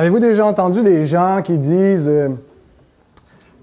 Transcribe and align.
Avez-vous 0.00 0.18
déjà 0.18 0.46
entendu 0.46 0.80
des 0.80 1.04
gens 1.04 1.42
qui 1.44 1.58
disent 1.58 2.08
euh, 2.08 2.30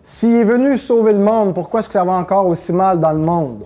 S'il 0.04 0.36
est 0.36 0.44
venu 0.44 0.78
sauver 0.78 1.14
le 1.14 1.18
monde, 1.18 1.56
pourquoi 1.56 1.80
est-ce 1.80 1.88
que 1.88 1.94
ça 1.94 2.04
va 2.04 2.12
encore 2.12 2.46
aussi 2.46 2.72
mal 2.72 3.00
dans 3.00 3.12
le 3.12 3.18
monde? 3.18 3.64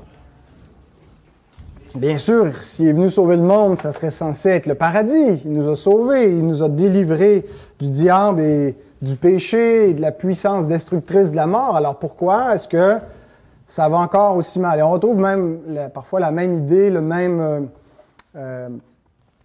Bien 1.96 2.16
sûr, 2.16 2.56
s'il 2.56 2.88
est 2.88 2.94
venu 2.94 3.10
sauver 3.10 3.36
le 3.36 3.42
monde, 3.42 3.78
ça 3.78 3.92
serait 3.92 4.10
censé 4.10 4.52
être 4.52 4.68
le 4.68 4.76
paradis. 4.76 5.42
Il 5.44 5.52
nous 5.52 5.70
a 5.70 5.76
sauvés, 5.76 6.34
il 6.34 6.48
nous 6.48 6.64
a 6.64 6.70
délivrés 6.70 7.46
du 7.78 7.90
diable 7.90 8.40
et 8.40 8.78
du 9.02 9.18
péché 9.18 9.90
et 9.90 9.94
de 9.94 10.00
la 10.00 10.14
puissance 10.14 10.66
destructrice 10.66 11.32
de 11.32 11.36
la 11.36 11.48
mort. 11.48 11.76
Alors 11.76 12.00
pourquoi 12.00 12.56
est-ce 12.56 12.70
que 12.70 13.00
ça 13.68 13.90
va 13.90 13.98
encore 13.98 14.38
aussi 14.38 14.62
mal? 14.62 14.80
Et 14.80 14.82
on 14.82 14.92
retrouve 14.92 15.18
même 15.18 15.60
parfois 15.94 16.22
la 16.22 16.32
même 16.32 16.54
idée, 16.54 16.90
le 16.90 17.02
même 17.02 17.42
euh, 17.42 17.60
euh, 18.38 18.70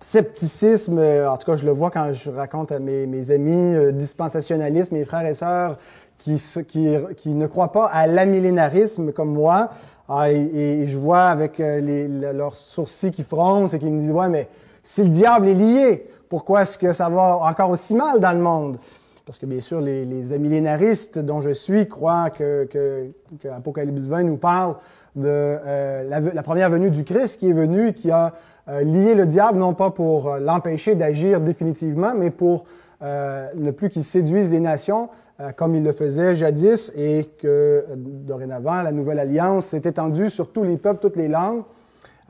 scepticisme. 0.01 0.99
En 0.99 1.37
tout 1.37 1.51
cas, 1.51 1.57
je 1.57 1.65
le 1.65 1.73
vois 1.73 1.91
quand 1.91 2.13
je 2.13 2.31
raconte 2.31 2.73
à 2.73 2.79
mes, 2.79 3.31
amis 3.31 3.75
euh, 3.75 3.93
dispensationalistes, 3.93 4.93
mes 4.93 5.05
frères 5.05 5.27
et 5.27 5.35
sœurs 5.35 5.79
qui, 6.19 6.43
qui, 6.67 6.89
qui 7.17 7.29
ne 7.31 7.47
croient 7.47 7.73
pas 7.73 7.87
à 7.87 8.07
l'amillénarisme 8.07 9.13
comme 9.13 9.33
moi. 9.33 9.71
Ah, 10.09 10.31
et, 10.31 10.87
je 10.87 10.97
vois 10.97 11.25
avec 11.25 11.59
euh, 11.59 11.81
les, 11.81 12.07
leurs 12.09 12.55
sourcils 12.55 13.11
qui 13.11 13.25
froncent 13.25 13.75
et 13.75 13.79
qui 13.79 13.91
me 13.91 14.01
disent 14.01 14.13
Ouais, 14.13 14.29
mais 14.29 14.49
si 14.83 15.03
le 15.03 15.09
diable 15.09 15.49
est 15.49 15.55
lié, 15.55 16.07
pourquoi 16.29 16.63
est-ce 16.63 16.79
que 16.79 16.93
ça 16.93 17.09
va 17.09 17.39
encore 17.39 17.71
aussi 17.71 17.95
mal 17.95 18.21
dans 18.21 18.33
le 18.33 18.39
monde? 18.39 18.77
Parce 19.25 19.41
que 19.41 19.47
bien 19.47 19.61
sûr, 19.61 19.81
les, 19.81 20.05
les 20.05 20.33
amillénaristes 20.33 21.19
dont 21.19 21.41
je 21.41 21.51
suis 21.51 21.89
croient 21.89 22.31
que, 22.31 22.65
que, 22.67 23.11
que 23.43 23.49
Apocalypse 23.49 24.05
20 24.05 24.23
nous 24.23 24.37
parle 24.37 24.77
de 25.17 25.25
euh, 25.27 26.09
la, 26.09 26.21
la, 26.21 26.43
première 26.45 26.71
venue 26.71 26.91
du 26.91 27.03
Christ 27.03 27.41
qui 27.41 27.49
est 27.49 27.53
venu 27.53 27.89
et 27.89 27.93
qui 27.95 28.13
a 28.13 28.35
euh, 28.69 28.83
lié 28.83 29.15
le 29.15 29.27
diable, 29.27 29.59
non 29.59 29.75
pas 29.75 29.91
pour 29.91 30.37
l'empêcher 30.37 30.95
d'agir 30.95 31.41
définitivement, 31.41 32.13
mais 32.17 32.31
pour 32.31 32.65
ne 33.03 33.71
plus 33.73 33.91
qu'il 33.91 34.05
séduise 34.05 34.51
les 34.51 34.59
nations, 34.59 35.11
euh, 35.39 35.53
comme 35.53 35.75
il 35.75 35.83
le 35.83 35.93
faisait 35.93 36.35
jadis 36.35 36.91
et 36.97 37.29
que 37.43 37.85
dorénavant, 37.95 38.81
la 38.81 38.91
nouvelle 38.91 39.19
alliance 39.19 39.67
s'est 39.67 39.83
étendue 39.85 40.31
sur 40.31 40.51
tous 40.51 40.65
les 40.65 40.79
peuples, 40.79 41.01
toutes 41.01 41.17
les 41.17 41.29
langues. 41.29 41.63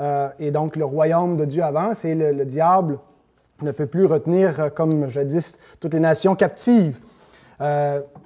Euh, 0.01 0.29
et 0.41 0.51
donc, 0.51 0.75
le 0.75 0.85
royaume 0.85 1.37
de 1.37 1.45
Dieu 1.45 1.63
avance 1.63 2.05
et 2.05 2.17
le, 2.17 2.45
diable 2.45 2.99
ne 3.63 3.71
peut 3.71 3.87
plus 3.87 4.07
retenir, 4.07 4.59
euh, 4.59 4.71
comme 4.71 5.09
jadis, 5.09 5.57
toutes 5.79 5.95
les 5.95 6.01
nations 6.01 6.35
captives. 6.35 6.99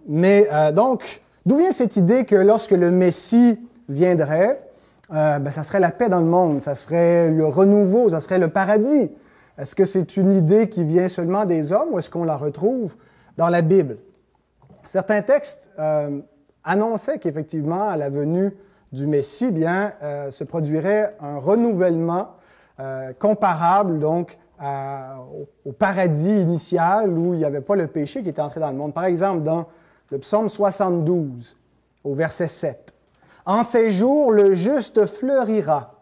mais 0.08 0.48
donc, 0.72 1.20
d'où 1.44 1.58
vient 1.58 1.72
cette 1.72 1.96
idée 1.96 2.24
que 2.24 2.36
lorsque 2.36 2.72
le 2.72 2.90
Messie 2.90 3.60
viendrait, 3.90 4.62
ben, 5.10 5.50
ça 5.50 5.62
serait 5.62 5.80
la 5.80 5.90
paix 5.90 6.08
dans 6.08 6.20
le 6.20 6.26
monde, 6.26 6.62
ça 6.62 6.74
serait 6.74 7.30
le 7.30 7.44
renouveau, 7.46 8.10
ça 8.10 8.20
serait 8.20 8.38
le 8.38 8.48
paradis? 8.48 9.10
Est-ce 9.60 9.74
que 9.74 9.84
c'est 9.84 10.16
une 10.16 10.32
idée 10.32 10.70
qui 10.70 10.84
vient 10.84 11.08
seulement 11.08 11.44
des 11.44 11.72
hommes 11.72 11.88
ou 11.92 11.98
est-ce 11.98 12.08
qu'on 12.08 12.24
la 12.24 12.36
retrouve 12.36 12.94
dans 13.36 13.48
la 13.48 13.60
Bible? 13.60 13.98
Certains 14.84 15.20
textes 15.20 15.68
euh, 15.78 16.20
annonçaient 16.64 17.18
qu'effectivement, 17.18 17.88
à 17.88 17.98
la 17.98 18.08
venue 18.08 18.56
du 18.92 19.06
Messie, 19.06 19.50
bien, 19.50 19.92
euh, 20.02 20.30
se 20.30 20.44
produirait 20.44 21.14
un 21.20 21.36
renouvellement 21.38 22.36
euh, 22.80 23.12
comparable 23.18 23.98
donc 23.98 24.38
au, 25.64 25.72
paradis 25.72 26.42
initial 26.42 27.08
où 27.08 27.32
il 27.32 27.38
n'y 27.38 27.44
avait 27.46 27.62
pas 27.62 27.76
le 27.76 27.86
péché 27.86 28.22
qui 28.22 28.28
était 28.28 28.42
entré 28.42 28.60
dans 28.60 28.70
le 28.70 28.76
monde. 28.76 28.92
Par 28.92 29.04
exemple, 29.04 29.42
dans 29.42 29.66
le 30.10 30.18
psaume 30.18 30.48
72, 30.50 31.56
au 32.04 32.14
verset 32.14 32.46
7. 32.46 32.92
En 33.46 33.62
ces 33.62 33.90
jours, 33.90 34.32
le 34.32 34.54
juste 34.54 35.06
fleurira 35.06 35.94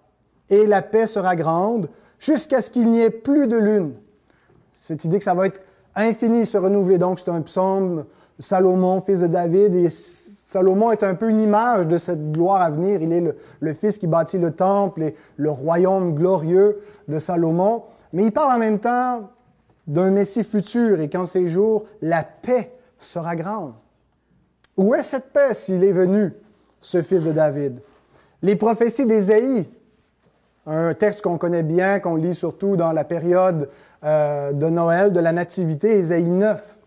et 0.50 0.66
la 0.66 0.82
paix 0.82 1.06
sera 1.06 1.36
grande 1.36 1.88
jusqu'à 2.18 2.60
ce 2.60 2.70
qu'il 2.70 2.90
n'y 2.90 3.00
ait 3.00 3.10
plus 3.10 3.46
de 3.46 3.56
lune. 3.56 3.94
Cette 4.72 5.04
idée 5.04 5.18
que 5.18 5.24
ça 5.24 5.34
va 5.34 5.46
être 5.46 5.60
infini, 5.94 6.46
se 6.46 6.56
renouveler. 6.58 6.98
Donc, 6.98 7.18
c'est 7.18 7.30
un 7.30 7.42
psaume 7.42 8.04
Salomon, 8.38 9.02
fils 9.02 9.20
de 9.20 9.26
David, 9.26 9.74
et 9.74 9.88
Salomon 9.90 10.92
est 10.92 11.02
un 11.02 11.14
peu 11.14 11.28
une 11.28 11.40
image 11.40 11.86
de 11.86 11.98
cette 11.98 12.32
gloire 12.32 12.62
à 12.62 12.70
venir. 12.70 13.02
Il 13.02 13.12
est 13.12 13.34
le, 13.60 13.74
fils 13.74 13.98
qui 13.98 14.06
bâtit 14.06 14.38
le 14.38 14.52
temple 14.52 15.02
et 15.02 15.16
le 15.36 15.50
royaume 15.50 16.14
glorieux 16.14 16.80
de 17.08 17.18
Salomon. 17.18 17.82
Mais 18.12 18.24
il 18.24 18.32
parle 18.32 18.52
en 18.52 18.58
même 18.58 18.78
temps 18.78 19.28
d'un 19.86 20.10
Messie 20.10 20.44
futur 20.44 21.00
et 21.00 21.10
qu'en 21.10 21.26
ces 21.26 21.48
jours, 21.48 21.84
la 22.00 22.22
paix 22.22 22.72
sera 22.98 23.36
grande. 23.36 23.74
Où 24.76 24.94
est 24.94 25.02
cette 25.02 25.32
paix 25.32 25.54
s'il 25.54 25.82
est 25.82 25.92
venu, 25.92 26.32
ce 26.80 27.02
fils 27.02 27.24
de 27.24 27.32
David? 27.32 27.80
Les 28.42 28.56
prophéties 28.56 29.06
d'Ésaïe, 29.06 29.68
un 30.66 30.94
texte 30.94 31.22
qu'on 31.22 31.38
connaît 31.38 31.62
bien, 31.62 31.98
qu'on 31.98 32.16
lit 32.16 32.34
surtout 32.34 32.76
dans 32.76 32.92
la 32.92 33.04
période 33.04 33.68
euh, 34.04 34.52
de 34.52 34.68
Noël, 34.68 35.12
de 35.12 35.20
la 35.20 35.32
Nativité, 35.32 35.92
Ésaïe 35.92 36.30
9 36.30 36.78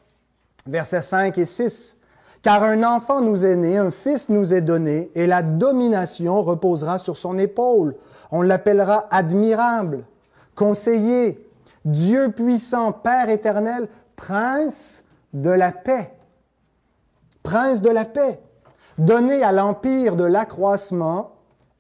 versets 0.68 1.02
5 1.02 1.38
et 1.38 1.46
6. 1.46 1.98
Car 2.42 2.64
un 2.64 2.84
enfant 2.84 3.22
nous 3.22 3.46
est 3.46 3.56
né, 3.56 3.78
un 3.78 3.92
fils 3.92 4.30
nous 4.30 4.54
est 4.54 4.62
donné, 4.62 5.12
et 5.14 5.28
la 5.28 5.44
domination 5.44 6.42
reposera 6.42 6.98
sur 6.98 7.16
son 7.16 7.38
épaule. 7.38 7.96
On 8.32 8.42
l'appellera 8.42 9.08
admirable, 9.12 10.06
conseiller, 10.56 11.48
Dieu 11.86 12.32
puissant, 12.32 12.92
Père 12.92 13.30
éternel, 13.30 13.88
prince 14.16 15.04
de 15.34 15.50
la 15.50 15.72
paix. 15.72 16.12
Prince 17.44 17.82
de 17.82 17.90
la 17.90 18.06
paix, 18.06 18.40
donné 18.98 19.44
à 19.44 19.52
l'empire 19.52 20.16
de 20.16 20.24
l'accroissement 20.24 21.32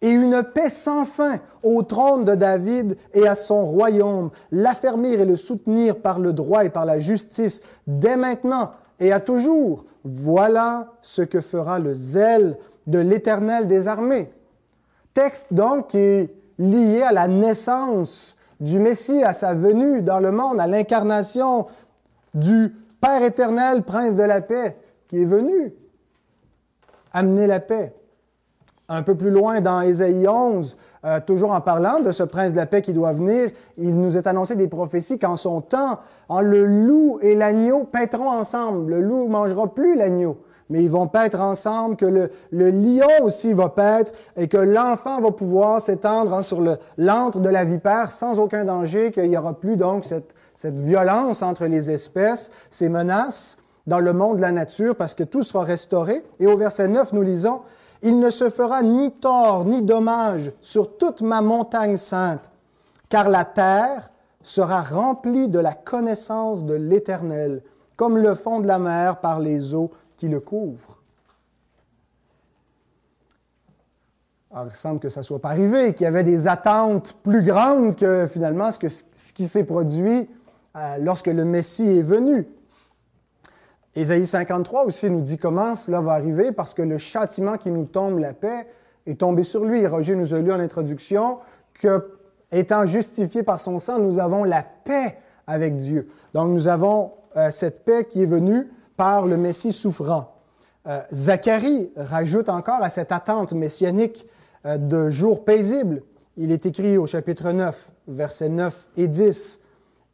et 0.02 0.10
une 0.10 0.44
paix 0.44 0.70
sans 0.70 1.06
fin 1.06 1.40
au 1.64 1.84
trône 1.84 2.24
de 2.24 2.34
David 2.34 2.98
et 3.14 3.28
à 3.28 3.36
son 3.36 3.66
royaume, 3.66 4.32
l'affermir 4.52 5.22
et 5.22 5.26
le 5.26 5.36
soutenir 5.36 5.98
par 5.98 6.20
le 6.20 6.34
droit 6.34 6.66
et 6.66 6.70
par 6.70 6.86
la 6.86 7.00
justice 7.00 7.62
dès 7.86 8.18
maintenant 8.18 8.72
et 9.00 9.12
à 9.12 9.20
toujours. 9.20 9.86
Voilà 10.04 10.88
ce 11.02 11.22
que 11.22 11.42
fera 11.42 11.78
le 11.78 11.94
zèle 11.94 12.58
de 12.88 12.98
l'Éternel 12.98 13.68
des 13.68 13.88
armées. 13.88 14.32
Texte 15.14 15.48
donc 15.52 15.90
qui 15.90 15.98
est 15.98 16.36
lié 16.58 17.04
à 17.04 17.12
la 17.12 17.28
naissance 17.28 18.36
du 18.60 18.80
Messie, 18.80 19.24
à 19.24 19.34
sa 19.34 19.54
venue 19.54 20.02
dans 20.02 20.20
le 20.20 20.32
monde, 20.32 20.60
à 20.60 20.68
l'incarnation 20.68 21.68
du 22.34 22.76
Père 23.02 23.24
éternel, 23.24 23.82
Prince 23.84 24.16
de 24.16 24.24
la 24.24 24.42
paix, 24.42 24.78
qui 25.08 25.24
est 25.24 25.26
venu 25.26 25.74
amener 27.14 27.48
la 27.48 27.60
paix 27.60 27.94
un 28.92 29.04
peu 29.04 29.16
plus 29.16 29.32
loin 29.32 29.62
dans 29.62 29.82
Ésaïe 29.82 30.28
11, 30.28 30.78
euh, 31.06 31.20
toujours 31.26 31.54
en 31.54 31.62
parlant 31.62 32.02
de 32.02 32.12
ce 32.12 32.24
prince 32.24 32.52
de 32.52 32.58
la 32.58 32.66
paix 32.66 32.82
qui 32.82 32.94
doit 32.94 33.14
venir, 33.14 33.50
il 33.78 33.96
nous 33.96 34.18
est 34.18 34.28
annoncé 34.28 34.56
des 34.56 34.68
prophéties 34.68 35.18
qu'en 35.18 35.38
son 35.38 35.62
temps, 35.62 36.00
en 36.28 36.42
le 36.42 36.66
loup 36.66 37.18
et 37.22 37.36
l'agneau 37.36 37.86
paîtront 37.86 38.30
ensemble. 38.30 38.92
Le 38.92 39.02
loup 39.02 39.28
mangera 39.28 39.74
plus 39.74 39.96
l'agneau, 39.96 40.38
mais 40.70 40.84
ils 40.84 40.90
vont 40.90 41.08
paître 41.08 41.40
ensemble, 41.40 41.96
que 41.96 42.06
le, 42.06 42.30
lion 42.52 43.24
aussi 43.24 43.54
va 43.54 43.70
paître 43.70 44.12
et 44.36 44.50
que 44.50 44.58
l'enfant 44.58 45.22
va 45.22 45.32
pouvoir 45.32 45.82
s'étendre 45.82 46.44
sur 46.44 46.62
l'antre 46.98 47.40
de 47.40 47.50
la 47.50 47.64
vipère 47.64 48.12
sans 48.12 48.40
aucun 48.40 48.66
danger, 48.66 49.12
qu'il 49.12 49.30
n'y 49.30 49.38
aura 49.38 49.54
plus 49.54 49.78
donc 49.78 50.04
cette, 50.04 50.34
cette 50.56 50.80
violence 50.82 51.42
entre 51.42 51.66
les 51.66 51.90
espèces, 51.90 52.52
ces 52.70 52.90
menaces 52.90 53.58
dans 53.91 54.00
le 54.00 54.13
monde 54.13 54.38
de 54.38 54.41
la 54.41 54.53
nature, 54.53 54.96
parce 54.96 55.13
que 55.13 55.25
tout 55.25 55.44
sera 55.44 55.66
restauré. 55.66 56.24
Et 56.40 56.47
au 56.47 56.56
verset 56.56 56.88
9, 56.88 57.12
nous 57.12 57.24
lisons, 57.24 57.59
il 58.02 58.19
ne 58.19 58.29
se 58.29 58.50
fera 58.50 58.81
ni 58.84 59.12
tort 59.12 59.66
ni 59.66 59.81
dommage 59.81 60.53
sur 60.62 60.97
toute 60.97 61.19
ma 61.19 61.41
montagne 61.41 61.97
sainte, 61.97 62.50
car 63.09 63.28
la 63.28 63.44
terre 63.44 64.09
sera 64.44 64.81
remplie 64.81 65.50
de 65.50 65.59
la 65.59 65.74
connaissance 65.74 66.63
de 66.63 66.74
l'Éternel, 66.74 67.63
comme 67.97 68.18
le 68.18 68.34
fond 68.34 68.62
de 68.62 68.68
la 68.68 68.80
mer 68.80 69.18
par 69.18 69.41
les 69.41 69.75
eaux 69.75 69.91
qui 70.16 70.30
le 70.30 70.40
couvrent. 70.40 70.97
Alors, 74.51 74.68
il 74.68 74.74
semble 74.74 75.01
que 75.01 75.09
ça 75.09 75.19
ne 75.19 75.25
soit 75.25 75.40
pas 75.40 75.50
arrivé, 75.50 75.94
qu'il 75.94 76.06
y 76.06 76.07
avait 76.07 76.24
des 76.24 76.47
attentes 76.47 77.18
plus 77.24 77.44
grandes 77.44 77.97
que 77.97 78.25
finalement 78.28 78.72
ce, 78.72 78.80
que, 78.80 78.88
ce 78.88 79.34
qui 79.35 79.50
s'est 79.50 79.66
produit 79.66 80.30
euh, 80.78 80.96
lorsque 80.97 81.28
le 81.28 81.44
Messie 81.44 82.00
est 82.00 82.03
venu. 82.03 82.47
Ésaïe 83.96 84.26
53 84.26 84.86
aussi 84.86 85.10
nous 85.10 85.22
dit 85.22 85.38
comment 85.38 85.76
cela 85.76 86.00
va 86.00 86.14
arriver 86.14 86.52
parce 86.52 86.74
que 86.74 86.82
le 86.82 86.98
châtiment 86.98 87.58
qui 87.58 87.72
nous 87.72 87.86
tombe, 87.86 88.20
la 88.20 88.34
paix, 88.34 88.68
est 89.06 89.20
tombé 89.20 89.44
sur 89.44 89.66
lui. 89.66 89.86
Roger 89.86 90.16
nous 90.16 90.34
a 90.34 90.40
lu 90.40 90.52
en 90.52 90.60
introduction 90.60 91.40
que, 91.74 92.12
étant 92.52 92.86
justifiés 92.86 93.44
par 93.44 93.60
son 93.60 93.80
sang, 93.80 94.00
nous 94.00 94.20
avons 94.20 94.44
la 94.44 94.64
paix 94.64 95.18
avec 95.48 95.76
Dieu. 95.76 96.10
Donc 96.34 96.50
nous 96.50 96.68
avons 96.68 97.12
euh, 97.36 97.52
cette 97.52 97.84
paix 97.84 98.06
qui 98.06 98.24
est 98.24 98.28
venue 98.28 98.70
par 98.96 99.26
le 99.26 99.38
Messie 99.38 99.74
souffrant. 99.74 100.36
Euh, 100.88 101.02
Zacharie 101.12 101.92
rajoute 101.96 102.50
encore 102.50 102.82
à 102.82 102.90
cette 102.90 103.12
attente 103.12 103.54
messianique 103.54 104.26
euh, 104.66 104.78
de 104.78 105.10
jours 105.10 105.44
paisibles. 105.44 106.04
Il 106.38 106.52
est 106.52 106.66
écrit 106.66 106.98
au 106.98 107.06
chapitre 107.06 107.52
9, 107.52 107.92
versets 108.08 108.50
9 108.50 108.74
et 108.98 109.08
10. 109.08 109.60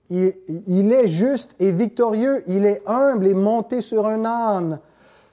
Il, 0.09 0.93
est 0.93 1.07
juste 1.07 1.55
et 1.59 1.71
victorieux, 1.71 2.43
il 2.47 2.65
est 2.65 2.81
humble 2.85 3.27
et 3.27 3.33
monté 3.33 3.81
sur 3.81 4.07
un 4.07 4.23
âne, 4.23 4.79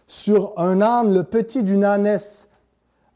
sur 0.09 0.53
un 0.57 0.81
âne, 0.81 1.15
le 1.15 1.23
petit 1.23 1.63
d'une 1.63 1.85
ânesse, 1.85 2.49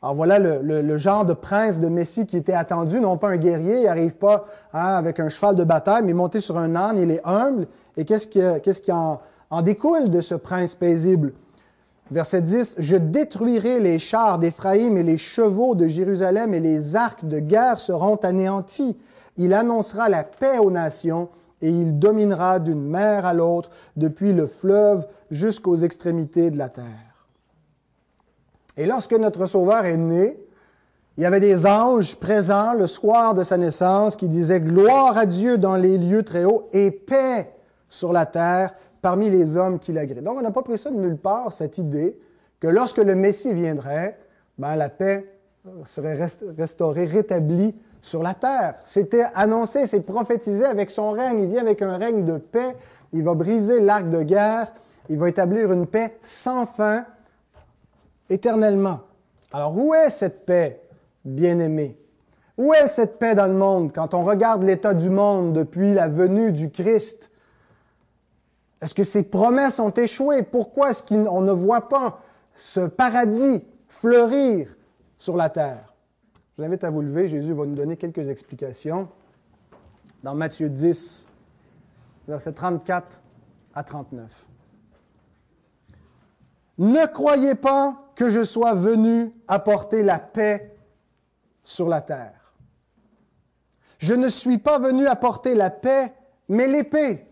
Alors 0.00 0.14
voilà 0.14 0.38
le, 0.38 0.96
genre 0.96 1.25
de 1.25 1.32
prince, 1.34 1.81
de 1.81 1.88
Messie 1.88 2.26
qui 2.26 2.37
était 2.37 2.52
attendu, 2.52 3.00
non 3.00 3.16
pas 3.16 3.31
un 3.31 3.37
guerrier, 3.37 3.78
il 3.78 3.84
n'arrive 3.84 4.14
pas 4.14 4.46
hein, 4.72 4.94
avec 4.94 5.19
un 5.19 5.28
cheval 5.28 5.56
de 5.56 5.64
bataille, 5.64 6.05
mais 6.05 6.12
monté 6.12 6.38
sur 6.38 6.56
un 6.58 6.76
âne, 6.76 6.96
il 6.96 7.10
est 7.10 7.22
humble. 7.25 7.66
Et 7.96 8.05
qu'est-ce 8.05 8.28
qui, 8.28 8.93
en, 8.93 9.20
en 9.50 9.62
découle 9.62 10.10
de 10.10 10.20
ce 10.20 10.37
prince 10.37 10.76
paisible? 10.76 11.32
Verset 12.10 12.40
10, 12.40 12.76
Je 12.78 12.96
détruirai 12.96 13.81
les 13.81 13.99
chars 13.99 14.38
d'Éphraïm 14.38 14.96
et 14.96 15.02
les 15.02 15.19
chevaux 15.19 15.75
de 15.75 15.88
Jérusalem 15.88 16.55
et 16.55 16.60
les 16.60 16.96
arcs 16.96 17.26
de 17.26 17.38
guerre 17.38 17.81
seront 17.81 18.16
anéantis. 18.16 18.96
Il 19.37 19.52
annoncera 19.52 20.08
la 20.08 20.25
paix 20.25 20.58
aux 20.58 20.70
nations 20.70 21.28
et 21.60 21.70
il 21.70 21.99
dominera 21.99 22.60
d'une 22.60 22.82
mer 22.82 23.26
à 23.26 23.34
l'autre, 23.34 23.70
depuis 23.96 24.32
le 24.32 24.46
fleuve 24.46 25.06
jusqu'aux 25.31 25.76
extrémités 25.76 26.50
de 26.50 26.58
la 26.58 26.69
terre. 26.69 27.26
Et 28.76 28.87
lorsque 28.87 29.12
notre 29.12 29.46
Sauveur 29.46 29.84
est 29.84 29.96
né, 29.96 30.38
il 31.16 31.22
y 31.22 31.26
avait 31.26 31.40
des 31.40 31.66
anges 31.66 32.14
présents 32.14 32.75
le 32.75 32.87
soir 32.87 33.34
de 33.34 33.43
sa 33.43 33.56
naissance 33.56 34.14
qui 34.14 34.28
disaient 34.28 34.60
Gloire 34.60 35.19
à 35.19 35.26
Dieu 35.26 35.58
dans 35.58 35.75
les 35.75 35.99
lieux 35.99 36.22
très 36.22 36.44
hauts 36.44 36.69
et 36.72 36.93
paix 36.93 37.50
sur 37.88 38.12
la 38.12 38.25
terre 38.25 38.72
parmi 39.02 39.28
les 39.28 39.56
hommes 39.56 39.81
qui 39.81 39.93
l'agréent. 39.93 40.22
Donc 40.22 40.38
on 40.38 40.43
n'a 40.43 40.52
pas 40.52 40.62
pris 40.62 40.78
ça 40.78 40.90
de 40.90 40.96
nulle 40.96 41.16
part, 41.16 41.50
cette 41.50 41.78
idée 41.78 42.16
que 42.60 42.69
lorsque 42.69 42.99
le 42.99 43.16
Messie 43.16 43.52
viendrait, 43.52 44.16
ben, 44.58 44.76
la 44.76 44.88
paix 44.88 45.34
serait 45.84 46.19
restaurée, 46.56 47.05
rétablie 47.05 47.75
sur 48.08 48.22
la 48.22 48.34
terre. 48.34 48.75
C'était 48.84 49.26
annoncé, 49.34 49.87
c'est 49.87 50.00
prophétisé 50.00 50.64
avec 50.64 50.90
son 50.90 51.12
règne. 51.12 51.40
Il 51.40 51.49
vient 51.49 51.60
avec 51.60 51.82
un 51.82 51.96
règne 51.96 52.25
de 52.25 52.38
paix. 52.38 52.75
Il 53.12 53.22
va 53.22 53.34
briser 53.34 53.81
l'arc 53.81 54.08
de 54.08 54.22
guerre. 54.22 54.72
Il 55.10 55.19
va 55.19 55.28
établir 55.28 55.72
une 55.72 55.87
paix 55.87 56.19
sans 56.22 56.66
fin, 56.66 57.05
éternellement. 58.28 59.00
Alors 59.52 59.76
où 59.76 59.94
est 59.94 60.10
cette 60.10 60.44
paix, 60.44 60.82
bien-aimée? 61.25 61.96
Où 62.58 62.75
est 62.75 62.88
cette 62.88 63.19
paix 63.19 63.34
dans 63.34 63.46
le 63.46 63.55
monde? 63.55 63.93
Quand 63.94 64.12
on 64.12 64.22
regarde 64.22 64.62
l'état 64.62 64.93
du 64.93 65.08
monde 65.08 65.52
depuis 65.52 65.94
la 65.94 66.08
venue 66.08 66.52
du 66.52 66.70
Christ? 66.70 67.31
Est-ce 68.82 68.94
que 68.94 69.05
ces 69.05 69.22
promesses 69.22 69.81
ont 69.81 69.90
échoué? 69.90 70.43
Pourquoi 70.43 70.90
est-ce 70.90 71.02
qu'on 71.02 71.40
ne 71.40 71.52
voit 71.52 71.88
pas 71.88 72.20
ce 72.55 72.81
paradis 72.81 73.64
fleurir 73.88 74.69
sur 75.16 75.37
la 75.37 75.49
terre? 75.49 75.88
Je 76.58 76.64
vous 76.64 76.66
invite 76.70 76.82
à 76.82 76.90
vous 76.90 77.02
lever. 77.02 77.28
Jésus 77.28 77.52
va 77.52 77.64
nous 77.66 77.76
donner 77.76 77.96
quelques 77.96 78.28
explications. 78.28 79.08
Dans 80.25 80.34
Matthieu 80.34 80.69
10, 80.69 81.28
versets 82.26 82.52
34 82.52 83.20
à 83.75 83.84
39. 83.84 84.44
Ne 86.78 87.06
croyez 87.06 87.55
pas 87.55 88.10
que 88.16 88.28
je 88.28 88.43
sois 88.43 88.75
venu 88.75 89.32
apporter 89.46 90.02
la 90.02 90.19
paix 90.19 90.76
sur 91.62 91.88
la 91.88 92.00
terre. 92.00 92.55
Je 93.99 94.14
ne 94.14 94.28
suis 94.28 94.58
pas 94.58 94.81
venu 94.81 95.06
apporter 95.06 95.55
la 95.55 95.70
paix, 95.70 96.12
mais 96.49 96.66
l'épée. 96.66 97.25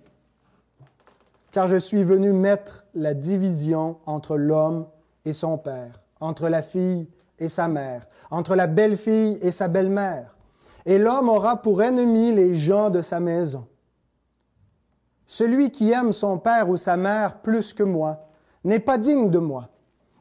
Car 1.50 1.66
je 1.66 1.76
suis 1.76 2.04
venu 2.04 2.32
mettre 2.32 2.84
la 2.94 3.12
division 3.12 3.98
entre 4.06 4.36
l'homme 4.36 4.86
et 5.24 5.32
son 5.32 5.58
père, 5.58 6.00
entre 6.20 6.48
la 6.48 6.62
fille 6.62 7.08
et 7.38 7.48
sa 7.48 7.68
mère, 7.68 8.06
entre 8.30 8.54
la 8.54 8.66
belle-fille 8.66 9.38
et 9.42 9.50
sa 9.50 9.68
belle-mère. 9.68 10.36
Et 10.84 10.98
l'homme 10.98 11.28
aura 11.28 11.62
pour 11.62 11.82
ennemi 11.82 12.32
les 12.32 12.54
gens 12.54 12.90
de 12.90 13.02
sa 13.02 13.20
maison. 13.20 13.66
Celui 15.26 15.70
qui 15.70 15.90
aime 15.90 16.12
son 16.12 16.38
père 16.38 16.68
ou 16.68 16.76
sa 16.76 16.96
mère 16.96 17.40
plus 17.40 17.72
que 17.72 17.82
moi 17.82 18.28
n'est 18.64 18.78
pas 18.80 18.96
digne 18.96 19.30
de 19.30 19.40
moi. 19.40 19.68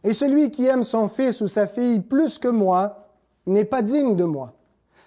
Et 0.04 0.14
celui 0.14 0.52
qui 0.52 0.66
aime 0.66 0.84
son 0.84 1.08
fils 1.08 1.42
ou 1.42 1.48
sa 1.48 1.68
fille 1.68 2.00
plus 2.00 2.40
que 2.40 2.48
moi 2.48 3.08
n'est 3.46 3.66
pas 3.66 3.82
digne 3.82 4.16
de 4.16 4.24
moi. 4.24 4.54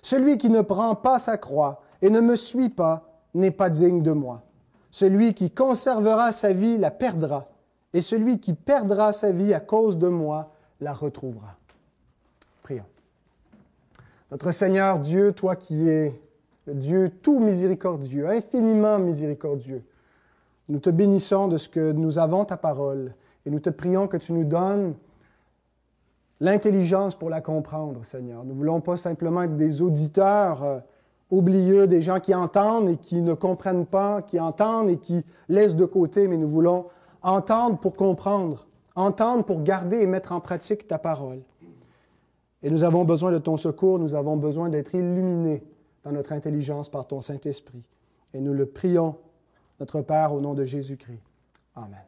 Celui 0.02 0.38
qui 0.38 0.50
ne 0.50 0.60
prend 0.60 0.94
pas 0.94 1.18
sa 1.18 1.36
croix 1.36 1.82
et 2.02 2.10
ne 2.10 2.20
me 2.20 2.36
suit 2.36 2.68
pas 2.68 3.20
n'est 3.34 3.50
pas 3.50 3.70
digne 3.70 4.02
de 4.02 4.12
moi. 4.12 4.42
Celui 4.90 5.34
qui 5.34 5.50
conservera 5.50 6.32
sa 6.32 6.52
vie 6.52 6.78
la 6.78 6.90
perdra, 6.90 7.48
et 7.92 8.00
celui 8.00 8.40
qui 8.40 8.54
perdra 8.54 9.12
sa 9.12 9.32
vie 9.32 9.54
à 9.54 9.60
cause 9.60 9.98
de 9.98 10.08
moi 10.08 10.52
la 10.80 10.92
retrouvera. 10.92 11.56
Notre 14.30 14.52
Seigneur 14.52 14.98
Dieu, 14.98 15.32
toi 15.32 15.56
qui 15.56 15.88
es 15.88 16.20
le 16.66 16.74
Dieu 16.74 17.10
tout 17.22 17.40
miséricordieux, 17.40 18.28
infiniment 18.28 18.98
miséricordieux, 18.98 19.82
nous 20.68 20.80
te 20.80 20.90
bénissons 20.90 21.48
de 21.48 21.56
ce 21.56 21.68
que 21.68 21.92
nous 21.92 22.18
avons 22.18 22.44
ta 22.44 22.58
parole 22.58 23.14
et 23.46 23.50
nous 23.50 23.60
te 23.60 23.70
prions 23.70 24.06
que 24.06 24.18
tu 24.18 24.34
nous 24.34 24.44
donnes 24.44 24.94
l'intelligence 26.40 27.14
pour 27.14 27.30
la 27.30 27.40
comprendre, 27.40 28.04
Seigneur. 28.04 28.44
Nous 28.44 28.52
ne 28.52 28.58
voulons 28.58 28.80
pas 28.80 28.96
simplement 28.96 29.42
être 29.42 29.56
des 29.56 29.80
auditeurs 29.80 30.62
euh, 30.62 30.78
oublieux, 31.30 31.86
des 31.86 32.02
gens 32.02 32.20
qui 32.20 32.34
entendent 32.34 32.90
et 32.90 32.96
qui 32.96 33.22
ne 33.22 33.34
comprennent 33.34 33.86
pas, 33.86 34.22
qui 34.22 34.38
entendent 34.38 34.90
et 34.90 34.98
qui 34.98 35.24
laissent 35.48 35.74
de 35.74 35.84
côté, 35.84 36.28
mais 36.28 36.36
nous 36.36 36.48
voulons 36.48 36.86
entendre 37.22 37.78
pour 37.78 37.96
comprendre, 37.96 38.66
entendre 38.94 39.44
pour 39.44 39.62
garder 39.62 39.98
et 39.98 40.06
mettre 40.06 40.32
en 40.32 40.40
pratique 40.40 40.86
ta 40.86 40.98
parole. 40.98 41.40
Et 42.62 42.70
nous 42.70 42.82
avons 42.84 43.04
besoin 43.04 43.30
de 43.30 43.38
ton 43.38 43.56
secours, 43.56 43.98
nous 43.98 44.14
avons 44.14 44.36
besoin 44.36 44.68
d'être 44.68 44.94
illuminés 44.94 45.62
dans 46.04 46.12
notre 46.12 46.32
intelligence 46.32 46.88
par 46.88 47.06
ton 47.06 47.20
Saint-Esprit. 47.20 47.86
Et 48.34 48.40
nous 48.40 48.52
le 48.52 48.66
prions, 48.66 49.16
notre 49.78 50.02
Père, 50.02 50.32
au 50.34 50.40
nom 50.40 50.54
de 50.54 50.64
Jésus-Christ. 50.64 51.22
Amen. 51.76 52.02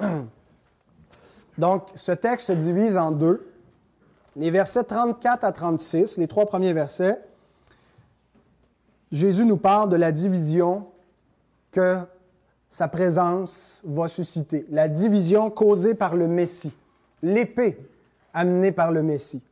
Donc, 1.58 1.88
ce 1.94 2.12
texte 2.12 2.48
se 2.48 2.52
divise 2.52 2.96
en 2.96 3.10
deux. 3.10 3.52
Les 4.36 4.50
versets 4.50 4.84
34 4.84 5.44
à 5.44 5.52
36, 5.52 6.18
les 6.18 6.28
trois 6.28 6.46
premiers 6.46 6.72
versets, 6.72 7.20
Jésus 9.10 9.44
nous 9.44 9.56
parle 9.56 9.88
de 9.88 9.96
la 9.96 10.12
division 10.12 10.86
que 11.72 11.96
sa 12.70 12.88
présence 12.88 13.82
va 13.84 14.08
susciter, 14.08 14.66
la 14.70 14.88
division 14.88 15.50
causée 15.50 15.94
par 15.94 16.16
le 16.16 16.26
Messie, 16.26 16.72
l'épée 17.22 17.78
amenée 18.34 18.72
par 18.72 18.92
le 18.92 19.02
Messie. 19.02 19.42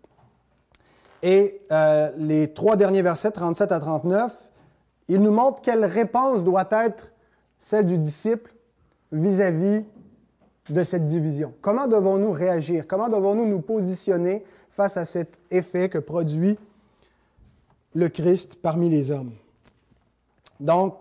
Et 1.22 1.60
euh, 1.72 2.10
les 2.18 2.52
trois 2.52 2.76
derniers 2.76 3.02
versets, 3.02 3.30
37 3.30 3.72
à 3.72 3.80
39, 3.80 4.32
il 5.08 5.20
nous 5.20 5.32
montre 5.32 5.62
quelle 5.62 5.84
réponse 5.84 6.44
doit 6.44 6.68
être 6.70 7.10
celle 7.58 7.86
du 7.86 7.98
disciple 7.98 8.52
vis-à-vis 9.12 9.84
de 10.68 10.84
cette 10.84 11.06
division. 11.06 11.54
Comment 11.62 11.86
devons-nous 11.86 12.32
réagir? 12.32 12.86
Comment 12.86 13.08
devons-nous 13.08 13.46
nous 13.46 13.60
positionner 13.60 14.44
face 14.72 14.96
à 14.96 15.04
cet 15.04 15.38
effet 15.50 15.88
que 15.88 15.98
produit 15.98 16.58
le 17.94 18.08
Christ 18.08 18.60
parmi 18.60 18.90
les 18.90 19.11
hommes? 19.11 19.32
Donc, 20.61 20.96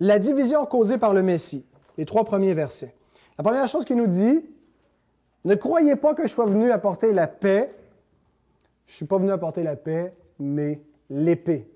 la 0.00 0.18
division 0.18 0.64
causée 0.66 0.98
par 0.98 1.12
le 1.12 1.22
Messie, 1.22 1.64
les 1.96 2.04
trois 2.04 2.24
premiers 2.24 2.54
versets. 2.54 2.94
La 3.36 3.44
première 3.44 3.68
chose 3.68 3.84
qu'il 3.84 3.96
nous 3.96 4.06
dit, 4.06 4.44
ne 5.44 5.54
croyez 5.54 5.96
pas 5.96 6.14
que 6.14 6.22
je 6.22 6.28
sois 6.28 6.46
venu 6.46 6.70
apporter 6.70 7.12
la 7.12 7.26
paix. 7.26 7.72
Je 8.86 8.92
ne 8.92 8.96
suis 8.96 9.06
pas 9.06 9.18
venu 9.18 9.30
apporter 9.30 9.62
la 9.62 9.76
paix, 9.76 10.12
mais 10.38 10.80
l'épée. 11.10 11.70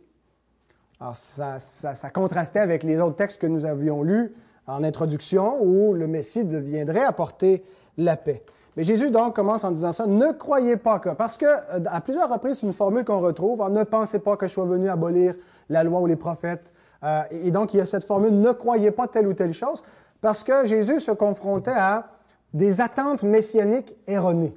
Alors, 1.00 1.16
ça, 1.16 1.58
ça, 1.58 1.94
ça, 1.94 2.10
contrastait 2.10 2.60
avec 2.60 2.82
les 2.82 3.00
autres 3.00 3.16
textes 3.16 3.40
que 3.40 3.46
nous 3.46 3.66
avions 3.66 4.02
lus 4.02 4.32
en 4.66 4.84
introduction 4.84 5.62
où 5.62 5.94
le 5.94 6.06
Messie 6.06 6.44
deviendrait 6.44 7.04
apporter 7.04 7.64
la 7.98 8.16
paix. 8.16 8.44
Mais 8.76 8.84
Jésus 8.84 9.10
donc 9.10 9.36
commence 9.36 9.64
en 9.64 9.70
disant 9.70 9.92
ça, 9.92 10.06
ne 10.06 10.32
croyez 10.32 10.76
pas 10.76 10.98
que, 10.98 11.10
parce 11.10 11.36
que 11.36 11.44
euh, 11.44 11.80
à 11.86 12.00
plusieurs 12.00 12.30
reprises, 12.30 12.58
c'est 12.60 12.66
une 12.66 12.72
formule 12.72 13.04
qu'on 13.04 13.20
retrouve, 13.20 13.68
ne 13.70 13.84
pensez 13.84 14.18
pas 14.18 14.36
que 14.36 14.46
je 14.46 14.52
sois 14.52 14.64
venu 14.64 14.88
abolir 14.88 15.34
la 15.68 15.84
loi 15.84 16.00
ou 16.00 16.06
les 16.06 16.16
prophètes. 16.16 16.64
Euh, 17.04 17.22
et 17.30 17.50
donc, 17.50 17.74
il 17.74 17.78
y 17.78 17.80
a 17.80 17.86
cette 17.86 18.04
formule, 18.04 18.38
ne 18.38 18.52
croyez 18.52 18.90
pas 18.90 19.08
telle 19.08 19.26
ou 19.26 19.34
telle 19.34 19.52
chose, 19.52 19.82
parce 20.20 20.44
que 20.44 20.66
Jésus 20.66 21.00
se 21.00 21.10
confrontait 21.10 21.70
à 21.70 22.10
des 22.54 22.80
attentes 22.80 23.22
messianiques 23.22 23.94
erronées. 24.06 24.54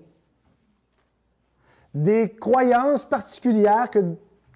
Des 1.93 2.29
croyances 2.29 3.05
particulières 3.05 3.89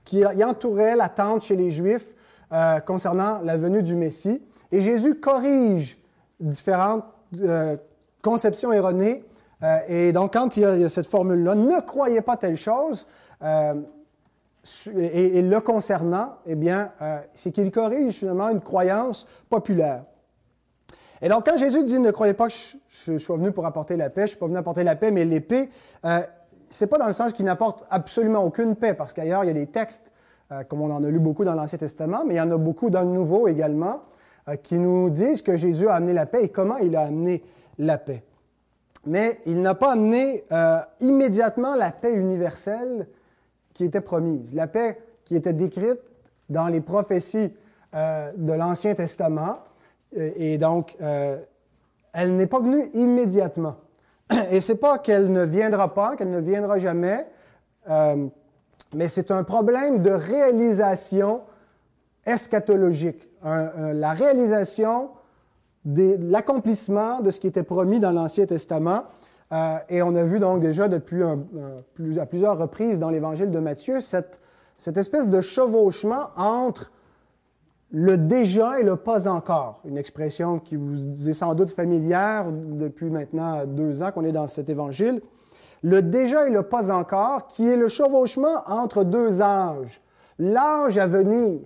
qui 0.03 0.25
entouraient 0.43 0.95
l'attente 0.95 1.43
chez 1.43 1.55
les 1.55 1.71
Juifs 1.71 2.05
euh, 2.51 2.79
concernant 2.81 3.39
la 3.43 3.57
venue 3.57 3.81
du 3.81 3.95
Messie. 3.95 4.41
Et 4.71 4.81
Jésus 4.81 5.15
corrige 5.15 5.97
différentes 6.39 7.05
euh, 7.41 7.77
conceptions 8.21 8.73
erronées. 8.73 9.23
Et 9.89 10.13
donc, 10.13 10.33
quand 10.33 10.55
il 10.55 10.61
y 10.61 10.65
a, 10.65 10.87
cette 10.87 11.07
formule-là, 11.07 11.53
ne 11.53 11.81
croyez 11.81 12.21
pas 12.21 12.37
telle 12.37 12.55
chose, 12.55 13.05
euh, 14.87 15.09
et, 15.13 15.41
le 15.41 15.59
concernant, 15.61 16.35
eh 16.45 16.55
bien, 16.55 16.91
euh, 17.01 17.19
c'est 17.33 17.51
qu'il 17.51 17.71
corrige 17.71 18.15
finalement 18.15 18.49
une 18.49 18.59
croyance 18.59 19.25
populaire. 19.49 20.03
Et 21.21 21.29
donc, 21.29 21.45
quand 21.45 21.57
Jésus 21.57 21.83
dit 21.83 21.99
ne 21.99 22.11
croyez 22.11 22.33
pas 22.33 22.47
que 22.47 22.53
je, 22.53 22.77
je, 23.13 23.17
suis 23.17 23.33
venu 23.33 23.51
pour 23.51 23.65
apporter 23.65 23.97
la 23.97 24.09
paix, 24.09 24.23
je 24.23 24.27
suis 24.27 24.37
pas 24.37 24.47
venu 24.47 24.57
apporter 24.57 24.83
la 24.83 24.95
paix, 24.95 25.11
mais 25.11 25.25
l'épée, 25.25 25.69
euh, 26.05 26.21
c'est 26.69 26.87
pas 26.87 26.97
dans 26.97 27.07
le 27.07 27.13
sens 27.13 27.33
qu'il 27.33 27.45
n'apporte 27.45 27.85
absolument 27.89 28.43
aucune 28.43 28.75
paix, 28.75 28.93
parce 28.93 29.13
qu'ailleurs, 29.13 29.43
il 29.43 29.47
y 29.47 29.51
a 29.51 29.53
des 29.53 29.67
textes, 29.67 30.11
comme 30.67 30.81
on 30.81 30.91
en 30.91 31.03
a 31.03 31.09
lu 31.09 31.19
beaucoup 31.19 31.45
dans 31.45 31.53
l'Ancien 31.53 31.77
Testament, 31.77 32.23
mais 32.25 32.33
il 32.35 32.37
y 32.37 32.41
en 32.41 32.49
a 32.49 32.57
beaucoup 32.57 32.89
dans 32.89 33.01
le 33.01 33.09
Nouveau 33.09 33.47
également, 33.47 34.01
qui 34.63 34.79
nous 34.79 35.11
disent 35.11 35.43
que 35.43 35.55
Jésus 35.57 35.87
a 35.87 35.93
amené 35.93 36.13
la 36.13 36.25
paix 36.25 36.43
et 36.43 36.49
comment 36.49 36.77
il 36.77 36.95
a 36.95 37.01
amené 37.01 37.43
la 37.77 37.99
paix. 37.99 38.23
Mais 39.05 39.41
il 39.45 39.61
n'a 39.61 39.75
pas 39.75 39.91
amené 39.91 40.43
immédiatement 41.01 41.75
la 41.75 41.91
paix 41.91 42.13
universelle 42.13 43.07
qui 43.79 43.85
était 43.85 44.01
promise, 44.01 44.53
la 44.53 44.67
paix 44.67 44.99
qui 45.23 45.37
était 45.37 45.53
décrite 45.53 46.01
dans 46.49 46.67
les 46.67 46.81
prophéties 46.81 47.53
de 47.93 48.51
l'Ancien 48.51 48.93
Testament. 48.93 49.59
Et 50.13 50.57
donc, 50.57 50.97
elle 50.99 52.35
n'est 52.35 52.45
pas 52.45 52.59
venue 52.59 52.89
immédiatement. 52.93 53.77
Et 54.51 54.59
c'est 54.59 54.75
pas 54.75 54.97
qu'elle 54.97 55.31
ne 55.31 55.45
viendra 55.45 55.93
pas, 55.93 56.17
qu'elle 56.17 56.29
ne 56.29 56.41
viendra 56.41 56.77
jamais, 56.77 57.25
euh, 57.89 58.27
mais 58.93 59.07
c'est 59.07 59.31
un 59.31 59.45
problème 59.45 60.01
de 60.01 60.11
réalisation 60.11 61.39
eschatologique, 62.25 63.29
la 63.41 64.11
réalisation 64.11 65.11
de 65.85 66.17
l'accomplissement 66.19 67.21
de 67.21 67.31
ce 67.31 67.39
qui 67.39 67.47
était 67.47 67.63
promis 67.63 68.01
dans 68.01 68.11
l'Ancien 68.11 68.45
Testament. 68.45 69.03
Euh, 69.51 69.77
et 69.89 70.01
on 70.01 70.15
a 70.15 70.23
vu 70.23 70.39
donc 70.39 70.59
déjà 70.59 70.87
depuis 70.87 71.23
à 71.23 72.25
plusieurs 72.25 72.57
reprises 72.57 72.99
dans 72.99 73.09
l'Évangile 73.09 73.49
de 73.49 73.59
Matthieu 73.59 73.99
cette 73.99 74.39
espèce 74.97 75.27
de 75.27 75.41
chevauchement 75.41 76.29
entre 76.37 76.91
le 77.91 78.17
déjà 78.17 78.79
et 78.79 78.83
le 78.83 78.95
pas 78.95 79.27
encore. 79.27 79.81
Une 79.85 79.97
expression 79.97 80.59
qui 80.59 80.75
vous 80.75 81.27
est 81.27 81.33
sans 81.33 81.55
doute 81.55 81.71
familière 81.71 82.45
depuis 82.51 83.09
maintenant 83.09 83.65
deux 83.65 84.03
ans 84.03 84.11
qu'on 84.11 84.23
est 84.23 84.31
dans 84.31 84.47
cet 84.47 84.69
évangile. 84.69 85.21
Le 85.81 86.01
déjà 86.01 86.47
et 86.47 86.51
le 86.51 86.63
pas 86.63 86.91
encore, 86.91 87.47
qui 87.47 87.67
est 87.67 87.77
le 87.77 87.87
chevauchement 87.87 88.63
entre 88.67 89.03
deux 89.03 89.41
âges. 89.41 90.01
L'âge 90.37 90.97
à 90.97 91.07
venir, 91.07 91.61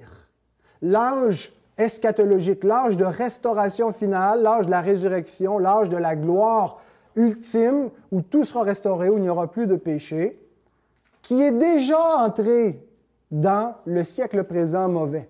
l'âge 0.82 1.52
eschatologique, 1.78 2.63
l'âge 2.63 2.96
de 2.96 3.06
restauration 3.06 3.92
finale, 3.92 4.44
l'âge 4.44 4.68
de 4.68 4.72
la 4.72 4.82
résurrection, 4.82 5.58
l'âge 5.58 5.90
de 5.90 5.98
la 5.98 6.16
gloire 6.16 6.80
ultime, 7.15 7.89
où 8.12 8.22
tout 8.22 8.43
sera 8.43 8.63
restauré, 8.63 9.10
où 9.10 9.17
il 9.17 9.24
n'y 9.24 9.29
aura 9.29 9.50
plus 9.50 9.67
de 9.67 9.75
péché, 9.75 10.39
qui 11.22 11.41
est 11.41 11.51
déjà 11.51 12.00
entré 12.17 12.86
dans 13.32 13.75
le 13.86 14.03
siècle 14.03 14.43
présent 14.43 14.89
mauvais. 14.89 15.29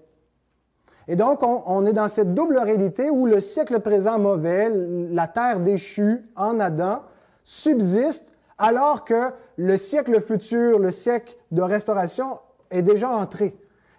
Et 1.07 1.15
donc, 1.15 1.41
on, 1.43 1.85
est 1.85 1.93
dans 1.93 2.07
cette 2.07 2.33
double 2.33 2.57
réalité 2.57 3.09
où 3.09 3.25
le 3.25 3.41
siècle 3.41 3.79
présent 3.81 4.19
mauvais, 4.19 4.69
la 4.71 5.27
terre 5.27 5.59
déchue 5.59 6.23
en 6.35 6.59
Adam, 6.59 7.01
subsiste, 7.43 8.31
alors 8.57 9.03
que 9.03 9.31
le 9.57 9.75
siècle 9.75 10.21
futur, 10.21 10.79
le 10.79 10.91
siècle 10.91 11.35
de 11.51 11.61
restauration, 11.61 12.39
est 12.71 12.81
déjà 12.81 13.09
entré. 13.09 13.57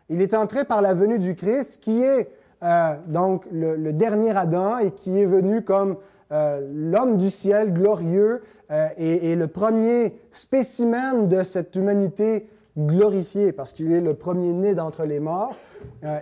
Il 0.08 0.22
est 0.22 0.34
entré 0.34 0.64
par 0.64 0.80
la 0.80 0.94
venue 0.94 1.18
du 1.18 1.34
Christ, 1.34 1.78
qui 1.80 2.02
est 2.02 2.30
euh, 2.62 2.94
donc 3.06 3.44
le, 3.52 3.92
dernier 3.92 4.36
Adam 4.36 4.78
et 4.78 4.90
qui 4.90 5.20
est 5.20 5.26
venu 5.26 5.62
comme 5.62 5.96
euh, 6.32 6.66
l'homme 6.72 7.18
du 7.18 7.30
ciel 7.30 7.72
glorieux 7.72 8.42
euh, 8.70 8.88
et, 8.96 9.36
le 9.36 9.46
premier 9.46 10.18
spécimen 10.30 11.28
de 11.28 11.42
cette 11.42 11.76
humanité 11.76 12.48
glorifiée, 12.76 13.52
parce 13.52 13.72
qu'il 13.72 13.92
est 13.92 14.00
le 14.00 14.14
premier-né 14.14 14.74
d'entre 14.74 15.04
les 15.04 15.20
morts. 15.20 15.54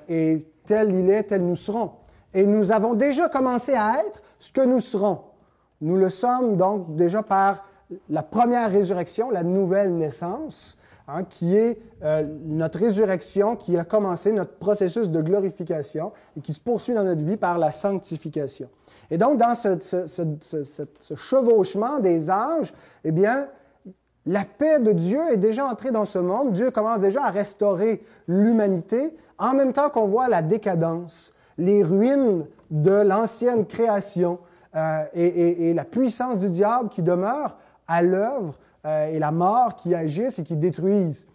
et 0.09 0.47
tel 0.67 0.95
il 0.95 1.11
est, 1.11 1.25
tel 1.25 1.43
nous 1.43 1.57
serons. 1.57 1.93
Et 2.35 2.47
nous 2.47 2.73
avons 2.73 2.95
déjà 2.95 3.29
commencé 3.29 3.75
à 3.75 4.03
être 4.07 4.23
ce 4.39 4.53
que 4.53 4.61
nous 4.61 4.81
serons. 4.81 5.21
Nous 5.81 5.97
le 5.97 6.09
sommes 6.09 6.57
donc 6.57 6.95
déjà 6.95 7.23
par 7.23 7.65
la 8.09 8.23
première 8.23 8.71
résurrection, 8.71 9.31
la 9.31 9.43
nouvelle 9.43 9.97
naissance, 9.97 10.77
hein, 11.09 11.25
qui 11.25 11.57
est 11.57 11.79
euh, 12.03 12.25
notre 12.45 12.79
résurrection, 12.79 13.57
qui 13.57 13.77
a 13.77 13.85
commencé 13.85 14.33
notre 14.33 14.55
processus 14.55 15.09
de 15.09 15.21
glorification 15.21 16.13
et 16.37 16.41
qui 16.41 16.53
se 16.53 16.61
poursuit 16.61 16.95
dans 16.95 17.05
notre 17.05 17.23
vie 17.23 17.37
par 17.37 17.59
la 17.59 17.71
sanctification. 17.71 18.69
Et 19.11 19.19
donc, 19.19 19.39
dans 19.39 19.55
ce, 19.55 21.15
chevauchement 21.15 21.99
des 21.99 22.31
âges, 22.31 22.73
eh 23.05 23.13
bien, 23.13 23.49
la 24.27 24.45
paix 24.45 24.79
de 24.79 24.93
Dieu 24.93 25.21
est 25.31 25.37
déjà 25.37 25.67
entrée 25.67 25.91
dans 25.91 26.05
ce 26.05 26.19
monde. 26.19 26.53
Dieu 26.53 26.71
commence 26.71 27.01
déjà 27.01 27.25
à 27.25 27.31
restaurer 27.31 28.03
l'humanité 28.29 29.15
en 29.39 29.55
même 29.55 29.73
temps 29.73 29.91
qu'on 29.91 30.07
voit 30.07 30.29
la 30.29 30.43
décadence, 30.43 31.33
les 31.59 31.83
ruines 31.83 32.47
de 32.71 32.93
l'ancienne 32.93 33.67
création 33.67 34.39
euh, 34.75 35.05
et, 35.15 35.75
la 35.75 35.85
puissance 35.85 36.39
du 36.39 36.49
diable 36.49 36.89
qui 36.89 37.03
demeure 37.03 37.59
à 37.87 38.03
l'œuvre 38.03 38.55
euh, 38.85 39.07
et 39.07 39.19
la 39.19 39.31
mort 39.31 39.77
qui 39.77 39.95
agissent 39.95 40.39
et 40.39 40.43
qui 40.43 40.57
détruisent. 40.57 41.27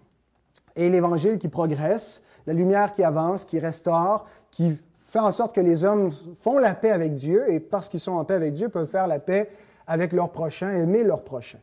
Et 0.76 0.90
l'évangile 0.90 1.38
qui 1.38 1.48
progresse, 1.48 2.22
la 2.46 2.54
lumière 2.54 2.94
qui 2.94 3.04
avance, 3.04 3.46
qui 3.46 3.58
restaure, 3.60 4.28
qui 4.52 4.78
fait 5.02 5.20
en 5.20 5.32
sorte 5.32 5.56
que 5.56 5.62
les 5.62 5.86
hommes 5.86 6.12
font 6.36 6.58
la 6.58 6.76
paix 6.76 6.92
avec 6.92 7.16
Dieu 7.16 7.50
et 7.50 7.60
parce 7.60 7.88
qu'ils 7.88 8.02
sont 8.02 8.12
en 8.12 8.26
paix 8.26 8.34
avec 8.34 8.54
Dieu 8.54 8.68
peuvent 8.70 8.88
faire 8.88 9.08
la 9.08 9.20
paix 9.20 9.50
avec 9.88 10.12
leur 10.12 10.30
prochain, 10.32 10.72
aimer 10.72 11.04
leur 11.04 11.24
prochain. 11.24 11.60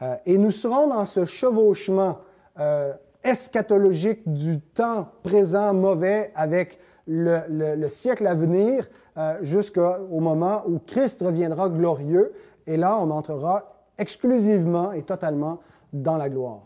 Euh, 0.00 0.14
et 0.24 0.38
nous 0.38 0.50
serons 0.50 0.86
dans 0.88 1.04
ce 1.04 1.26
chevauchement 1.26 2.18
euh, 2.58 2.94
eschatologique 3.22 4.22
du 4.32 4.58
temps 4.60 5.08
présent 5.22 5.74
mauvais 5.74 6.32
avec 6.34 6.78
le, 7.06 7.40
le, 7.48 7.88
siècle 7.88 8.26
à 8.26 8.34
venir 8.34 8.88
jusqu'au 9.42 10.20
moment 10.20 10.62
où 10.66 10.78
Christ 10.78 11.20
reviendra 11.20 11.68
glorieux. 11.68 12.32
Et 12.66 12.76
là, 12.76 12.98
on 12.98 13.10
entrera 13.10 13.79
exclusivement 14.00 14.92
et 14.92 15.02
totalement 15.02 15.60
dans 15.92 16.16
la 16.16 16.28
gloire. 16.28 16.60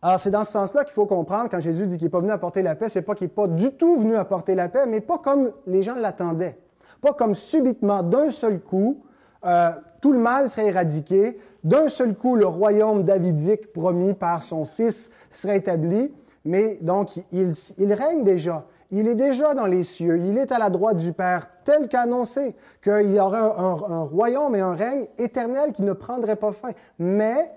Alors, 0.00 0.18
c'est 0.18 0.30
dans 0.30 0.44
ce 0.44 0.52
sens-là 0.52 0.84
qu'il 0.84 0.92
faut 0.92 1.06
comprendre, 1.06 1.48
quand 1.50 1.60
Jésus 1.60 1.86
dit 1.86 1.96
qu'il 1.96 2.06
n'est 2.06 2.10
pas 2.10 2.20
venu 2.20 2.30
apporter 2.30 2.62
la 2.62 2.74
paix, 2.74 2.88
c'est 2.88 3.02
pas 3.02 3.14
qu'il 3.14 3.26
n'est 3.26 3.32
pas 3.32 3.46
du 3.46 3.72
tout 3.72 3.98
venu 3.98 4.16
apporter 4.16 4.54
la 4.54 4.68
paix, 4.68 4.84
mais 4.86 5.00
pas 5.00 5.18
comme 5.18 5.52
les 5.66 5.82
gens 5.82 5.94
l'attendaient. 5.94 6.58
Pas 7.00 7.14
comme 7.14 7.34
subitement, 7.34 8.02
d'un 8.02 8.30
seul 8.30 8.60
coup, 8.60 9.02
euh, 9.44 9.70
tout 10.00 10.12
le 10.12 10.18
mal 10.18 10.48
serait 10.48 10.66
éradiqué. 10.66 11.38
D'un 11.62 11.88
seul 11.88 12.14
coup, 12.14 12.36
le 12.36 12.46
royaume 12.46 13.04
davidique 13.04 13.72
promis 13.72 14.12
par 14.12 14.42
son 14.42 14.66
fils 14.66 15.10
serait 15.30 15.56
établi. 15.56 16.12
Mais 16.44 16.78
donc, 16.82 17.16
il, 17.32 17.52
il 17.78 17.92
règne 17.94 18.24
déjà. 18.24 18.66
Il 18.96 19.08
est 19.08 19.16
déjà 19.16 19.54
dans 19.54 19.66
les 19.66 19.82
cieux. 19.82 20.18
Il 20.18 20.38
est 20.38 20.52
à 20.52 20.58
la 20.60 20.70
droite 20.70 20.98
du 20.98 21.12
Père, 21.12 21.48
tel 21.64 21.88
qu'annoncé, 21.88 22.54
qu'il 22.80 23.10
y 23.10 23.18
aurait 23.18 23.40
un, 23.40 24.04
royaume 24.04 24.54
et 24.54 24.60
un 24.60 24.76
règne 24.76 25.08
éternel 25.18 25.72
qui 25.72 25.82
ne 25.82 25.92
prendrait 25.92 26.36
pas 26.36 26.52
fin. 26.52 26.70
Mais 27.00 27.50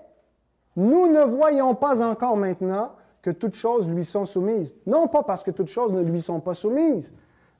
nous 0.74 1.06
ne 1.06 1.20
voyons 1.20 1.76
pas 1.76 2.02
encore 2.02 2.36
maintenant 2.36 2.90
que 3.22 3.30
toutes 3.30 3.54
choses 3.54 3.88
lui 3.88 4.04
sont 4.04 4.26
soumises. 4.26 4.74
Non 4.84 5.06
pas 5.06 5.22
parce 5.22 5.44
que 5.44 5.52
toutes 5.52 5.68
choses 5.68 5.92
ne 5.92 6.02
lui 6.02 6.20
sont 6.20 6.40
pas 6.40 6.54
soumises, 6.54 7.12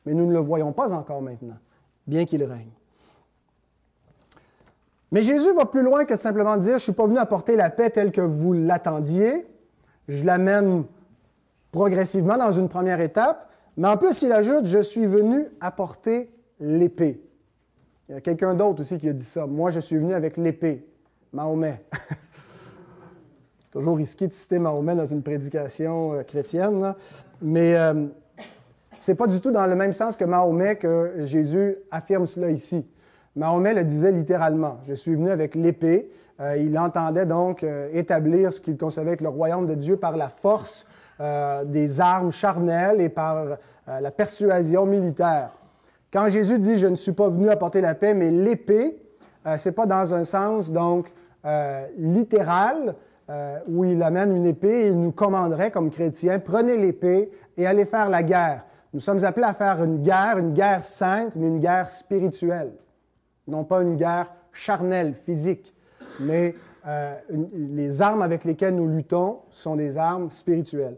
mais 0.04 0.12
nous 0.12 0.26
ne 0.26 0.32
le 0.32 0.40
voyons 0.40 0.72
pas 0.72 0.92
encore 0.92 1.22
maintenant, 1.22 1.58
bien 2.04 2.24
qu'il 2.24 2.42
règne. 2.42 2.72
Mais 5.12 5.22
Jésus 5.22 5.52
va 5.52 5.66
plus 5.66 5.82
loin 5.82 6.04
que 6.04 6.14
de 6.14 6.18
simplement 6.18 6.56
dire, 6.56 6.78
je 6.78 6.82
suis 6.82 6.92
pas 6.92 7.06
venu 7.06 7.18
apporter 7.18 7.54
la 7.54 7.70
paix 7.70 7.90
telle 7.90 8.10
que 8.10 8.22
vous 8.22 8.54
l'attendiez. 8.54 9.46
Je 10.08 10.24
l'amène 10.24 10.82
progressivement 11.70 12.36
dans 12.36 12.50
une 12.50 12.68
première 12.68 13.00
étape. 13.00 13.44
Mais 13.78 13.88
en 13.88 13.96
plus, 13.96 14.20
il 14.22 14.32
ajoute, 14.32 14.66
je 14.66 14.82
suis 14.82 15.06
venu 15.06 15.46
apporter 15.60 16.30
l'épée. 16.58 17.22
Il 18.08 18.16
y 18.16 18.18
a 18.18 18.20
quelqu'un 18.20 18.54
d'autre 18.54 18.82
aussi 18.82 18.98
qui 18.98 19.08
a 19.08 19.12
dit 19.12 19.24
ça. 19.24 19.46
Moi, 19.46 19.70
je 19.70 19.78
suis 19.80 19.96
venu 19.96 20.14
avec 20.14 20.36
l'épée. 20.36 20.84
Mahomet. 21.32 21.84
Toujours 23.72 23.96
risqué 23.96 24.26
de 24.26 24.32
citer 24.32 24.58
Mahomet 24.58 24.96
dans 24.96 25.06
une 25.06 25.22
prédication 25.22 26.14
euh, 26.14 26.22
chrétienne. 26.24 26.94
Mais 27.40 27.76
euh, 27.76 28.06
c'est 28.98 29.14
pas 29.14 29.28
du 29.28 29.40
tout 29.40 29.52
dans 29.52 29.66
le 29.66 29.76
même 29.76 29.92
sens 29.92 30.16
que 30.16 30.24
Mahomet 30.24 30.76
que 30.76 31.12
Jésus 31.24 31.76
affirme 31.92 32.26
cela 32.26 32.50
ici. 32.50 32.84
Mahomet 33.36 33.74
le 33.74 33.84
disait 33.84 34.10
littéralement. 34.10 34.80
Je 34.82 34.94
suis 34.94 35.14
venu 35.14 35.30
avec 35.30 35.54
l'épée. 35.54 36.10
Euh, 36.40 36.56
il 36.56 36.78
entendait 36.78 37.26
donc 37.26 37.62
euh, 37.62 37.88
établir 37.92 38.52
ce 38.52 38.60
qu'il 38.60 38.76
concevait 38.76 39.12
être 39.12 39.20
le 39.20 39.28
royaume 39.28 39.66
de 39.66 39.74
Dieu 39.74 39.96
par 39.96 40.16
la 40.16 40.28
force 40.28 40.86
euh, 41.20 41.64
des 41.64 42.00
armes 42.00 42.30
charnelles 42.30 43.00
et 43.00 43.08
par 43.08 43.58
la 43.86 44.10
persuasion 44.10 44.84
militaire. 44.84 45.50
Quand 46.12 46.28
Jésus 46.28 46.58
dit 46.58 46.76
je 46.76 46.86
ne 46.86 46.96
suis 46.96 47.12
pas 47.12 47.30
venu 47.30 47.48
apporter 47.48 47.80
la 47.80 47.94
paix, 47.94 48.12
mais 48.12 48.30
l'épée, 48.30 49.00
c'est 49.56 49.72
pas 49.72 49.86
dans 49.86 50.14
un 50.14 50.24
sens 50.24 50.70
donc 50.70 51.10
littéral 51.96 52.94
où 53.66 53.84
il 53.84 54.02
amène 54.02 54.36
une 54.36 54.44
épée 54.44 54.82
et 54.82 54.86
il 54.88 55.00
nous 55.00 55.12
commanderait 55.12 55.70
comme 55.70 55.90
chrétiens 55.90 56.38
prenez 56.38 56.76
l'épée 56.76 57.30
et 57.56 57.66
allez 57.66 57.86
faire 57.86 58.10
la 58.10 58.22
guerre. 58.22 58.66
Nous 58.92 59.00
sommes 59.00 59.24
appelés 59.24 59.46
à 59.46 59.54
faire 59.54 59.82
une 59.82 60.02
guerre, 60.02 60.36
une 60.36 60.52
guerre 60.52 60.84
sainte, 60.84 61.34
mais 61.34 61.46
une 61.46 61.60
guerre 61.60 61.88
spirituelle 61.88 62.72
non 63.48 63.64
pas 63.64 63.82
une 63.82 63.96
guerre 63.96 64.30
charnelle, 64.52 65.14
physique, 65.24 65.74
mais 66.20 66.54
euh, 66.88 67.14
les 67.52 68.00
armes 68.00 68.22
avec 68.22 68.44
lesquelles 68.44 68.74
nous 68.74 68.88
luttons 68.88 69.40
sont 69.50 69.76
des 69.76 69.98
armes 69.98 70.30
spirituelles. 70.30 70.96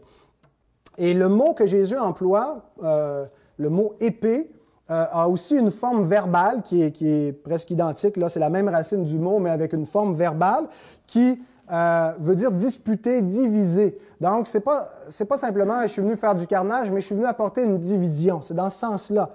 Et 0.97 1.13
le 1.13 1.27
mot 1.27 1.53
que 1.53 1.65
Jésus 1.65 1.97
emploie, 1.97 2.71
euh, 2.81 3.25
le 3.57 3.69
mot 3.69 3.95
épée, 3.99 4.49
euh, 4.89 5.05
a 5.11 5.27
aussi 5.27 5.57
une 5.57 5.69
forme 5.69 6.05
verbale 6.05 6.61
qui 6.63 6.81
est, 6.81 7.43
presque 7.43 7.71
identique. 7.71 8.15
Là, 8.15 8.29
c'est 8.29 8.39
la 8.39 8.49
même 8.49 8.69
racine 8.69 9.03
du 9.03 9.17
mot, 9.17 9.39
mais 9.39 9.49
avec 9.49 9.73
une 9.73 9.85
forme 9.85 10.15
verbale 10.15 10.67
qui 11.07 11.41
veut 12.19 12.35
dire 12.35 12.51
disputer, 12.51 13.21
diviser. 13.21 13.97
Donc, 14.19 14.49
c'est 14.49 14.59
pas 14.59 14.91
pas 15.27 15.37
simplement 15.37 15.81
je 15.83 15.87
suis 15.87 16.01
venu 16.01 16.17
faire 16.17 16.35
du 16.35 16.45
carnage, 16.45 16.91
mais 16.91 16.99
je 16.99 17.05
suis 17.05 17.15
venu 17.15 17.25
apporter 17.25 17.63
une 17.63 17.77
division. 17.77 18.41
C'est 18.41 18.53
dans 18.53 18.69
ce 18.69 18.79
sens-là. 18.79 19.29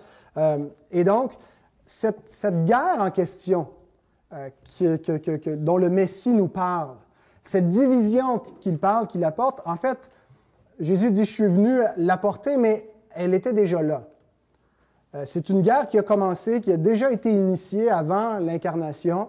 Et 0.91 1.03
donc, 1.03 1.33
cette, 1.87 2.21
cette 2.27 2.67
guerre 2.67 2.99
en 2.99 3.11
question 3.11 3.69
euh, 4.33 4.49
que, 4.79 5.55
dont 5.55 5.77
le 5.77 5.89
Messie 5.89 6.35
nous 6.35 6.49
parle, 6.49 6.97
cette 7.45 7.71
division 7.71 8.41
qu'il 8.61 8.79
parle, 8.79 9.07
qu'il 9.07 9.25
apporte, 9.25 9.61
en 9.65 9.77
fait, 9.77 9.99
Jésus 10.81 11.11
dit, 11.11 11.25
je 11.25 11.31
suis 11.31 11.47
venu 11.47 11.81
l'apporter, 11.97 12.57
mais 12.57 12.91
elle 13.15 13.35
était 13.35 13.53
déjà 13.53 13.81
là. 13.83 14.09
Euh, 15.15 15.23
c'est 15.25 15.49
une 15.49 15.63
guerre 15.63 15.87
qui 15.87 15.99
a 15.99 16.03
commencé, 16.03 16.61
qui 16.61 16.73
a 16.73 16.77
déjà 16.77 17.11
été 17.11 17.31
initiée 17.31 17.91
avant 17.91 18.39
l'incarnation. 18.39 19.29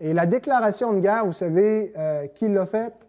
Et 0.00 0.12
la 0.12 0.26
déclaration 0.26 0.92
de 0.92 0.98
guerre, 0.98 1.24
vous 1.24 1.32
savez, 1.32 1.92
euh, 1.96 2.26
qui 2.26 2.48
l'a 2.48 2.66
faite? 2.66 3.06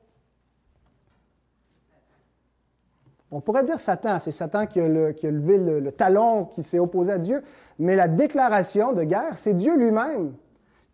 On 3.31 3.41
pourrait 3.41 3.63
dire 3.63 3.79
Satan, 3.79 4.19
c'est 4.19 4.29
Satan 4.29 4.67
qui 4.67 4.79
a, 4.79 4.87
levé 4.87 5.57
le, 5.57 5.91
talon, 5.91 6.45
qui 6.45 6.61
s'est 6.61 6.77
opposé 6.77 7.13
à 7.13 7.17
Dieu, 7.17 7.41
mais 7.79 7.95
la 7.95 8.07
déclaration 8.07 8.93
de 8.93 9.03
guerre, 9.03 9.39
c'est 9.39 9.55
Dieu 9.55 9.75
lui-même 9.75 10.33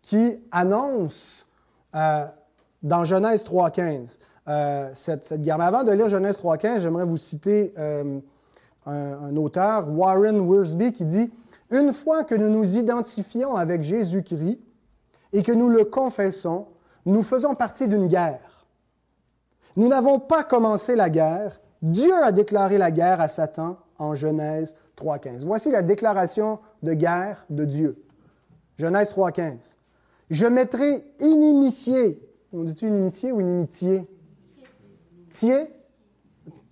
qui 0.02 0.38
annonce 0.50 1.46
euh, 1.94 2.26
dans 2.82 3.04
Genèse 3.04 3.44
3.15 3.44 4.18
euh, 4.48 4.90
cette, 4.94 5.40
guerre. 5.40 5.58
Mais 5.58 5.64
avant 5.64 5.82
de 5.82 5.92
lire 5.92 6.08
Genèse 6.08 6.36
3.15, 6.36 6.80
j'aimerais 6.80 7.04
vous 7.04 7.18
citer 7.18 7.74
euh, 7.78 8.20
un, 8.86 8.92
un, 8.92 9.36
auteur, 9.36 9.88
Warren 9.88 10.40
Wiersbe, 10.40 10.92
qui 10.92 11.04
dit 11.04 11.30
«Une 11.70 11.92
fois 11.92 12.24
que 12.24 12.34
nous 12.34 12.48
nous 12.48 12.76
identifions 12.76 13.56
avec 13.56 13.82
Jésus-Christ 13.82 14.58
et 15.32 15.42
que 15.42 15.52
nous 15.52 15.68
le 15.68 15.84
confessons, 15.84 16.66
nous 17.06 17.22
faisons 17.22 17.54
partie 17.54 17.86
d'une 17.86 18.08
guerre. 18.08 18.66
Nous 19.76 19.88
n'avons 19.88 20.18
pas 20.18 20.42
commencé 20.42 20.96
la 20.96 21.10
guerre, 21.10 21.60
Dieu 21.82 22.12
a 22.22 22.32
déclaré 22.32 22.76
la 22.76 22.90
guerre 22.90 23.20
à 23.20 23.28
Satan 23.28 23.78
en 23.98 24.14
Genèse 24.14 24.74
3.15. 24.98 25.44
Voici 25.44 25.70
la 25.70 25.82
déclaration 25.82 26.58
de 26.82 26.92
guerre 26.92 27.44
de 27.48 27.64
Dieu. 27.64 28.02
Genèse 28.78 29.10
3.15. 29.10 29.76
Je 30.30 30.46
mettrai 30.46 31.04
inimitié. 31.18 32.26
On 32.52 32.62
dit-tu 32.62 32.86
inimitié 32.86 33.32
ou 33.32 33.40
inimitié? 33.40 34.06
Tier. 35.30 35.70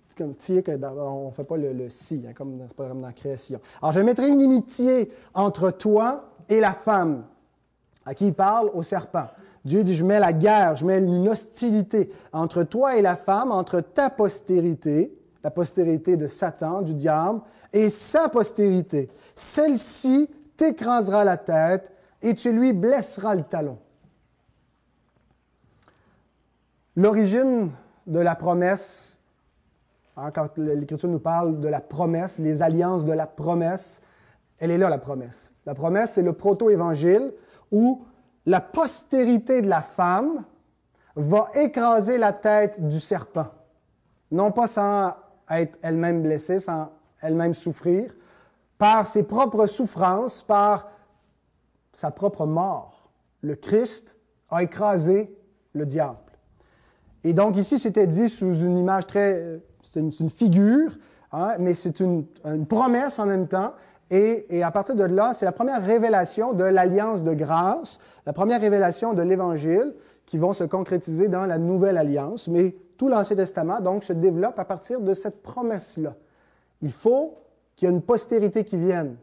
C'est 0.07 0.17
comme 0.17 0.35
tier, 0.35 0.63
on 0.67 1.27
ne 1.27 1.31
fait 1.31 1.43
pas 1.43 1.57
le, 1.57 1.89
si, 1.89 2.23
hein, 2.27 2.33
comme 2.33 2.59
c'est 2.67 2.75
pas 2.75 2.85
vraiment 2.85 3.01
dans 3.01 3.07
la 3.07 3.13
création. 3.13 3.59
Alors, 3.81 3.91
je 3.91 4.01
mettrai 4.01 4.29
inimitié 4.29 5.11
entre 5.33 5.71
toi 5.71 6.31
et 6.47 6.59
la 6.59 6.73
femme. 6.73 7.25
À 8.05 8.13
qui 8.13 8.27
il 8.27 8.33
parle? 8.33 8.71
Au 8.73 8.81
serpent. 8.81 9.27
Dieu 9.65 9.83
dit, 9.83 9.93
je 9.93 10.05
mets 10.05 10.19
la 10.19 10.31
guerre, 10.33 10.77
je 10.77 10.85
mets 10.85 10.99
une 10.99 11.27
hostilité 11.27 12.11
entre 12.31 12.63
toi 12.63 12.95
et 12.95 13.01
la 13.01 13.17
femme, 13.17 13.51
entre 13.51 13.81
ta 13.81 14.09
postérité, 14.09 15.13
la 15.43 15.51
postérité 15.51 16.15
de 16.15 16.27
Satan, 16.27 16.81
du 16.81 16.93
diable, 16.93 17.41
et 17.73 17.89
sa 17.89 18.29
postérité. 18.29 19.09
Celle-ci 19.35 20.29
t'écrasera 20.55 21.25
la 21.25 21.37
tête 21.37 21.91
et 22.21 22.33
tu 22.35 22.51
lui 22.51 22.73
blesseras 22.73 23.35
le 23.35 23.43
talon. 23.43 23.77
L'origine 26.95 27.71
de 28.07 28.19
la 28.19 28.35
promesse, 28.35 29.17
hein, 30.17 30.31
quand 30.31 30.57
l'Écriture 30.57 31.09
nous 31.09 31.19
parle 31.19 31.59
de 31.59 31.67
la 31.67 31.79
promesse, 31.79 32.39
les 32.39 32.61
alliances 32.61 33.05
de 33.05 33.13
la 33.13 33.27
promesse, 33.27 34.01
elle 34.57 34.71
est 34.71 34.77
là, 34.77 34.89
la 34.89 34.97
promesse. 34.97 35.53
La 35.65 35.73
promesse, 35.73 36.13
c'est 36.13 36.21
le 36.21 36.33
proto-évangile 36.33 37.31
où 37.71 38.03
la 38.45 38.59
postérité 38.59 39.61
de 39.61 39.69
la 39.69 39.81
femme 39.81 40.43
va 41.15 41.49
écraser 41.55 42.17
la 42.17 42.33
tête 42.33 42.85
du 42.85 42.99
serpent. 42.99 43.47
Non 44.31 44.51
pas 44.51 44.67
sans 44.67 45.15
être 45.49 45.77
elle-même 45.81 46.21
blessée, 46.21 46.59
sans 46.59 46.91
elle-même 47.21 47.53
souffrir, 47.53 48.13
par 48.77 49.05
ses 49.05 49.23
propres 49.23 49.65
souffrances, 49.65 50.43
par 50.43 50.89
sa 51.93 52.11
propre 52.11 52.45
mort. 52.45 53.11
Le 53.41 53.55
Christ 53.55 54.15
a 54.49 54.63
écrasé 54.63 55.35
le 55.73 55.85
diable. 55.85 56.17
Et 57.23 57.33
donc 57.33 57.57
ici, 57.57 57.79
c'était 57.79 58.07
dit 58.07 58.29
sous 58.29 58.59
une 58.59 58.77
image 58.77 59.07
très... 59.07 59.59
C'est 59.81 60.01
une, 60.01 60.29
figure, 60.29 60.97
hein, 61.31 61.55
mais 61.59 61.73
c'est 61.73 61.99
une, 61.99 62.25
une 62.45 62.65
promesse 62.65 63.17
en 63.17 63.25
même 63.25 63.47
temps. 63.47 63.73
Et, 64.11 64.45
et, 64.49 64.61
à 64.61 64.71
partir 64.71 64.95
de 64.95 65.03
là, 65.03 65.33
c'est 65.33 65.45
la 65.45 65.51
première 65.51 65.83
révélation 65.83 66.53
de 66.53 66.63
l'alliance 66.63 67.23
de 67.23 67.33
grâce, 67.33 67.99
la 68.25 68.33
première 68.33 68.59
révélation 68.59 69.13
de 69.13 69.21
l'Évangile 69.21 69.93
qui 70.25 70.37
vont 70.37 70.53
se 70.53 70.63
concrétiser 70.63 71.27
dans 71.27 71.45
la 71.45 71.57
nouvelle 71.57 71.97
alliance. 71.97 72.47
Mais 72.47 72.75
tout 72.97 73.07
l'Ancien 73.07 73.35
Testament, 73.35 73.79
donc, 73.79 74.03
se 74.03 74.13
développe 74.13 74.59
à 74.59 74.65
partir 74.65 74.99
de 74.99 75.13
cette 75.13 75.41
promesse-là. 75.41 76.15
Il 76.81 76.91
faut 76.91 77.35
qu'il 77.75 77.87
y 77.87 77.91
ait 77.91 77.95
une 77.95 78.01
postérité 78.01 78.63
qui 78.63 78.77
vienne. 78.77 79.15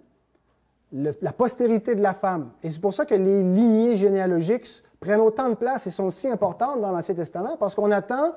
La 0.93 1.33
postérité 1.33 1.95
de 1.95 2.03
la 2.03 2.15
femme. 2.15 2.53
Et 2.63 2.71
c'est 2.71 2.81
pour 2.81 2.95
ça 2.95 3.05
que 3.05 3.15
les 3.15 3.43
lignées 3.43 3.97
généalogiques 3.97 4.83
prennent 5.01 5.21
autant 5.21 5.49
de 5.49 5.55
place 5.55 5.87
et 5.87 5.91
sont 5.91 6.11
si 6.11 6.29
importantes 6.29 6.81
dans 6.81 6.91
l'Ancien 6.91 7.15
Testament, 7.15 7.57
parce 7.59 7.75
qu'on 7.75 7.91
attend 7.91 8.35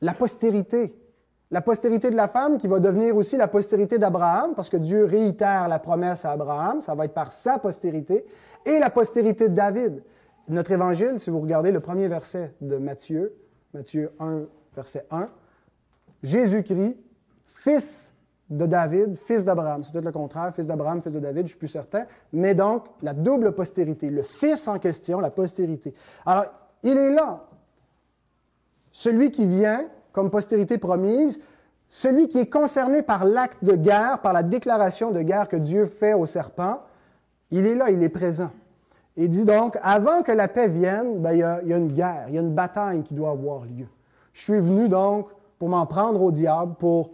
la 0.00 0.14
postérité. 0.14 0.98
La 1.50 1.60
postérité 1.60 2.10
de 2.10 2.16
la 2.16 2.26
femme 2.26 2.58
qui 2.58 2.66
va 2.66 2.80
devenir 2.80 3.16
aussi 3.16 3.36
la 3.36 3.46
postérité 3.46 3.98
d'Abraham, 3.98 4.54
parce 4.56 4.68
que 4.68 4.76
Dieu 4.76 5.04
réitère 5.04 5.68
la 5.68 5.78
promesse 5.78 6.24
à 6.24 6.32
Abraham, 6.32 6.80
ça 6.80 6.94
va 6.94 7.04
être 7.04 7.14
par 7.14 7.30
sa 7.30 7.58
postérité, 7.58 8.26
et 8.64 8.80
la 8.80 8.90
postérité 8.90 9.48
de 9.48 9.54
David. 9.54 10.02
Notre 10.48 10.72
évangile, 10.72 11.18
si 11.18 11.30
vous 11.30 11.40
regardez 11.40 11.70
le 11.70 11.80
premier 11.80 12.08
verset 12.08 12.52
de 12.60 12.78
Matthieu, 12.78 13.34
Matthieu 13.74 14.12
1, 14.18 14.42
verset 14.74 15.06
1, 15.10 15.28
Jésus-Christ, 16.22 16.96
fils 17.46 18.12
de 18.48 18.66
David, 18.66 19.16
fils 19.16 19.44
d'Abraham. 19.44 19.82
C'est 19.82 19.92
peut-être 19.92 20.04
le 20.04 20.12
contraire, 20.12 20.52
fils 20.54 20.66
d'Abraham, 20.66 21.02
fils 21.02 21.12
de 21.12 21.20
David, 21.20 21.44
je 21.44 21.50
suis 21.50 21.58
plus 21.58 21.68
certain. 21.68 22.04
Mais 22.32 22.54
donc, 22.54 22.84
la 23.02 23.12
double 23.12 23.52
postérité, 23.52 24.08
le 24.08 24.22
fils 24.22 24.68
en 24.68 24.78
question, 24.78 25.20
la 25.20 25.30
postérité. 25.30 25.94
Alors, 26.24 26.44
il 26.82 26.96
est 26.96 27.10
là. 27.10 27.44
Celui 28.92 29.30
qui 29.30 29.46
vient, 29.46 29.86
comme 30.12 30.30
postérité 30.30 30.78
promise, 30.78 31.40
celui 31.88 32.28
qui 32.28 32.38
est 32.38 32.46
concerné 32.46 33.02
par 33.02 33.24
l'acte 33.24 33.64
de 33.64 33.74
guerre, 33.74 34.20
par 34.20 34.32
la 34.32 34.42
déclaration 34.42 35.10
de 35.10 35.22
guerre 35.22 35.48
que 35.48 35.56
Dieu 35.56 35.86
fait 35.86 36.14
au 36.14 36.26
serpent, 36.26 36.80
il 37.50 37.66
est 37.66 37.74
là, 37.74 37.90
il 37.90 38.02
est 38.02 38.08
présent. 38.08 38.50
Il 39.16 39.30
dit 39.30 39.44
donc, 39.44 39.78
avant 39.82 40.22
que 40.22 40.32
la 40.32 40.46
paix 40.46 40.68
vienne, 40.68 41.18
ben, 41.20 41.32
il 41.32 41.38
y 41.38 41.42
a 41.42 41.76
une 41.76 41.92
guerre, 41.92 42.26
il 42.28 42.34
y 42.34 42.38
a 42.38 42.40
une 42.40 42.54
bataille 42.54 43.02
qui 43.02 43.14
doit 43.14 43.30
avoir 43.30 43.64
lieu. 43.64 43.86
Je 44.32 44.42
suis 44.42 44.60
venu 44.60 44.88
donc 44.88 45.28
pour 45.58 45.68
m'en 45.68 45.86
prendre 45.86 46.22
au 46.22 46.30
diable, 46.30 46.74
pour 46.78 47.12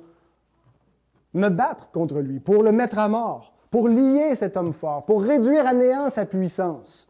me 1.34 1.48
battre 1.48 1.90
contre 1.90 2.20
lui, 2.20 2.40
pour 2.40 2.62
le 2.62 2.72
mettre 2.72 2.98
à 2.98 3.08
mort, 3.08 3.54
pour 3.70 3.88
lier 3.88 4.34
cet 4.36 4.56
homme 4.56 4.72
fort, 4.72 5.04
pour 5.04 5.22
réduire 5.22 5.66
à 5.66 5.72
néant 5.72 6.10
sa 6.10 6.26
puissance. 6.26 7.08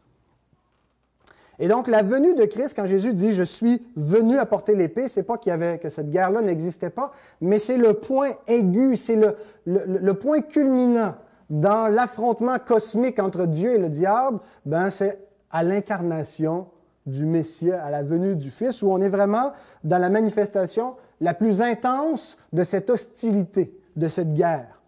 Et 1.59 1.67
donc, 1.67 1.87
la 1.87 2.01
venue 2.01 2.33
de 2.33 2.45
Christ, 2.45 2.73
quand 2.75 2.85
Jésus 2.85 3.13
dit 3.13 3.31
je 3.31 3.43
suis 3.43 3.85
venu 3.95 4.37
apporter 4.37 4.75
l'épée, 4.75 5.07
c'est 5.07 5.23
pas 5.23 5.37
qu'il 5.37 5.51
y 5.51 5.53
avait, 5.53 5.77
que 5.77 5.89
cette 5.89 6.09
guerre-là 6.09 6.41
n'existait 6.41 6.89
pas, 6.89 7.11
mais 7.41 7.59
c'est 7.59 7.77
le 7.77 7.93
point 7.93 8.31
aigu, 8.47 8.95
c'est 8.95 9.19
le, 9.65 10.13
point 10.13 10.41
culminant 10.41 11.15
dans 11.49 11.87
l'affrontement 11.87 12.57
cosmique 12.57 13.19
entre 13.19 13.45
Dieu 13.45 13.75
et 13.75 13.77
le 13.77 13.89
diable, 13.89 14.39
ben, 14.65 14.89
c'est 14.89 15.19
à 15.51 15.63
l'incarnation 15.63 16.67
du 17.05 17.25
Messie, 17.25 17.71
à 17.71 17.91
la 17.91 18.01
venue 18.01 18.35
du 18.35 18.49
Fils, 18.49 18.81
où 18.81 18.89
on 18.89 19.01
est 19.01 19.09
vraiment 19.09 19.51
dans 19.83 19.99
la 19.99 20.09
manifestation 20.09 20.95
la 21.21 21.33
plus 21.33 21.61
intense 21.61 22.37
de 22.51 22.63
cette 22.63 22.89
hostilité, 22.89 23.77
de 23.95 24.07
cette 24.07 24.33
guerre. 24.33 24.81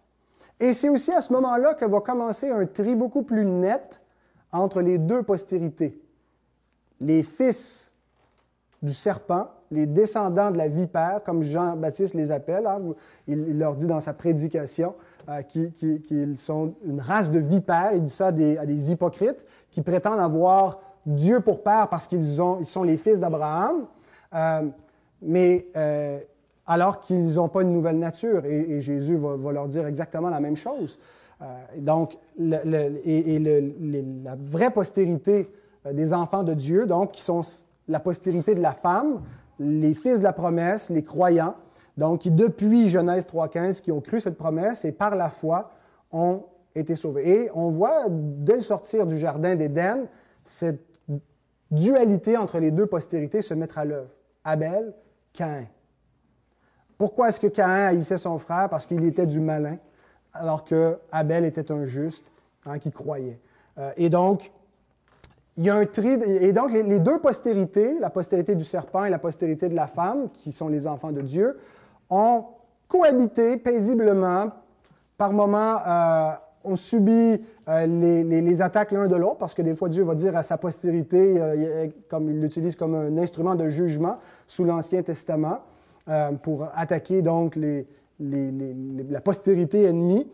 Et 0.59 0.73
c'est 0.73 0.89
aussi 0.89 1.11
à 1.11 1.21
ce 1.21 1.33
moment-là 1.33 1.73
que 1.73 1.85
va 1.85 2.01
commencer 2.01 2.49
un 2.49 2.65
tri 2.65 2.95
beaucoup 2.95 3.23
plus 3.23 3.45
net 3.45 4.01
entre 4.51 4.81
les 4.81 4.97
deux 4.97 5.23
postérités 5.23 6.01
les 7.01 7.23
fils 7.23 7.93
du 8.81 8.93
serpent, 8.93 9.49
les 9.71 9.85
descendants 9.85 10.51
de 10.51 10.57
la 10.57 10.67
vipère, 10.67 11.21
comme 11.25 11.41
Jean-Baptiste 11.41 12.13
les 12.13 12.31
appelle. 12.31 12.67
Hein, 12.67 12.81
il, 13.27 13.57
leur 13.57 13.75
dit 13.75 13.87
dans 13.87 13.99
sa 13.99 14.13
prédication 14.13 14.93
euh, 15.27 15.41
qu'ils 15.41 16.37
sont 16.37 16.75
une 16.85 17.01
race 17.01 17.31
de 17.31 17.39
vipères. 17.39 17.91
Il 17.93 18.03
dit 18.03 18.11
ça 18.11 18.27
à 18.27 18.31
des, 18.31 18.91
hypocrites 18.91 19.43
qui 19.71 19.81
prétendent 19.81 20.19
avoir 20.19 20.79
Dieu 21.05 21.39
pour 21.39 21.63
père 21.63 21.87
parce 21.89 22.07
qu'ils 22.07 22.23
ils 22.59 22.65
sont 22.65 22.83
les 22.83 22.97
fils 22.97 23.19
d'Abraham, 23.19 23.85
euh, 24.33 24.63
mais 25.21 25.67
euh, 25.75 26.19
alors 26.67 26.99
qu'ils 26.99 27.35
n'ont 27.35 27.49
pas 27.49 27.61
une 27.61 27.73
nouvelle 27.73 27.99
nature. 27.99 28.45
Et, 28.45 28.81
Jésus 28.81 29.15
va, 29.15 29.51
leur 29.51 29.67
dire 29.67 29.85
exactement 29.87 30.29
la 30.29 30.39
même 30.39 30.55
chose. 30.55 30.99
donc, 31.77 32.17
et, 32.39 33.39
la 33.39 34.35
vraie 34.35 34.71
postérité 34.71 35.49
euh, 35.85 35.93
des 35.93 36.13
enfants 36.13 36.43
de 36.43 36.53
Dieu, 36.53 36.85
donc 36.85 37.11
qui 37.11 37.21
sont 37.21 37.41
la 37.87 37.99
postérité 37.99 38.55
de 38.55 38.61
la 38.61 38.73
femme, 38.73 39.21
les 39.59 39.93
fils 39.93 40.19
de 40.19 40.23
la 40.23 40.33
promesse, 40.33 40.89
les 40.89 41.03
croyants, 41.03 41.55
donc 41.97 42.21
qui 42.21 42.31
depuis 42.31 42.89
Genèse 42.89 43.25
3.15, 43.25 43.81
qui 43.81 43.91
ont 43.91 44.01
cru 44.01 44.19
cette 44.19 44.37
promesse 44.37 44.85
et 44.85 44.91
par 44.91 45.15
la 45.15 45.29
foi 45.29 45.71
ont 46.11 46.43
été 46.73 46.95
sauvés. 46.95 47.29
Et 47.29 47.49
on 47.53 47.69
voit, 47.69 48.05
dès 48.09 48.55
le 48.55 48.61
sortir 48.61 49.05
du 49.05 49.17
jardin 49.17 49.55
d'Éden, 49.55 50.07
cette 50.43 50.81
dualité 51.71 52.37
entre 52.37 52.59
les 52.59 52.71
deux 52.71 52.85
postérités 52.85 53.41
se 53.41 53.53
mettre 53.53 53.77
à 53.77 53.85
l'œuvre. 53.85 54.09
Abel, 54.43 54.93
Caïn. 55.33 55.67
Pourquoi 56.97 57.29
est-ce 57.29 57.39
que 57.39 57.47
Caïn 57.47 57.87
haïssait 57.87 58.17
son 58.17 58.37
frère? 58.39 58.69
Parce 58.69 58.85
qu'il 58.85 59.03
était 59.05 59.25
du 59.25 59.39
malin, 59.39 59.77
alors 60.33 60.63
que 60.63 60.97
Abel 61.11 61.45
était 61.45 61.71
un 61.71 61.85
juste 61.85 62.31
hein, 62.65 62.79
qui 62.79 62.91
croyait. 62.91 63.39
Euh, 63.77 63.91
et 63.97 64.09
donc, 64.09 64.51
il 65.57 65.63
y 65.63 65.69
a 65.69 65.75
un 65.75 65.85
tri, 65.85 66.09
et 66.09 66.51
donc 66.51 66.71
les, 66.71 66.99
deux 66.99 67.19
postérités, 67.19 67.97
la 67.99 68.09
postérité 68.09 68.55
du 68.55 68.65
serpent 68.65 69.05
et 69.05 69.09
la 69.09 69.19
postérité 69.19 69.69
de 69.69 69.75
la 69.75 69.87
femme, 69.87 70.29
qui 70.33 70.51
sont 70.51 70.67
les 70.67 70.85
enfants 70.85 71.11
de 71.11 71.21
Dieu, 71.21 71.57
ont 72.09 72.45
cohabité 72.87 73.57
paisiblement. 73.57 74.51
Par 75.17 75.31
moments, 75.31 75.79
euh, 75.87 76.31
on 76.65 76.75
subit 76.75 77.41
euh, 77.69 77.85
les, 77.85 78.61
attaques 78.61 78.91
l'un 78.91 79.07
de 79.07 79.15
l'autre, 79.15 79.37
parce 79.37 79.53
que 79.53 79.61
des 79.61 79.75
fois 79.75 79.87
Dieu 79.87 80.03
va 80.03 80.15
dire 80.15 80.35
à 80.35 80.43
sa 80.43 80.57
postérité, 80.57 81.35
euh, 81.37 81.87
comme 82.09 82.29
il 82.29 82.41
l'utilise 82.41 82.75
comme 82.75 82.95
un 82.95 83.17
instrument 83.17 83.55
de 83.55 83.69
jugement 83.69 84.17
sous 84.47 84.65
l'Ancien 84.65 85.03
Testament, 85.03 85.59
euh, 86.07 86.31
pour 86.33 86.67
attaquer 86.75 87.21
donc 87.21 87.57
la 88.19 89.21
postérité 89.21 89.83
ennemie. 89.83 90.27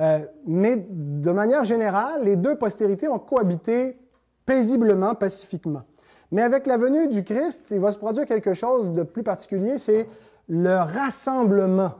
Euh, 0.00 0.20
mais 0.46 0.76
de 0.88 1.30
manière 1.30 1.64
générale, 1.64 2.24
les 2.24 2.36
deux 2.36 2.56
postérités 2.56 3.08
ont 3.08 3.18
cohabité 3.18 3.98
paisiblement, 4.46 5.14
pacifiquement. 5.14 5.82
Mais 6.30 6.42
avec 6.42 6.66
la 6.66 6.76
venue 6.76 7.08
du 7.08 7.24
Christ, 7.24 7.68
il 7.70 7.80
va 7.80 7.92
se 7.92 7.98
produire 7.98 8.26
quelque 8.26 8.54
chose 8.54 8.92
de 8.92 9.02
plus 9.02 9.22
particulier, 9.22 9.78
c'est 9.78 10.08
le 10.48 10.76
rassemblement 10.76 11.92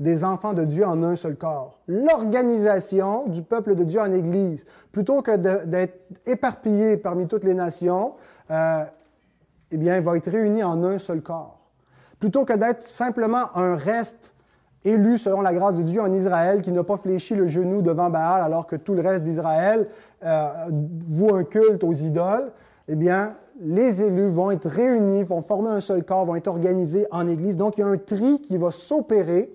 des 0.00 0.24
enfants 0.24 0.54
de 0.54 0.64
Dieu 0.64 0.84
en 0.84 1.02
un 1.04 1.14
seul 1.14 1.36
corps. 1.36 1.78
L'organisation 1.86 3.28
du 3.28 3.42
peuple 3.42 3.76
de 3.76 3.84
Dieu 3.84 4.00
en 4.00 4.12
Église, 4.12 4.64
plutôt 4.90 5.22
que 5.22 5.36
d'être 5.36 6.00
éparpillé 6.26 6.96
parmi 6.96 7.28
toutes 7.28 7.44
les 7.44 7.54
nations, 7.54 8.14
euh, 8.50 8.84
eh 9.70 9.76
bien, 9.76 10.00
va 10.00 10.16
être 10.16 10.30
réuni 10.30 10.64
en 10.64 10.82
un 10.82 10.98
seul 10.98 11.22
corps. 11.22 11.63
Plutôt 12.18 12.44
que 12.44 12.52
d'être 12.54 12.88
simplement 12.88 13.56
un 13.56 13.76
reste 13.76 14.32
élu 14.84 15.18
selon 15.18 15.40
la 15.40 15.54
grâce 15.54 15.74
de 15.74 15.82
Dieu 15.82 16.00
en 16.00 16.12
Israël, 16.12 16.60
qui 16.62 16.70
n'a 16.70 16.84
pas 16.84 16.96
fléchi 16.96 17.34
le 17.34 17.46
genou 17.46 17.82
devant 17.82 18.10
Baal 18.10 18.42
alors 18.42 18.66
que 18.66 18.76
tout 18.76 18.94
le 18.94 19.00
reste 19.00 19.22
d'Israël 19.22 19.88
euh, 20.24 20.48
voue 21.08 21.34
un 21.34 21.44
culte 21.44 21.82
aux 21.84 21.92
idoles, 21.92 22.52
eh 22.88 22.94
bien, 22.94 23.34
les 23.60 24.02
élus 24.02 24.28
vont 24.28 24.50
être 24.50 24.68
réunis, 24.68 25.22
vont 25.22 25.42
former 25.42 25.70
un 25.70 25.80
seul 25.80 26.04
corps, 26.04 26.26
vont 26.26 26.36
être 26.36 26.48
organisés 26.48 27.06
en 27.10 27.26
Église. 27.26 27.56
Donc, 27.56 27.78
il 27.78 27.80
y 27.80 27.84
a 27.84 27.86
un 27.86 27.96
tri 27.96 28.40
qui 28.40 28.58
va 28.58 28.70
s'opérer 28.70 29.50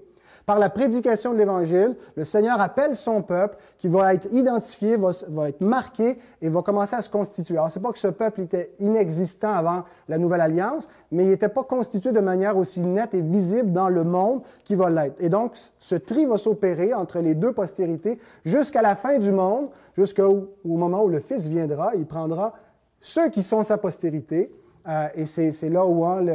par 0.50 0.58
la 0.58 0.72
prédication 0.72 1.34
de 1.34 1.38
l'Évangile, 1.38 1.96
le 2.16 2.26
Seigneur 2.26 2.60
appelle 2.60 2.96
son 2.96 3.22
peuple 3.22 3.56
qui 3.78 3.88
va 3.88 4.16
être 4.16 4.28
identifié, 4.32 4.98
va, 4.98 5.48
être 5.48 5.62
marqué 5.62 6.18
et 6.42 6.50
va 6.50 6.64
commencer 6.64 6.96
à 6.96 7.04
se 7.04 7.10
constituer. 7.12 7.56
Alors, 7.56 7.70
c'est 7.70 7.80
pas 7.80 7.92
que 7.92 8.00
ce 8.00 8.08
peuple 8.08 8.42
était 8.42 8.72
inexistant 8.80 9.54
avant 9.54 9.84
la 10.08 10.18
Nouvelle 10.18 10.42
Alliance, 10.42 10.88
mais 11.12 11.26
il 11.26 11.30
n'était 11.30 11.50
pas 11.50 11.64
constitué 11.64 12.12
de 12.12 12.20
manière 12.20 12.58
aussi 12.58 12.80
nette 12.80 13.14
et 13.14 13.22
visible 13.22 13.72
dans 13.72 13.90
le 13.90 14.04
monde 14.04 14.42
qu'il 14.64 14.78
va 14.78 14.90
l'être. 14.90 15.22
Et 15.22 15.30
donc, 15.30 15.52
ce 15.78 15.94
tri 15.94 16.26
va 16.26 16.40
s'opérer 16.40 16.96
entre 16.96 17.20
les 17.20 17.36
deux 17.36 17.52
postérités 17.52 18.18
jusqu'à 18.44 18.82
la 18.82 18.96
fin 18.96 19.20
du 19.20 19.32
monde, 19.32 19.68
jusqu'au 19.96 20.50
moment 20.66 21.04
où 21.04 21.10
le 21.10 21.20
Fils 21.20 21.46
viendra, 21.46 21.92
il 21.94 22.08
prendra 22.08 22.56
ceux 23.02 23.30
qui 23.30 23.44
sont 23.44 23.62
sa 23.62 23.78
postérité, 23.78 24.52
euh, 24.88 25.10
et 25.14 25.28
c'est 25.28 25.70
là 25.70 25.86
où 25.86 26.04
hein, 26.06 26.26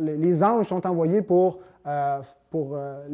les 0.00 0.42
anges 0.42 0.68
sont 0.68 0.86
envoyés 0.86 1.20
pour 1.20 1.58
euh, 1.86 2.20
pour 2.50 2.76
euh, 2.76 3.06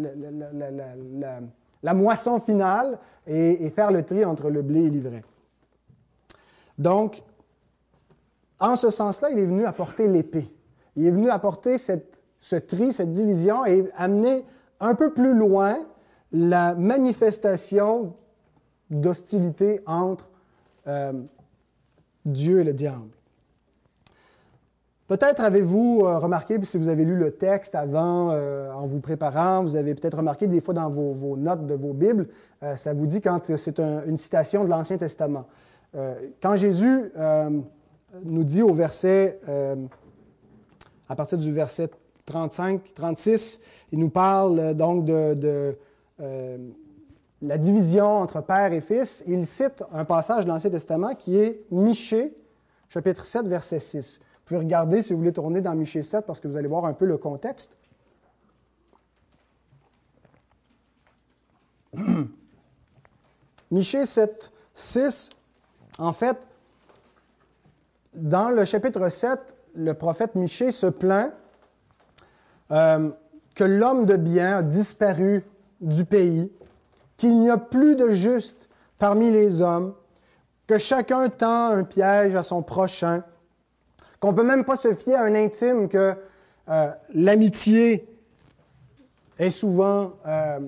la, 1.82 1.94
moisson 1.94 2.40
finale 2.40 2.98
et, 3.26 3.70
faire 3.70 3.92
le 3.92 4.02
tri 4.02 4.24
entre 4.24 4.50
le 4.50 4.62
blé 4.62 4.84
et 4.84 4.90
l'ivraie. 4.90 5.22
Donc, 6.78 7.22
en 8.58 8.76
ce 8.76 8.90
sens-là, 8.90 9.30
il 9.30 9.38
est 9.38 9.46
venu 9.46 9.66
apporter 9.66 10.08
l'épée. 10.08 10.52
Il 10.96 11.06
est 11.06 11.10
venu 11.10 11.30
apporter 11.30 11.78
cette, 11.78 12.20
ce 12.40 12.56
tri, 12.56 12.92
cette 12.92 13.12
division 13.12 13.64
et 13.64 13.90
amener 13.94 14.44
un 14.80 14.94
peu 14.94 15.12
plus 15.12 15.34
loin 15.34 15.76
la 16.32 16.74
manifestation 16.74 18.14
d'hostilité 18.90 19.80
entre 19.86 20.28
euh, 20.86 21.12
Dieu 22.24 22.60
et 22.60 22.64
le 22.64 22.72
diable. 22.72 23.10
Peut-être 25.08 25.40
avez-vous 25.40 26.00
euh, 26.02 26.18
remarqué, 26.18 26.58
si 26.64 26.78
vous 26.78 26.88
avez 26.88 27.04
lu 27.04 27.14
le 27.14 27.30
texte 27.30 27.76
avant, 27.76 28.30
euh, 28.32 28.72
en 28.72 28.88
vous 28.88 28.98
préparant, 28.98 29.62
vous 29.62 29.76
avez 29.76 29.94
peut-être 29.94 30.16
remarqué 30.16 30.48
des 30.48 30.60
fois 30.60 30.74
dans 30.74 30.90
vos, 30.90 31.36
notes 31.36 31.64
de 31.64 31.74
vos 31.74 31.92
Bibles, 31.92 32.26
euh, 32.64 32.74
ça 32.74 32.92
vous 32.92 33.06
dit 33.06 33.20
quand 33.20 33.40
c'est 33.56 33.78
une 33.78 34.16
citation 34.16 34.64
de 34.64 34.68
l'Ancien 34.68 34.98
Testament. 34.98 35.46
quand 36.42 36.56
Jésus 36.56 37.12
nous 38.24 38.44
dit 38.44 38.62
au 38.62 38.74
verset, 38.74 39.40
à 41.08 41.16
partir 41.16 41.38
du 41.38 41.52
verset 41.52 41.88
35, 42.26 42.92
36, 42.94 43.60
il 43.92 44.00
nous 44.00 44.10
parle 44.10 44.74
donc 44.74 45.04
de, 45.04 45.34
de 45.34 45.78
la 47.42 47.58
division 47.58 48.18
entre 48.18 48.42
père 48.42 48.72
et 48.72 48.80
fils. 48.80 49.22
Il 49.26 49.46
cite 49.46 49.84
un 49.92 50.04
passage 50.04 50.44
de 50.44 50.48
l'Ancien 50.48 50.70
Testament 50.70 51.14
qui 51.14 51.38
est 51.38 51.64
Michée, 51.70 52.36
chapitre 52.88 53.24
7, 53.24 53.46
verset 53.46 53.78
6. 53.78 54.20
Vous 54.46 54.54
pouvez 54.54 54.64
regarder 54.64 55.02
si 55.02 55.12
vous 55.12 55.18
voulez 55.18 55.32
tourner 55.32 55.60
dans 55.60 55.74
Michée 55.74 56.04
7 56.04 56.24
parce 56.24 56.38
que 56.38 56.46
vous 56.46 56.56
allez 56.56 56.68
voir 56.68 56.84
un 56.84 56.92
peu 56.92 57.04
le 57.04 57.16
contexte. 57.16 57.76
Michée 63.72 64.06
7, 64.06 64.52
6, 64.72 65.30
en 65.98 66.12
fait, 66.12 66.38
dans 68.14 68.50
le 68.50 68.64
chapitre 68.64 69.08
7, 69.08 69.40
le 69.74 69.94
prophète 69.94 70.36
Michée 70.36 70.70
se 70.70 70.86
plaint 70.86 71.32
euh, 72.70 73.10
que 73.56 73.64
l'homme 73.64 74.06
de 74.06 74.14
bien 74.14 74.58
a 74.58 74.62
disparu 74.62 75.44
du 75.80 76.04
pays, 76.04 76.52
qu'il 77.16 77.40
n'y 77.40 77.50
a 77.50 77.58
plus 77.58 77.96
de 77.96 78.10
juste 78.10 78.68
parmi 79.00 79.32
les 79.32 79.60
hommes, 79.60 79.92
que 80.68 80.78
chacun 80.78 81.30
tend 81.30 81.70
un 81.70 81.82
piège 81.82 82.36
à 82.36 82.44
son 82.44 82.62
prochain, 82.62 83.24
qu'on 84.20 84.34
peut 84.34 84.42
même 84.42 84.64
pas 84.64 84.76
se 84.76 84.94
fier 84.94 85.16
à 85.16 85.24
un 85.24 85.34
intime, 85.34 85.88
que 85.88 86.14
euh, 86.68 86.90
l'amitié 87.14 88.08
est 89.38 89.50
souvent 89.50 90.12
euh, 90.26 90.60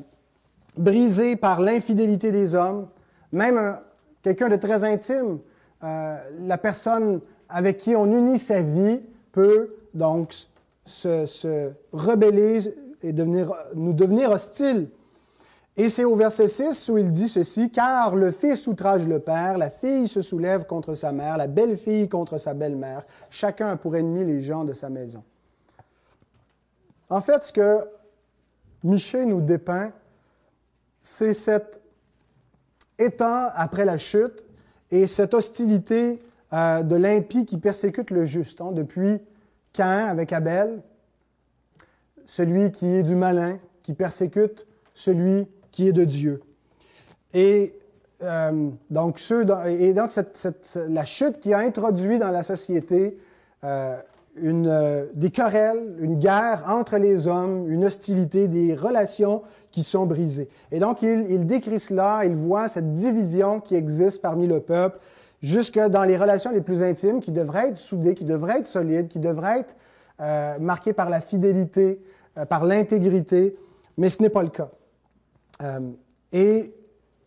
brisée 0.76 1.37
par 1.37 1.61
l'infidélité 1.61 2.30
des 2.30 2.54
hommes. 2.54 2.88
Même 3.32 3.78
quelqu'un 4.22 4.48
de 4.48 4.56
très 4.56 4.84
intime, 4.84 5.38
euh, 5.82 6.16
la 6.40 6.58
personne 6.58 7.20
avec 7.48 7.78
qui 7.78 7.96
on 7.96 8.06
unit 8.06 8.38
sa 8.38 8.62
vie 8.62 9.00
peut 9.32 9.76
donc 9.94 10.34
se, 10.84 11.26
se 11.26 11.70
rebeller 11.92 12.61
et 13.02 13.12
devenir, 13.12 13.52
nous 13.74 13.92
devenir 13.92 14.30
hostile. 14.30 14.88
Et 15.81 15.88
c'est 15.91 16.05
au 16.05 16.17
verset 16.17 16.49
6 16.49 16.88
où 16.88 16.99
il 16.99 17.12
dit 17.12 17.29
ceci, 17.29 17.71
car 17.71 18.17
le 18.17 18.33
fils 18.33 18.67
outrage 18.67 19.07
le 19.07 19.21
père, 19.21 19.57
la 19.57 19.71
fille 19.71 20.09
se 20.09 20.23
soulève 20.23 20.67
contre 20.67 20.95
sa 20.95 21.12
mère, 21.12 21.37
la 21.37 21.47
belle-fille 21.47 22.09
contre 22.09 22.37
sa 22.37 22.53
belle-mère, 22.53 23.05
chacun 23.31 23.69
a 23.69 23.77
pour 23.77 23.95
ennemi 23.95 24.25
les 24.25 24.43
gens 24.43 24.64
de 24.64 24.73
sa 24.73 24.91
maison. 24.91 25.23
En 27.09 27.21
fait, 27.21 27.45
ce 27.45 27.53
que 27.53 27.79
Michée 28.83 29.25
nous 29.25 29.41
dépeint, 29.41 29.93
c'est 31.01 31.33
cet 31.33 31.81
état 32.99 33.47
après 33.47 33.85
la 33.85 33.99
chute 33.99 34.45
et 34.91 35.07
cette 35.07 35.33
hostilité 35.33 36.21
euh, 36.53 36.83
de 36.83 36.97
l'impie 36.97 37.47
qui 37.47 37.57
persécute 37.57 38.11
le 38.11 38.25
juste, 38.25 38.61
hein, 38.61 38.73
depuis 38.73 39.21
Cain 39.73 40.07
avec 40.07 40.33
Abel, 40.33 40.83
celui 42.27 42.73
qui 42.73 42.97
est 42.97 43.05
du 43.05 43.14
malin, 43.14 43.61
qui 43.85 43.95
persécute 43.95 44.67
celui 44.93 45.47
qui 45.79 45.87
est 45.87 45.93
de 45.93 46.05
Dieu. 46.05 46.43
Et 47.33 47.73
euh, 48.25 48.69
donc, 48.91 49.21
ceux 49.21 49.47
et 49.69 49.95
donc 49.95 50.11
cette, 50.11 50.77
la 50.88 51.05
chute 51.05 51.38
qui 51.38 51.55
a 51.55 51.59
introduit 51.59 52.19
dans 52.19 52.33
la 52.33 52.43
société 52.43 53.17
euh, 53.62 53.97
une, 54.35 54.67
euh, 54.67 55.07
des 55.14 55.31
querelles, 55.31 55.95
une 56.01 56.19
guerre 56.19 56.64
entre 56.67 56.97
les 56.97 57.29
hommes, 57.29 57.71
une 57.71 57.85
hostilité, 57.85 58.49
des 58.49 58.75
relations 58.75 59.43
qui 59.71 59.85
sont 59.85 60.05
brisées. 60.05 60.49
Et 60.73 60.81
donc, 60.81 61.01
il, 61.03 61.27
il 61.31 61.47
décrit 61.47 61.79
cela, 61.79 62.23
il 62.25 62.35
voit 62.35 62.69
cette 62.69 62.93
division 62.93 63.61
qui 63.61 63.77
existe 63.77 64.21
parmi 64.21 64.49
le 64.49 64.59
peuple, 64.59 64.99
jusque 65.43 65.79
dans 65.79 66.03
les 66.03 66.17
relations 66.17 66.51
les 66.51 66.61
plus 66.61 66.83
intimes, 66.83 67.21
qui 67.21 67.31
devraient 67.31 67.69
être 67.69 67.79
soudées, 67.79 68.17
qui 68.17 68.25
devraient 68.25 68.59
être 68.59 68.67
solides, 68.67 69.07
qui 69.07 69.21
devraient 69.21 69.61
être 69.61 70.59
marquées 70.59 70.93
par 70.93 71.09
la 71.09 71.21
fidélité, 71.21 72.03
par 72.49 72.64
l'intégrité, 72.64 73.57
mais 73.97 74.09
ce 74.09 74.21
n'est 74.21 74.29
pas 74.29 74.43
le 74.43 74.49
cas. 74.49 74.71
Euh, 75.62 75.90
et 76.33 76.75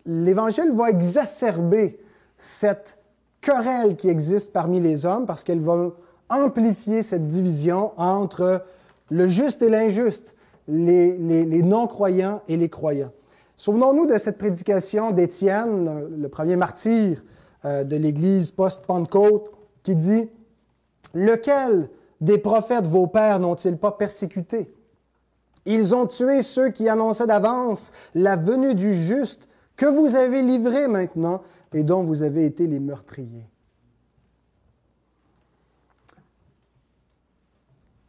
l'Évangile 0.06 0.72
va 0.74 0.90
exacerber 0.90 2.00
cette 2.38 2.98
querelle 3.42 3.96
qui 3.96 4.10
existe 4.10 4.54
parmi 4.54 4.80
les 4.80 5.06
hommes 5.06 5.26
parce 5.26 5.44
qu'elle 5.44 5.62
va 5.62 5.92
amplifier 6.30 7.04
cette 7.04 7.28
division 7.28 7.92
entre 7.98 8.64
le 9.10 9.28
juste 9.28 9.62
et 9.62 9.70
l'injuste, 9.70 10.36
les, 10.68 11.18
non-croyants 11.64 12.42
et 12.48 12.58
les 12.58 12.70
croyants. 12.70 13.12
Souvenons-nous 13.58 14.06
de 14.06 14.18
cette 14.18 14.38
prédication 14.38 15.12
d'Étienne, 15.12 16.08
le 16.18 16.30
premier 16.30 16.56
martyr 16.56 17.24
euh, 17.66 17.84
de 17.84 17.96
l'Église 17.96 18.52
post-Pentecôte, 18.52 19.52
qui 19.84 19.96
dit 19.96 20.30
Lequel 21.14 21.90
des 22.22 22.38
prophètes 22.38 22.88
vos 22.88 23.08
pères 23.08 23.40
n'ont-ils 23.40 23.78
pas 23.78 23.92
persécuté 23.92 24.74
Ils 25.66 25.94
ont 25.94 26.08
tué 26.08 26.42
ceux 26.42 26.70
qui 26.70 26.90
annonçaient 26.90 27.28
d'avance 27.28 27.92
la 28.16 28.36
venue 28.36 28.76
du 28.76 28.94
juste 28.96 29.48
que 29.76 29.86
vous 29.86 30.16
avez 30.16 30.42
livré 30.42 30.88
maintenant 30.88 31.42
et 31.74 31.84
dont 31.84 32.04
vous 32.04 32.24
avez 32.24 32.46
été 32.46 32.68
les 32.68 32.80
meurtriers. 32.80 33.48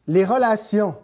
Les 0.08 0.24
relations 0.24 0.96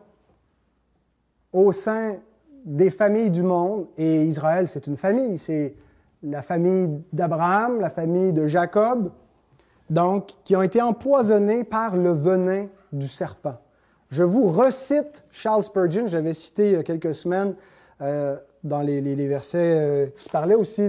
au 1.53 1.73
sein 1.73 2.17
des 2.65 2.91
familles 2.91 3.31
du 3.31 3.43
monde, 3.43 3.87
et 3.97 4.25
Israël 4.25 4.69
c'est 4.69 4.87
une 4.87 4.97
famille, 4.97 5.39
c'est 5.39 5.75
la 6.23 6.43
famille 6.43 7.01
d'Abraham, 7.13 7.81
la 7.81 7.91
famille 7.91 8.33
de 8.33 8.47
Jacob, 8.47 9.11
donc, 9.89 10.35
qui 10.45 10.55
ont 10.55 10.63
été 10.63 10.83
empoisonnées 10.83 11.65
par 11.65 11.97
le 11.97 12.11
venin 12.11 12.67
du 12.93 13.09
serpent. 13.09 13.59
Je 14.11 14.23
vous 14.23 14.51
recite 14.51 15.23
Charles 15.31 15.65
Spurgeon, 15.65 16.07
j'avais 16.07 16.33
cité 16.33 16.71
il 16.71 16.73
y 16.73 16.77
a 16.77 16.83
quelques 16.83 17.15
semaines 17.15 17.55
euh, 18.01 18.37
dans 18.65 18.81
les, 18.81 19.01
versets 19.27 19.59
euh, 19.59 20.07
qui 20.07 20.31
parlaient 20.31 20.55
aussi 20.55 20.89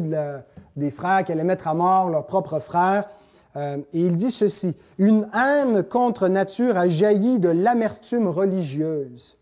des 0.78 0.92
frères 0.92 1.26
qui 1.26 1.34
allaient 1.34 1.44
mettre 1.44 1.68
à 1.68 1.74
mort 1.74 2.10
leurs 2.10 2.26
propres 2.26 2.60
frères. 2.60 3.10
Euh, 3.58 3.78
et 3.92 4.00
il 4.06 4.16
dit 4.16 4.32
ceci, 4.32 4.74
Une 5.00 5.28
haine 5.36 5.84
contre 5.84 6.30
nature 6.30 6.78
a 6.78 6.88
jailli 6.88 7.40
de 7.40 7.50
l'amertume 7.50 8.28
religieuse. 8.28 9.38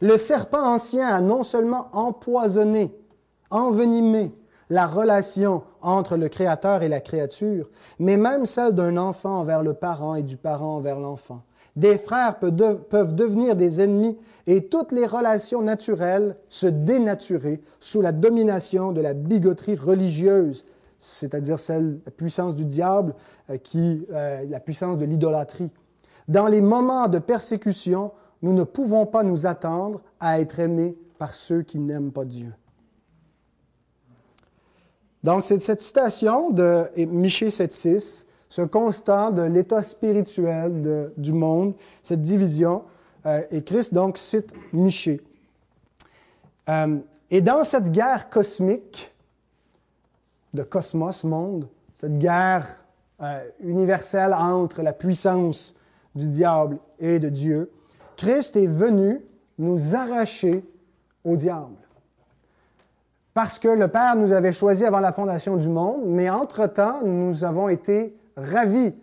Le 0.00 0.16
serpent 0.16 0.74
ancien 0.74 1.06
a 1.06 1.20
non 1.20 1.44
seulement 1.44 1.88
empoisonné, 1.92 2.92
envenimé 3.50 4.34
la 4.68 4.88
relation 4.88 5.62
entre 5.80 6.16
le 6.16 6.28
Créateur 6.28 6.82
et 6.82 6.88
la 6.88 7.00
créature, 7.00 7.70
mais 8.00 8.16
même 8.16 8.46
celle 8.46 8.74
d'un 8.74 8.96
enfant 8.96 9.38
envers 9.38 9.62
le 9.62 9.74
parent 9.74 10.16
et 10.16 10.22
du 10.22 10.36
parent 10.36 10.74
envers 10.74 10.98
l'enfant. 10.98 11.42
Des 11.76 11.98
frères 11.98 12.38
peuvent 12.38 13.14
devenir 13.14 13.54
des 13.54 13.82
ennemis 13.82 14.16
et 14.46 14.66
toutes 14.66 14.92
les 14.92 15.06
relations 15.06 15.60
naturelles 15.60 16.36
se 16.48 16.66
dénaturer 16.66 17.60
sous 17.80 18.00
la 18.00 18.12
domination 18.12 18.92
de 18.92 19.00
la 19.00 19.12
bigoterie 19.12 19.76
religieuse, 19.76 20.64
c'est-à-dire 20.98 21.58
celle, 21.58 22.00
la 22.06 22.12
puissance 22.12 22.54
du 22.54 22.64
diable, 22.64 23.14
euh, 23.50 23.58
qui, 23.58 24.06
euh, 24.12 24.44
la 24.48 24.60
puissance 24.60 24.96
de 24.96 25.04
l'idolâtrie. 25.04 25.70
Dans 26.28 26.46
les 26.46 26.60
moments 26.60 27.08
de 27.08 27.18
persécution, 27.18 28.12
nous 28.42 28.52
ne 28.52 28.64
pouvons 28.64 29.04
pas 29.04 29.22
nous 29.22 29.46
attendre 29.46 30.00
à 30.18 30.40
être 30.40 30.58
aimés 30.60 30.96
par 31.18 31.34
ceux 31.34 31.62
qui 31.62 31.78
n'aiment 31.78 32.12
pas 32.12 32.24
Dieu. 32.24 32.52
Donc, 35.22 35.44
c'est 35.44 35.60
cette 35.60 35.82
citation 35.82 36.50
de 36.50 36.84
Michée 37.06 37.48
7.6 37.48 38.25
ce 38.48 38.62
constat 38.62 39.30
de 39.30 39.42
l'état 39.42 39.82
spirituel 39.82 41.12
du 41.16 41.32
monde, 41.32 41.74
cette 42.02 42.22
division. 42.22 42.82
Euh, 43.26 43.42
et 43.50 43.62
Christ 43.62 43.92
donc 43.92 44.18
cite 44.18 44.54
Michée. 44.72 45.20
Euh, 46.68 46.98
et 47.30 47.40
dans 47.40 47.64
cette 47.64 47.90
guerre 47.90 48.30
cosmique 48.30 49.12
de 50.54 50.62
cosmos, 50.62 51.24
monde, 51.24 51.68
cette 51.94 52.18
guerre 52.18 52.66
euh, 53.20 53.40
universelle 53.60 54.32
entre 54.32 54.82
la 54.82 54.92
puissance 54.92 55.74
du 56.14 56.26
diable 56.26 56.78
et 56.98 57.18
de 57.18 57.28
Dieu, 57.28 57.70
Christ 58.16 58.56
est 58.56 58.66
venu 58.66 59.20
nous 59.58 59.94
arracher 59.94 60.64
au 61.24 61.36
diable. 61.36 61.76
Parce 63.34 63.58
que 63.58 63.68
le 63.68 63.88
Père 63.88 64.16
nous 64.16 64.32
avait 64.32 64.52
choisi 64.52 64.84
avant 64.84 65.00
la 65.00 65.12
fondation 65.12 65.56
du 65.56 65.68
monde, 65.68 66.02
mais 66.06 66.30
entre-temps, 66.30 67.00
nous 67.04 67.44
avons 67.44 67.68
été 67.68 68.16
ravis, 68.36 68.94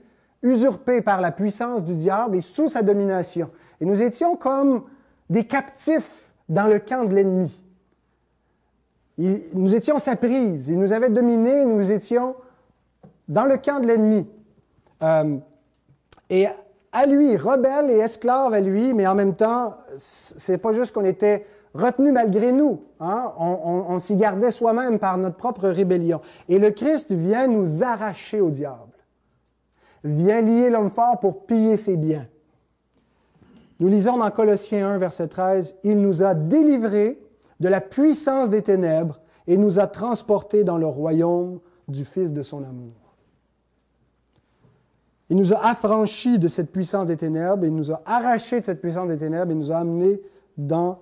usurpés 0.42 1.02
par 1.02 1.22
la 1.22 1.32
puissance 1.32 1.84
du 1.84 1.96
diable 1.96 2.38
et 2.38 2.42
sous 2.42 2.68
sa 2.68 2.82
domination. 2.82 3.50
Et 3.82 3.86
nous 3.86 4.02
étions 4.02 4.36
comme 4.36 4.84
des 5.30 5.46
captifs 5.46 6.32
dans 6.50 6.68
le 6.68 6.80
camp 6.80 7.06
de 7.06 7.16
l'ennemi. 7.16 7.52
Nous 9.18 9.76
étions 9.76 10.00
sa 10.00 10.16
prise, 10.16 10.68
il 10.68 10.80
nous 10.80 10.92
avait 10.92 11.10
dominés, 11.10 11.66
nous 11.66 11.92
étions 11.92 12.36
dans 13.28 13.46
le 13.46 13.58
camp 13.58 13.80
de 13.80 13.88
l'ennemi. 13.88 14.28
Euh, 15.04 15.38
et 16.30 16.48
à 16.92 17.06
lui, 17.06 17.38
rebelles 17.38 17.92
et 17.92 17.98
esclaves 17.98 18.54
à 18.54 18.60
lui, 18.60 18.94
mais 18.94 19.08
en 19.08 19.16
même 19.16 19.36
temps, 19.36 19.78
c'est 19.98 20.58
pas 20.58 20.74
juste 20.74 20.94
qu'on 20.94 21.06
était 21.06 21.46
retenus 21.74 22.12
malgré 22.12 22.52
nous. 22.52 22.84
Hein? 23.00 23.34
On 23.38 23.98
s'y 24.00 24.16
gardait 24.16 24.52
soi-même 24.52 25.00
par 25.00 25.18
notre 25.18 25.38
propre 25.38 25.70
rébellion. 25.70 26.22
Et 26.50 26.60
le 26.60 26.72
Christ 26.72 27.12
vient 27.12 27.48
nous 27.48 27.84
arracher 27.84 28.42
au 28.42 28.50
diable 28.50 28.93
vient 30.04 30.42
lier 30.42 30.70
l'homme 30.70 30.92
fort 30.92 31.20
pour 31.20 31.46
piller 31.46 31.78
ses 31.78 31.96
biens. 31.96 32.28
Nous 33.80 33.88
lisons 33.88 34.18
dans 34.18 34.30
Colossiens 34.32 34.90
1, 34.90 34.98
verset 34.98 35.28
13, 35.28 35.76
Il 35.84 36.02
nous 36.02 36.24
a 36.24 36.34
délivrés 36.34 37.20
de 37.60 37.70
la 37.70 37.82
puissance 37.82 38.50
des 38.50 38.62
ténèbres 38.62 39.20
et 39.48 39.58
nous 39.58 39.80
a 39.80 39.88
transportés 39.88 40.64
dans 40.64 40.78
le 40.78 40.86
royaume 40.86 41.60
du 41.88 42.06
Fils 42.06 42.32
de 42.32 42.44
son 42.44 42.64
amour. 42.64 42.94
Il 45.30 45.38
nous 45.38 45.54
a 45.54 45.66
affranchis 45.66 46.38
de 46.38 46.48
cette 46.48 46.72
puissance 46.72 47.08
des 47.08 47.18
ténèbres, 47.18 47.66
il 47.66 47.76
nous 47.76 47.92
a 47.92 48.02
arrachés 48.06 48.60
de 48.60 48.66
cette 48.66 48.82
puissance 48.82 49.08
des 49.08 49.18
ténèbres 49.18 49.52
et 49.52 49.56
nous 49.56 49.72
a 49.72 49.78
amenés 49.78 50.22
dans 50.58 51.00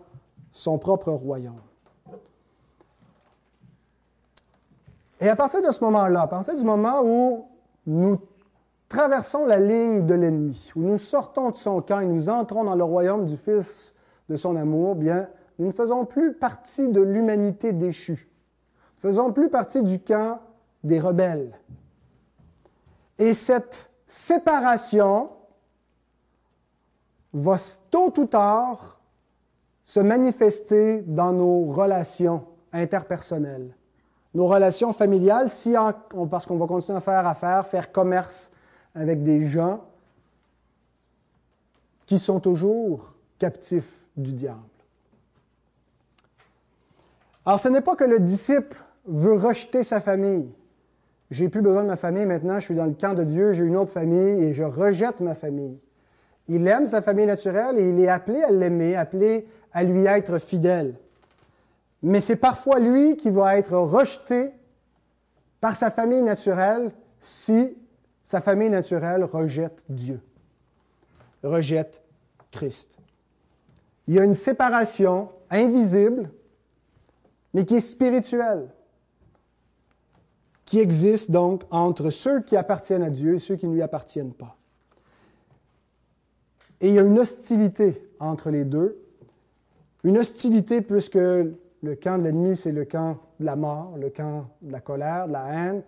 son 0.52 0.78
propre 0.78 1.12
royaume. 1.12 1.62
Et 5.20 5.30
à 5.30 5.36
partir 5.36 5.62
de 5.62 5.72
ce 5.72 5.84
moment-là, 5.84 6.22
à 6.22 6.28
partir 6.28 6.56
du 6.56 6.64
moment 6.64 7.02
où 7.04 7.46
nous 7.86 8.20
traversons 8.92 9.46
la 9.46 9.58
ligne 9.58 10.06
de 10.06 10.14
l'ennemi, 10.14 10.70
où 10.76 10.82
nous 10.82 10.98
sortons 10.98 11.52
de 11.52 11.58
son 11.58 11.82
camp 11.82 12.02
et 12.02 12.06
nous 12.06 12.30
entrons 12.30 12.66
dans 12.66 12.76
le 12.76 12.84
royaume 12.84 13.26
du 13.26 13.38
Fils 13.38 13.96
de 14.30 14.36
son 14.36 14.58
amour, 14.58 14.96
bien, 14.96 15.30
nous 15.60 15.68
ne 15.68 15.72
faisons 15.72 16.06
plus 16.06 16.34
partie 16.34 16.90
de 16.90 17.00
l'humanité 17.00 17.72
déchue. 17.72 18.30
Nous 19.04 19.10
ne 19.10 19.14
faisons 19.14 19.32
plus 19.32 19.50
partie 19.50 19.82
du 19.82 20.00
camp 20.00 20.40
des 20.84 21.00
rebelles. 21.00 21.58
Et 23.18 23.34
cette 23.34 23.90
séparation 24.08 25.30
va 27.34 27.56
tôt 27.90 28.14
ou 28.18 28.26
tard 28.26 29.00
se 29.84 30.02
manifester 30.02 31.02
dans 31.04 31.32
nos 31.32 31.72
relations 31.72 32.44
interpersonnelles, 32.74 33.74
nos 34.34 34.48
relations 34.48 34.92
familiales, 34.92 35.50
si 35.50 35.76
parce 36.30 36.46
qu'on 36.46 36.58
va 36.58 36.68
continuer 36.68 36.98
à 36.98 37.02
faire 37.02 37.26
affaire, 37.26 37.68
faire 37.68 37.92
commerce 37.94 38.51
avec 38.96 39.24
des 39.24 39.46
gens 39.46 39.84
qui 42.06 42.20
sont 42.20 42.40
toujours 42.40 43.14
captifs 43.40 44.00
du 44.18 44.34
diable. 44.34 44.60
Alors 47.46 47.60
ce 47.60 47.70
n'est 47.70 47.82
pas 47.82 47.96
que 47.96 48.04
le 48.04 48.20
disciple 48.20 48.78
veut 49.06 49.34
rejeter 49.34 49.84
sa 49.84 50.02
famille. 50.02 50.50
J'ai 51.32 51.48
plus 51.48 51.62
besoin 51.62 51.84
de 51.84 51.88
ma 51.88 51.96
famille 51.96 52.26
maintenant, 52.26 52.60
je 52.60 52.66
suis 52.66 52.76
dans 52.76 52.86
le 52.86 52.94
camp 52.94 53.14
de 53.14 53.24
Dieu, 53.24 53.54
j'ai 53.54 53.64
une 53.64 53.78
autre 53.78 53.92
famille 53.92 54.44
et 54.44 54.54
je 54.54 54.64
rejette 54.64 55.22
ma 55.22 55.34
famille. 55.34 55.80
Il 56.50 56.68
aime 56.68 56.86
sa 56.86 57.02
famille 57.02 57.26
naturelle 57.26 57.80
et 57.80 57.90
il 57.90 58.00
est 58.00 58.10
appelé 58.10 58.44
à 58.44 58.52
l'aimer, 58.52 58.96
appelé 58.96 59.48
à 59.72 59.84
lui 59.84 60.06
être 60.06 60.38
fidèle. 60.38 60.96
Mais 62.04 62.20
c'est 62.20 62.36
parfois 62.36 62.80
lui 62.80 63.16
qui 63.16 63.30
va 63.30 63.58
être 63.58 63.78
rejeté 63.78 64.52
par 65.62 65.76
sa 65.76 65.92
famille 65.92 66.24
naturelle 66.24 66.92
si 67.22 67.78
sa 68.32 68.40
famille 68.40 68.70
naturelle 68.70 69.26
rejette 69.26 69.84
Dieu, 69.90 70.22
rejette 71.44 72.02
Christ. 72.50 72.98
Il 74.08 74.14
y 74.14 74.20
a 74.20 74.24
une 74.24 74.36
séparation 74.36 75.28
invisible, 75.50 76.32
mais 77.54 77.66
qui 77.66 77.76
est 77.76 77.82
spirituelle, 77.82 78.70
qui 80.64 80.80
existe 80.80 81.30
donc 81.30 81.64
entre 81.72 82.10
ceux 82.10 82.42
qui 82.42 82.56
appartiennent 82.56 83.04
à 83.04 83.10
Dieu 83.10 83.36
et 83.36 83.40
ceux 83.40 83.58
qui 83.58 83.68
ne 83.68 83.74
lui 83.74 83.82
appartiennent 83.82 84.34
pas. 84.34 84.56
Et 86.80 86.88
il 86.88 86.94
y 86.94 87.00
a 87.00 87.02
une 87.02 87.20
hostilité 87.20 88.02
entre 88.22 88.50
les 88.50 88.64
deux, 88.64 88.98
une 90.06 90.18
hostilité 90.18 90.80
puisque 90.80 91.16
le 91.16 91.96
camp 92.02 92.18
de 92.18 92.24
l'ennemi, 92.24 92.56
c'est 92.56 92.72
le 92.72 92.86
camp 92.86 93.18
de 93.42 93.46
la 93.46 93.58
mort, 93.58 93.98
le 93.98 94.10
camp 94.10 94.48
de 94.62 94.72
la 94.72 94.80
colère, 94.80 95.28
de 95.28 95.34
la 95.34 95.48
haine, 95.50 95.84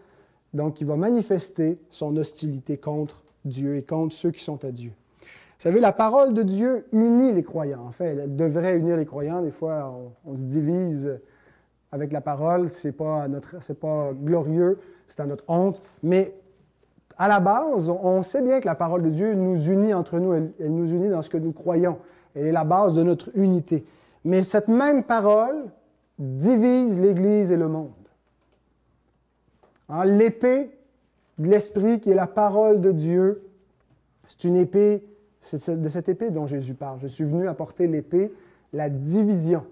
donc 0.54 0.82
il 0.82 0.88
va 0.88 0.96
manifester 0.96 1.80
son 1.90 2.16
hostilité 2.18 2.78
contre 2.78 3.24
Dieu 3.46 3.76
et 3.78 3.84
contre 3.84 4.16
ceux 4.16 4.32
qui 4.32 4.44
sont 4.44 4.64
à 4.64 4.72
Dieu. 4.72 4.92
Vous 5.20 5.70
savez, 5.70 5.80
la 5.80 5.94
parole 5.94 6.34
de 6.34 6.44
Dieu 6.44 6.86
unit 6.92 7.32
les 7.32 7.44
croyants. 7.44 7.86
En 7.88 7.92
fait, 7.92 8.18
elle 8.18 8.36
devrait 8.36 8.78
unir 8.78 8.98
les 8.98 9.06
croyants. 9.06 9.42
Des 9.42 9.52
fois, 9.52 9.96
on, 10.26 10.36
se 10.36 10.42
divise 10.42 11.20
avec 11.92 12.12
la 12.12 12.22
parole. 12.22 12.70
C'est 12.70 12.92
pas 12.92 13.28
pas 13.80 14.12
glorieux, 14.14 14.80
c'est 15.08 15.22
à 15.22 15.26
notre 15.26 15.46
honte. 15.48 15.82
Mais 16.02 16.36
à 17.18 17.28
la 17.28 17.40
base, 17.40 17.90
on 17.90 18.24
sait 18.24 18.42
bien 18.42 18.60
que 18.60 18.66
la 18.66 18.76
parole 18.76 19.04
de 19.04 19.10
Dieu 19.10 19.36
nous 19.36 19.70
unit 19.70 19.94
entre 19.94 20.20
nous. 20.20 20.34
Elle 20.34 20.52
nous 20.60 20.92
unit 20.92 21.10
dans 21.10 21.22
ce 21.22 21.30
que 21.30 21.38
nous 21.38 21.54
croyons. 21.54 21.98
Elle 22.36 22.48
est 22.48 22.52
la 22.52 22.66
base 22.66 22.94
de 22.94 23.04
notre 23.04 23.30
unité. 23.36 23.86
Mais 24.26 24.44
cette 24.44 24.68
même 24.68 25.04
parole 25.04 25.66
divise 26.20 27.00
l'Église 27.00 27.52
et 27.52 27.58
le 27.58 27.68
monde. 27.68 27.92
Hein, 29.90 30.06
l'épée 30.06 30.72
de 31.38 31.50
l'Esprit, 31.50 32.00
qui 32.00 32.12
est 32.12 32.16
la 32.16 32.28
parole 32.28 32.82
de 32.82 32.92
Dieu, 32.92 33.44
C'est 34.28 34.46
une 34.46 34.56
épée, 34.56 35.04
c'est 35.42 35.82
de 35.82 35.90
cette 35.90 36.10
épée 36.10 36.30
dont 36.30 36.48
Jésus 36.48 36.74
parle. 36.74 37.00
Je 37.02 37.08
suis 37.08 37.24
venu 37.24 37.48
apporter 37.48 37.88
l'épée, 37.88 38.34
la 38.72 38.90
division. 38.90 39.66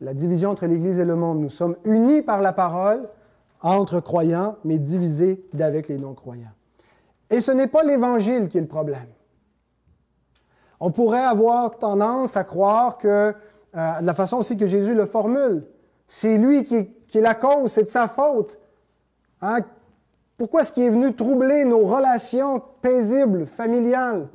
La 0.00 0.14
division 0.14 0.50
entre 0.50 0.66
l'Église 0.66 0.98
et 0.98 1.04
le 1.04 1.16
monde. 1.16 1.40
Nous 1.40 1.50
sommes 1.50 1.76
unis 1.84 2.22
par 2.22 2.40
la 2.40 2.52
parole 2.52 3.08
entre 3.60 4.00
croyants, 4.00 4.56
mais 4.64 4.78
divisés 4.78 5.44
d'avec 5.52 5.88
les 5.88 5.98
non-croyants. 5.98 6.52
Et 7.28 7.40
ce 7.40 7.52
n'est 7.52 7.66
pas 7.66 7.82
l'Évangile 7.82 8.48
qui 8.48 8.58
est 8.58 8.62
le 8.62 8.66
problème. 8.66 9.06
On 10.80 10.90
pourrait 10.90 11.24
avoir 11.24 11.78
tendance 11.78 12.36
à 12.36 12.44
croire 12.44 12.96
que, 12.96 13.34
euh, 13.76 14.00
de 14.00 14.06
la 14.06 14.14
façon 14.14 14.38
aussi 14.38 14.56
que 14.56 14.66
Jésus 14.66 14.94
le 14.94 15.04
formule, 15.04 15.64
c'est 16.08 16.38
lui 16.38 16.64
qui 16.64 16.76
est, 16.76 17.20
la 17.20 17.34
cause, 17.34 17.70
c'est 17.70 17.84
de 17.84 17.88
sa 17.88 18.08
faute. 18.08 18.58
Hein? 19.42 19.60
Pourquoi 20.36 20.62
est-ce 20.62 20.72
qu'il 20.72 20.84
est 20.84 20.90
venu 20.90 21.14
troubler 21.14 21.64
nos 21.64 21.80
relations 21.80 22.62
paisibles, 22.80 23.46
familiales? 23.46 24.28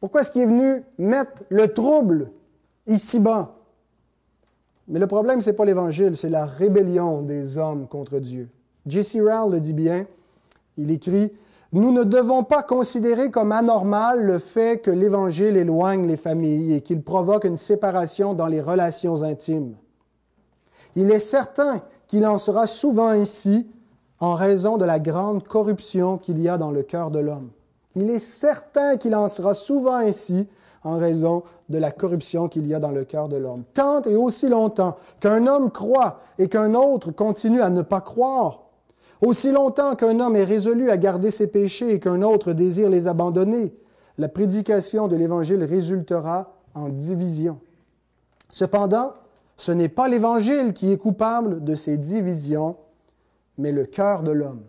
Pourquoi 0.00 0.20
est-ce 0.20 0.30
qu'il 0.30 0.42
est 0.42 0.46
venu 0.46 0.82
mettre 0.98 1.42
le 1.48 1.72
trouble 1.72 2.30
ici-bas? 2.86 3.54
Mais 4.86 4.98
le 4.98 5.06
problème, 5.06 5.40
c'est 5.40 5.54
pas 5.54 5.64
l'Évangile, 5.64 6.14
c'est 6.14 6.28
la 6.28 6.44
rébellion 6.44 7.22
des 7.22 7.56
hommes 7.56 7.86
contre 7.88 8.18
Dieu. 8.18 8.50
J.C. 8.86 9.20
Rowell 9.20 9.52
le 9.52 9.60
dit 9.60 9.72
bien. 9.72 10.06
Il 10.76 10.90
écrit 10.90 11.32
Nous 11.72 11.90
ne 11.90 12.04
devons 12.04 12.44
pas 12.44 12.62
considérer 12.62 13.30
comme 13.30 13.52
anormal 13.52 14.22
le 14.22 14.38
fait 14.38 14.82
que 14.82 14.90
l'Évangile 14.90 15.56
éloigne 15.56 16.06
les 16.06 16.18
familles 16.18 16.74
et 16.74 16.80
qu'il 16.82 17.02
provoque 17.02 17.44
une 17.44 17.56
séparation 17.56 18.34
dans 18.34 18.46
les 18.46 18.60
relations 18.60 19.22
intimes. 19.22 19.74
Il 20.96 21.10
est 21.10 21.20
certain 21.20 21.82
qu'il 22.06 22.26
en 22.26 22.36
sera 22.36 22.66
souvent 22.66 23.08
ainsi 23.08 23.66
en 24.24 24.34
raison 24.36 24.78
de 24.78 24.86
la 24.86 24.98
grande 24.98 25.46
corruption 25.46 26.16
qu'il 26.16 26.40
y 26.40 26.48
a 26.48 26.56
dans 26.56 26.70
le 26.70 26.82
cœur 26.82 27.10
de 27.10 27.18
l'homme. 27.18 27.50
Il 27.94 28.08
est 28.08 28.18
certain 28.18 28.96
qu'il 28.96 29.14
en 29.14 29.28
sera 29.28 29.52
souvent 29.52 29.96
ainsi 29.96 30.48
en 30.82 30.96
raison 30.96 31.42
de 31.68 31.76
la 31.76 31.90
corruption 31.90 32.48
qu'il 32.48 32.66
y 32.66 32.72
a 32.72 32.80
dans 32.80 32.90
le 32.90 33.04
cœur 33.04 33.28
de 33.28 33.36
l'homme. 33.36 33.64
Tant 33.74 34.00
et 34.02 34.16
aussi 34.16 34.48
longtemps 34.48 34.96
qu'un 35.20 35.46
homme 35.46 35.70
croit 35.70 36.20
et 36.38 36.48
qu'un 36.48 36.74
autre 36.74 37.10
continue 37.10 37.60
à 37.60 37.68
ne 37.68 37.82
pas 37.82 38.00
croire, 38.00 38.62
aussi 39.20 39.52
longtemps 39.52 39.94
qu'un 39.94 40.18
homme 40.20 40.36
est 40.36 40.44
résolu 40.44 40.90
à 40.90 40.96
garder 40.96 41.30
ses 41.30 41.46
péchés 41.46 41.92
et 41.92 42.00
qu'un 42.00 42.22
autre 42.22 42.54
désire 42.54 42.88
les 42.88 43.06
abandonner, 43.06 43.74
la 44.16 44.30
prédication 44.30 45.06
de 45.06 45.16
l'Évangile 45.16 45.64
résultera 45.64 46.54
en 46.74 46.88
division. 46.88 47.58
Cependant, 48.48 49.12
ce 49.58 49.72
n'est 49.72 49.90
pas 49.90 50.08
l'Évangile 50.08 50.72
qui 50.72 50.92
est 50.92 50.98
coupable 50.98 51.62
de 51.62 51.74
ces 51.74 51.98
divisions, 51.98 52.76
mais 53.58 53.72
le 53.72 53.86
cœur 53.86 54.22
de 54.22 54.32
l'homme. 54.32 54.64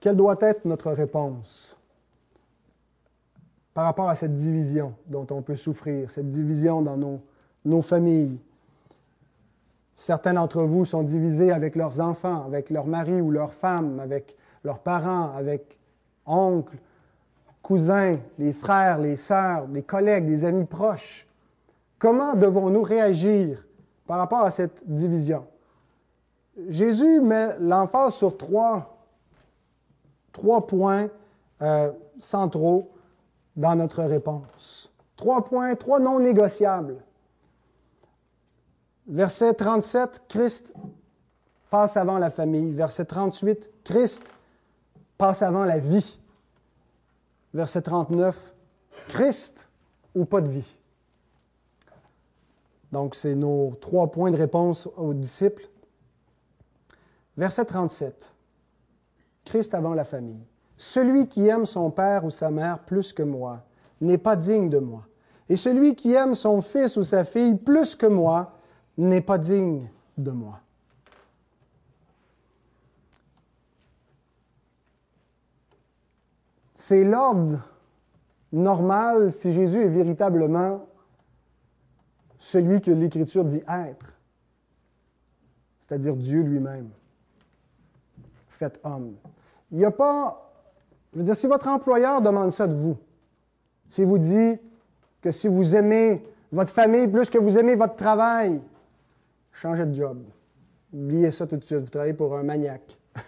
Quelle 0.00 0.16
doit 0.16 0.38
être 0.40 0.64
notre 0.64 0.90
réponse 0.92 1.76
par 3.74 3.84
rapport 3.84 4.08
à 4.08 4.14
cette 4.14 4.34
division 4.34 4.94
dont 5.06 5.26
on 5.30 5.42
peut 5.42 5.56
souffrir, 5.56 6.10
cette 6.10 6.30
division 6.30 6.80
dans 6.80 7.20
nos, 7.64 7.82
familles? 7.82 8.40
Certains 9.94 10.32
d'entre 10.32 10.62
vous 10.62 10.86
sont 10.86 11.02
divisés 11.02 11.52
avec 11.52 11.76
leurs 11.76 12.00
enfants, 12.00 12.44
avec 12.46 12.70
leur 12.70 12.86
mari 12.86 13.20
ou 13.20 13.30
leur 13.30 13.52
femme, 13.52 14.00
avec 14.00 14.36
leurs 14.64 14.78
parents, 14.78 15.34
avec 15.36 15.78
oncles, 16.24 16.78
cousins, 17.62 18.18
les 18.38 18.54
frères, 18.54 18.98
les 18.98 19.16
sœurs, 19.16 19.66
les 19.68 19.82
collègues, 19.82 20.28
les 20.28 20.46
amis 20.46 20.64
proches. 20.64 21.26
Comment 22.00 22.34
devons-nous 22.34 22.82
réagir 22.82 23.62
par 24.06 24.18
rapport 24.18 24.40
à 24.40 24.50
cette 24.50 24.82
division? 24.90 25.46
Jésus 26.68 27.20
met 27.20 27.58
l'emphase 27.60 28.14
sur 28.14 28.38
trois 28.38 28.96
points 30.66 31.08
euh, 31.60 31.92
centraux 32.18 32.90
dans 33.54 33.76
notre 33.76 34.02
réponse. 34.02 34.90
Trois 35.14 35.44
points, 35.44 35.74
trois 35.74 36.00
non 36.00 36.18
négociables. 36.20 36.96
Verset 39.06 39.52
37, 39.54 40.22
Christ 40.26 40.72
passe 41.68 41.98
avant 41.98 42.16
la 42.16 42.30
famille. 42.30 42.72
Verset 42.72 43.04
38, 43.04 43.70
Christ 43.84 44.32
passe 45.18 45.42
avant 45.42 45.64
la 45.64 45.78
vie. 45.78 46.18
Verset 47.52 47.82
39, 47.82 48.54
Christ 49.08 49.68
ou 50.14 50.24
pas 50.24 50.40
de 50.40 50.48
vie? 50.48 50.76
Donc, 52.92 53.14
c'est 53.14 53.34
nos 53.34 53.76
trois 53.80 54.10
points 54.10 54.30
de 54.30 54.36
réponse 54.36 54.88
aux 54.96 55.14
disciples. 55.14 55.68
Verset 57.36 57.64
37. 57.64 58.34
Christ 59.44 59.74
avant 59.74 59.94
la 59.94 60.04
famille. 60.04 60.44
Celui 60.76 61.28
qui 61.28 61.46
aime 61.46 61.66
son 61.66 61.90
père 61.90 62.24
ou 62.24 62.30
sa 62.30 62.50
mère 62.50 62.80
plus 62.80 63.12
que 63.12 63.22
moi 63.22 63.62
n'est 64.00 64.18
pas 64.18 64.36
digne 64.36 64.68
de 64.68 64.78
moi. 64.78 65.06
Et 65.48 65.56
celui 65.56 65.94
qui 65.94 66.14
aime 66.14 66.34
son 66.34 66.62
fils 66.62 66.96
ou 66.96 67.02
sa 67.02 67.24
fille 67.24 67.56
plus 67.56 67.96
que 67.96 68.06
moi 68.06 68.52
n'est 68.96 69.20
pas 69.20 69.38
digne 69.38 69.88
de 70.16 70.30
moi. 70.30 70.60
C'est 76.74 77.04
l'ordre 77.04 77.60
normal 78.52 79.32
si 79.32 79.52
Jésus 79.52 79.82
est 79.82 79.88
véritablement 79.88 80.86
celui 82.40 82.80
que 82.80 82.90
l'Écriture 82.90 83.44
dit 83.44 83.62
être, 83.68 84.06
c'est-à-dire 85.78 86.16
Dieu 86.16 86.40
lui-même, 86.40 86.88
fait 88.48 88.80
homme. 88.82 89.14
Il 89.70 89.78
n'y 89.78 89.84
a 89.84 89.90
pas. 89.90 90.52
Je 91.12 91.18
veux 91.18 91.24
dire, 91.24 91.36
si 91.36 91.46
votre 91.46 91.68
employeur 91.68 92.20
demande 92.20 92.52
ça 92.52 92.66
de 92.66 92.74
vous, 92.74 92.96
s'il 93.88 94.06
vous 94.06 94.18
dit 94.18 94.58
que 95.20 95.30
si 95.30 95.48
vous 95.48 95.76
aimez 95.76 96.24
votre 96.50 96.70
famille 96.70 97.08
plus 97.08 97.30
que 97.30 97.38
vous 97.38 97.58
aimez 97.58 97.74
votre 97.74 97.96
travail, 97.96 98.60
changez 99.52 99.86
de 99.86 99.94
job. 99.94 100.22
Oubliez 100.92 101.30
ça 101.30 101.46
tout 101.46 101.56
de 101.56 101.64
suite, 101.64 101.80
vous 101.80 101.88
travaillez 101.88 102.14
pour 102.14 102.36
un 102.36 102.42
maniaque. 102.42 102.98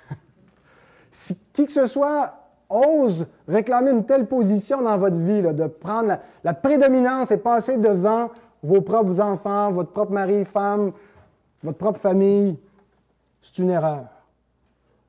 si 1.10 1.36
qui 1.52 1.66
que 1.66 1.72
ce 1.72 1.86
soit 1.86 2.38
ose 2.68 3.26
réclamer 3.46 3.90
une 3.90 4.06
telle 4.06 4.26
position 4.26 4.80
dans 4.82 4.96
votre 4.96 5.18
vie, 5.18 5.42
de 5.42 5.66
prendre 5.66 6.08
la, 6.08 6.22
la, 6.42 6.54
prédominance 6.54 7.30
et 7.30 7.36
passer 7.36 7.76
devant 7.76 8.30
vos 8.62 8.80
propres 8.80 9.20
enfants, 9.20 9.72
votre 9.72 9.90
propre 9.90 10.12
mari, 10.12 10.44
femme, 10.44 10.92
votre 11.62 11.78
propre 11.78 11.98
famille, 11.98 12.58
c'est 13.40 13.58
une 13.58 13.70
erreur. 13.70 14.06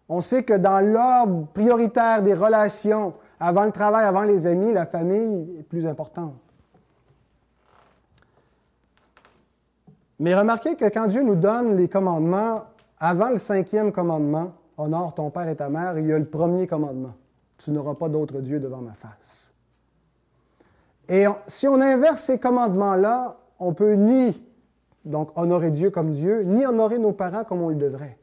On 0.10 0.22
sait 0.22 0.44
que 0.44 0.54
dans 0.54 0.80
l'ordre 0.80 1.48
prioritaire 1.54 2.24
des 2.24 2.34
relations, 2.34 3.14
avant 3.40 3.66
le 3.66 3.72
travail, 3.72 4.06
avant 4.06 4.24
les 4.24 4.48
amis, 4.48 4.74
la 4.74 4.86
famille 4.86 5.58
est 5.60 5.64
plus 5.64 5.86
importante. 5.86 6.36
Mais 10.20 10.36
remarquez 10.36 10.76
que 10.76 10.86
quand 10.86 11.08
Dieu 11.08 11.24
nous 11.24 11.36
donne 11.36 11.76
les 11.76 11.90
commandements, 11.90 12.64
avant 13.00 13.30
le 13.30 13.38
cinquième 13.38 13.92
commandement, 13.92 14.54
honore 14.78 15.14
ton 15.14 15.30
père 15.30 15.50
et 15.50 15.56
ta 15.56 15.70
mère, 15.70 15.98
il 15.98 16.08
y 16.08 16.14
a 16.14 16.18
le 16.18 16.26
premier 16.26 16.68
commandement. 16.68 17.14
Tu 17.58 17.72
n'auras 17.72 17.96
pas 17.96 18.10
d'autre 18.10 18.40
Dieu 18.42 18.60
devant 18.60 18.82
ma 18.82 18.94
face. 18.94 19.54
Et 21.10 21.26
si 21.48 21.68
on 21.68 21.82
inverse 21.82 22.24
ces 22.24 22.40
commandements-là, 22.40 23.38
on 23.64 23.74
peut 23.74 23.94
ni 23.94 24.42
donc 25.06 25.32
honorer 25.38 25.72
Dieu 25.72 25.90
comme 25.90 26.12
Dieu, 26.12 26.44
ni 26.44 26.66
honorer 26.66 27.00
nos 27.00 27.12
parents 27.12 27.44
comme 27.44 27.62
on 27.62 27.70
le 27.70 27.76
devrait. 27.76 28.18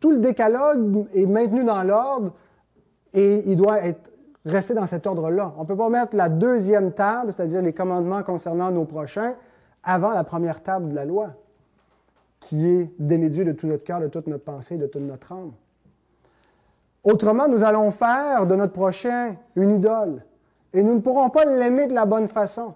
Tout 0.00 0.10
le 0.10 0.18
décalogue 0.18 1.06
est 1.14 1.26
maintenu 1.26 1.64
dans 1.64 1.82
l'ordre 1.82 2.32
et 3.12 3.50
il 3.50 3.56
doit 3.56 3.84
être 3.84 4.10
rester 4.44 4.74
dans 4.74 4.86
cet 4.86 5.06
ordre-là. 5.06 5.54
On 5.56 5.62
ne 5.62 5.66
peut 5.66 5.76
pas 5.76 5.88
mettre 5.88 6.14
la 6.14 6.28
deuxième 6.28 6.92
table, 6.92 7.32
c'est-à-dire 7.32 7.62
les 7.62 7.72
commandements 7.72 8.22
concernant 8.22 8.70
nos 8.70 8.84
prochains, 8.84 9.34
avant 9.82 10.10
la 10.10 10.24
première 10.24 10.62
table 10.62 10.90
de 10.90 10.94
la 10.94 11.04
loi, 11.04 11.30
qui 12.40 12.66
est 12.66 12.92
d'aimer 12.98 13.30
Dieu 13.30 13.44
de 13.44 13.52
tout 13.52 13.66
notre 13.66 13.84
cœur, 13.84 14.00
de 14.00 14.08
toute 14.08 14.28
notre 14.28 14.44
pensée, 14.44 14.76
de 14.76 14.86
toute 14.86 15.02
notre 15.02 15.32
âme. 15.32 15.52
Autrement, 17.02 17.48
nous 17.48 17.64
allons 17.64 17.90
faire 17.90 18.46
de 18.46 18.54
notre 18.54 18.72
prochain 18.72 19.36
une 19.56 19.72
idole 19.72 20.22
et 20.72 20.82
nous 20.82 20.94
ne 20.94 21.00
pourrons 21.00 21.30
pas 21.30 21.44
l'aimer 21.44 21.86
de 21.86 21.94
la 21.94 22.04
bonne 22.04 22.28
façon. 22.28 22.74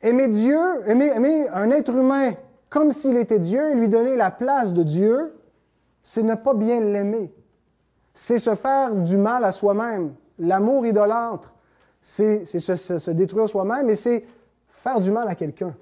Aimer 0.00 0.28
Dieu, 0.28 0.58
aimer, 0.86 1.48
un 1.48 1.70
être 1.70 1.94
humain 1.94 2.34
comme 2.68 2.92
s'il 2.92 3.16
était 3.16 3.38
Dieu 3.38 3.70
et 3.70 3.74
lui 3.74 3.88
donner 3.88 4.16
la 4.16 4.30
place 4.30 4.72
de 4.72 4.82
Dieu, 4.82 5.34
c'est 6.02 6.22
ne 6.22 6.34
pas 6.34 6.54
bien 6.54 6.80
l'aimer. 6.80 7.32
C'est 8.12 8.38
se 8.38 8.54
faire 8.54 8.94
du 8.94 9.16
mal 9.16 9.44
à 9.44 9.52
soi-même. 9.52 10.14
L'amour 10.38 10.86
idolâtre, 10.86 11.54
c'est 12.00 12.44
se, 12.46 13.10
détruire 13.10 13.48
soi-même 13.48 13.90
et 13.90 13.94
c'est 13.94 14.24
faire 14.68 15.00
du 15.00 15.10
mal 15.10 15.28
à 15.28 15.34
quelqu'un. 15.34 15.74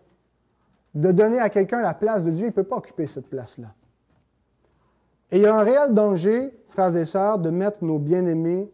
De 0.94 1.12
donner 1.12 1.38
à 1.38 1.50
quelqu'un 1.50 1.80
la 1.80 1.92
place 1.92 2.22
de 2.22 2.30
Dieu, 2.30 2.46
il 2.46 2.50
ne 2.50 2.54
peut 2.54 2.62
pas 2.62 2.76
occuper 2.76 3.06
cette 3.06 3.28
place-là. 3.28 3.68
Et 5.30 5.36
il 5.36 5.42
y 5.42 5.46
a 5.46 5.54
un 5.54 5.62
réel 5.62 5.92
danger, 5.92 6.54
frères 6.68 6.96
et 6.96 7.04
sœurs, 7.04 7.38
de 7.38 7.50
mettre 7.50 7.84
nos 7.84 7.98
bien-aimés 7.98 8.70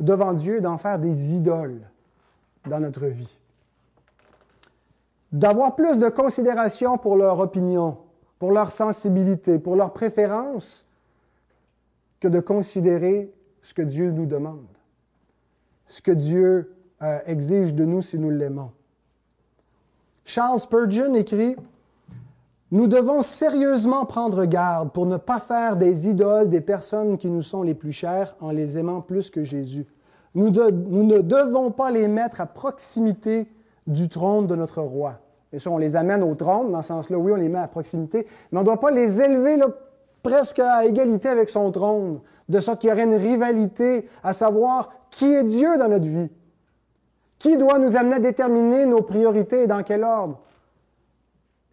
devant 0.00 0.32
Dieu, 0.32 0.60
d'en 0.60 0.78
faire 0.78 0.98
des 0.98 1.34
idoles 1.34 1.82
dans 2.66 2.80
notre 2.80 3.06
vie. 3.06 3.38
D'avoir 5.32 5.74
plus 5.74 5.96
de 5.96 6.08
considération 6.08 6.98
pour 6.98 7.16
leur 7.16 7.40
opinion, 7.40 7.96
pour 8.38 8.52
leur 8.52 8.70
sensibilité, 8.70 9.58
pour 9.58 9.76
leur 9.76 9.92
préférence, 9.92 10.84
que 12.20 12.28
de 12.28 12.38
considérer 12.38 13.32
ce 13.62 13.74
que 13.74 13.82
Dieu 13.82 14.10
nous 14.10 14.26
demande, 14.26 14.66
ce 15.88 16.02
que 16.02 16.12
Dieu 16.12 16.74
euh, 17.02 17.18
exige 17.26 17.74
de 17.74 17.84
nous 17.84 18.02
si 18.02 18.18
nous 18.18 18.30
l'aimons. 18.30 18.70
Charles 20.24 20.60
Spurgeon 20.60 21.14
écrit 21.14 21.56
Nous 22.70 22.86
devons 22.86 23.22
sérieusement 23.22 24.04
prendre 24.04 24.44
garde 24.44 24.92
pour 24.92 25.06
ne 25.06 25.16
pas 25.16 25.40
faire 25.40 25.76
des 25.76 26.08
idoles 26.08 26.48
des 26.48 26.60
personnes 26.60 27.18
qui 27.18 27.28
nous 27.28 27.42
sont 27.42 27.62
les 27.62 27.74
plus 27.74 27.92
chères 27.92 28.36
en 28.40 28.50
les 28.52 28.78
aimant 28.78 29.00
plus 29.00 29.30
que 29.30 29.42
Jésus. 29.42 29.86
Nous 30.34 30.50
ne 30.50 31.20
devons 31.20 31.70
pas 31.70 31.90
les 31.90 32.06
mettre 32.06 32.40
à 32.40 32.46
proximité 32.46 33.48
du 33.86 34.08
trône 34.08 34.46
de 34.46 34.54
notre 34.54 34.80
roi. 34.80 35.21
Et 35.52 35.58
ça, 35.58 35.70
on 35.70 35.78
les 35.78 35.96
amène 35.96 36.22
au 36.22 36.34
trône, 36.34 36.72
dans 36.72 36.82
ce 36.82 36.88
sens-là, 36.88 37.18
oui, 37.18 37.32
on 37.32 37.36
les 37.36 37.48
met 37.48 37.58
à 37.58 37.68
proximité, 37.68 38.26
mais 38.50 38.58
on 38.58 38.62
ne 38.62 38.66
doit 38.66 38.80
pas 38.80 38.90
les 38.90 39.20
élever 39.20 39.58
presque 40.22 40.60
à 40.60 40.86
égalité 40.86 41.28
avec 41.28 41.50
son 41.50 41.70
trône, 41.70 42.20
de 42.48 42.60
sorte 42.60 42.80
qu'il 42.80 42.90
y 42.90 42.92
aurait 42.92 43.04
une 43.04 43.14
rivalité 43.14 44.08
à 44.22 44.32
savoir 44.32 44.90
qui 45.10 45.32
est 45.32 45.44
Dieu 45.44 45.76
dans 45.76 45.88
notre 45.88 46.06
vie. 46.06 46.30
Qui 47.38 47.56
doit 47.56 47.78
nous 47.78 47.96
amener 47.96 48.16
à 48.16 48.20
déterminer 48.20 48.86
nos 48.86 49.02
priorités 49.02 49.64
et 49.64 49.66
dans 49.66 49.82
quel 49.82 50.04
ordre? 50.04 50.38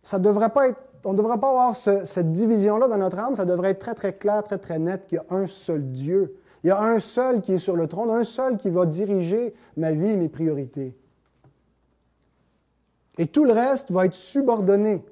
Ça 0.02 0.20
devrait 0.20 0.50
pas 0.50 0.70
être, 0.70 0.80
on 1.06 1.14
ne 1.14 1.18
devrait 1.18 1.38
pas 1.38 1.50
avoir 1.50 1.76
cette 1.76 2.34
division-là 2.34 2.88
dans 2.88 2.98
notre 2.98 3.20
âme, 3.20 3.36
ça 3.36 3.46
devrait 3.46 3.72
être 3.72 3.80
très, 3.80 3.94
très 3.94 4.14
clair, 4.14 4.44
très, 4.44 4.58
très 4.58 4.80
net 4.80 5.06
qu'il 5.08 5.18
y 5.18 5.20
a 5.20 5.36
un 5.36 5.48
seul 5.48 5.84
Dieu. 5.92 6.36
Il 6.64 6.68
y 6.68 6.72
a 6.72 6.82
un 6.82 7.00
seul 7.00 7.42
qui 7.42 7.54
est 7.54 7.60
sur 7.60 7.76
le 7.76 7.88
trône, 7.88 8.10
un 8.10 8.24
seul 8.24 8.58
qui 8.58 8.70
va 8.70 8.86
diriger 8.86 9.54
ma 9.78 9.92
vie 9.92 10.10
et 10.10 10.18
mes 10.18 10.28
priorités. 10.28 10.96
Et 13.20 13.28
tout 13.28 13.44
le 13.44 13.52
reste 13.52 13.92
va 13.92 14.06
être 14.06 14.16
subordonné 14.16 15.04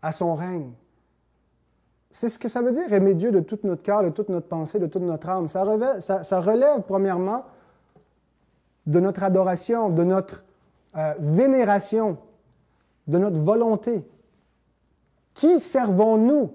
à 0.00 0.12
son 0.12 0.34
règne. 0.34 0.70
C'est 2.12 2.28
ce 2.28 2.38
que 2.38 2.48
ça 2.48 2.62
veut 2.62 2.70
dire 2.70 2.90
aimer 2.92 3.14
Dieu 3.14 3.32
de 3.32 3.40
tout 3.40 3.58
notre 3.64 3.82
cœur, 3.82 4.04
de 4.04 4.10
toute 4.10 4.28
notre 4.28 4.46
pensée, 4.46 4.78
de 4.78 4.86
toute 4.86 5.02
notre 5.02 5.28
âme. 5.28 5.48
Ça 5.48 5.60
relève, 6.40 6.82
premièrement 6.86 7.44
de 8.86 9.00
notre 9.00 9.24
adoration, 9.24 9.90
de 9.90 10.04
notre 10.04 10.44
euh, 10.96 11.14
vénération, 11.18 12.16
de 13.08 13.18
notre 13.18 13.40
volonté. 13.40 14.08
Qui 15.34 15.60
servons-nous? 15.60 16.54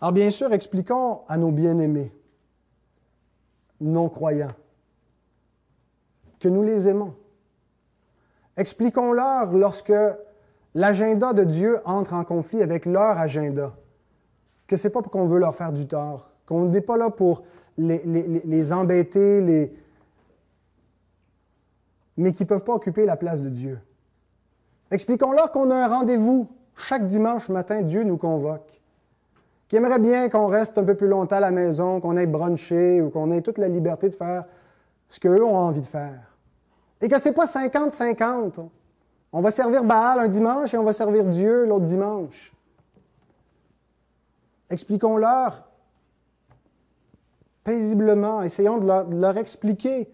Alors 0.00 0.12
bien 0.12 0.30
sûr, 0.30 0.52
expliquons 0.52 1.20
à 1.28 1.38
nos 1.38 1.52
bien-aimés, 1.52 2.12
non-croyants, 3.80 4.54
que 6.40 6.48
nous 6.48 6.62
les 6.62 6.88
aimons. 6.88 7.14
Expliquons-leur 8.56 9.52
lorsque 9.52 9.92
l'agenda 10.74 11.32
de 11.32 11.44
Dieu 11.44 11.78
entre 11.84 12.14
en 12.14 12.24
conflit 12.24 12.62
avec 12.62 12.86
leur 12.86 13.18
agenda, 13.18 13.74
que 14.66 14.76
c'est 14.76 14.90
pas 14.90 15.02
qu'on 15.02 15.26
veut 15.26 15.38
leur 15.38 15.54
faire 15.54 15.72
du 15.72 15.86
tort, 15.86 16.30
qu'on 16.46 16.66
n'est 16.66 16.80
pas 16.80 16.96
là 16.96 17.10
pour 17.10 17.42
les, 17.78 18.72
embêter, 18.72 19.40
mais 22.16 22.32
qui 22.32 22.42
ne 22.42 22.48
peuvent 22.48 22.64
pas 22.64 22.74
occuper 22.74 23.06
la 23.06 23.16
place 23.16 23.40
de 23.42 23.48
Dieu. 23.48 23.78
Expliquons-leur 24.90 25.52
qu'on 25.52 25.70
a 25.70 25.76
un 25.76 25.88
rendez-vous 25.88 26.48
chaque 26.76 27.06
dimanche 27.06 27.48
matin, 27.48 27.82
Dieu 27.82 28.02
nous 28.04 28.16
convoque. 28.16 28.80
Qui 29.68 29.76
aimerait 29.76 30.00
bien 30.00 30.28
qu'on 30.28 30.46
reste 30.46 30.78
un 30.78 30.84
peu 30.84 30.94
plus 30.94 31.06
longtemps 31.06 31.36
à 31.36 31.40
la 31.40 31.52
maison, 31.52 32.00
qu'on 32.00 32.16
aille 32.16 32.26
bruncher 32.26 33.00
ou 33.00 33.10
qu'on 33.10 33.30
ait 33.30 33.42
toute 33.42 33.58
la 33.58 33.68
liberté 33.68 34.08
de 34.08 34.14
faire 34.14 34.44
ce 35.08 35.20
qu'eux 35.20 35.44
ont 35.44 35.56
envie 35.56 35.80
de 35.80 35.86
faire. 35.86 36.29
Et 37.00 37.08
que 37.08 37.18
c'est 37.18 37.32
pas 37.32 37.46
50-50. 37.46 38.68
On 39.32 39.40
va 39.40 39.50
servir 39.50 39.84
Baal 39.84 40.18
un 40.18 40.28
dimanche 40.28 40.74
et 40.74 40.78
on 40.78 40.84
va 40.84 40.92
servir 40.92 41.24
Dieu 41.24 41.64
l'autre 41.64 41.86
dimanche. 41.86 42.52
Expliquons-leur 44.70 45.64
paisiblement, 47.64 48.42
essayons 48.42 48.78
de 48.78 49.20
leur, 49.20 49.36
expliquer. 49.36 50.08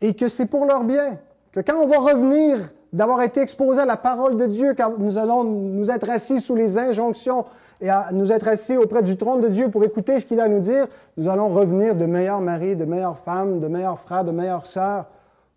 Et 0.00 0.14
que 0.14 0.28
c'est 0.28 0.46
pour 0.46 0.66
leur 0.66 0.84
bien. 0.84 1.18
Que 1.52 1.60
quand 1.60 1.76
on 1.76 1.86
va 1.86 1.98
revenir 1.98 2.58
d'avoir 2.92 3.22
été 3.22 3.40
exposé 3.40 3.80
à 3.80 3.84
la 3.84 3.96
parole 3.96 4.36
de 4.36 4.46
Dieu, 4.46 4.74
quand 4.76 4.98
nous 4.98 5.18
allons 5.18 5.44
nous 5.44 5.90
être 5.90 6.08
assis 6.08 6.40
sous 6.40 6.54
les 6.54 6.78
injonctions 6.78 7.44
et 7.80 7.88
nous 8.12 8.32
être 8.32 8.48
assis 8.48 8.76
auprès 8.76 9.02
du 9.02 9.16
trône 9.16 9.40
de 9.40 9.48
Dieu 9.48 9.70
pour 9.70 9.84
écouter 9.84 10.20
ce 10.20 10.26
qu'il 10.26 10.40
a 10.40 10.44
à 10.44 10.48
nous 10.48 10.60
dire, 10.60 10.86
nous 11.16 11.28
allons 11.28 11.48
revenir 11.48 11.94
de 11.94 12.06
meilleurs 12.06 12.40
maris, 12.40 12.76
de 12.76 12.84
meilleures 12.84 13.18
femmes, 13.18 13.60
de 13.60 13.66
meilleurs 13.66 13.98
frères, 13.98 14.24
de 14.24 14.30
meilleures 14.30 14.66
sœurs, 14.66 15.06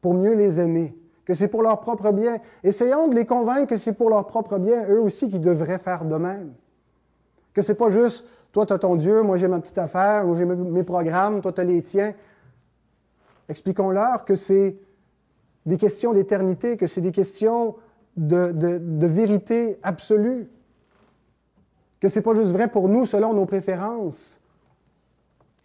pour 0.07 0.13
mieux 0.13 0.35
les 0.35 0.61
aimer, 0.61 0.95
que 1.25 1.33
c'est 1.33 1.49
pour 1.49 1.61
leur 1.61 1.81
propre 1.81 2.13
bien. 2.13 2.39
Essayons 2.63 3.09
de 3.09 3.15
les 3.15 3.25
convaincre 3.25 3.67
que 3.67 3.75
c'est 3.75 3.91
pour 3.91 4.09
leur 4.09 4.25
propre 4.25 4.57
bien, 4.57 4.87
eux 4.87 5.01
aussi, 5.01 5.27
qui 5.27 5.37
devraient 5.37 5.79
faire 5.79 6.05
de 6.05 6.15
même. 6.15 6.53
Que 7.53 7.61
c'est 7.61 7.75
pas 7.75 7.89
juste, 7.89 8.25
toi, 8.53 8.65
tu 8.65 8.71
as 8.71 8.79
ton 8.79 8.95
Dieu, 8.95 9.21
moi 9.21 9.35
j'ai 9.35 9.49
ma 9.49 9.59
petite 9.59 9.77
affaire, 9.77 10.25
ou 10.25 10.33
j'ai 10.33 10.45
mes 10.45 10.85
programmes, 10.85 11.41
toi, 11.41 11.51
tu 11.51 11.59
as 11.59 11.65
les 11.65 11.81
tiens. 11.81 12.13
Expliquons-leur 13.49 14.23
que 14.23 14.37
c'est 14.37 14.77
des 15.65 15.75
questions 15.75 16.13
d'éternité, 16.13 16.77
que 16.77 16.87
c'est 16.87 17.01
des 17.01 17.11
questions 17.11 17.75
de, 18.15 18.53
de, 18.53 19.07
vérité 19.07 19.79
absolue, 19.83 20.47
que 21.99 22.07
c'est 22.07 22.21
pas 22.21 22.33
juste 22.33 22.51
vrai 22.51 22.69
pour 22.69 22.87
nous 22.87 23.05
selon 23.05 23.33
nos 23.33 23.45
préférences. 23.45 24.39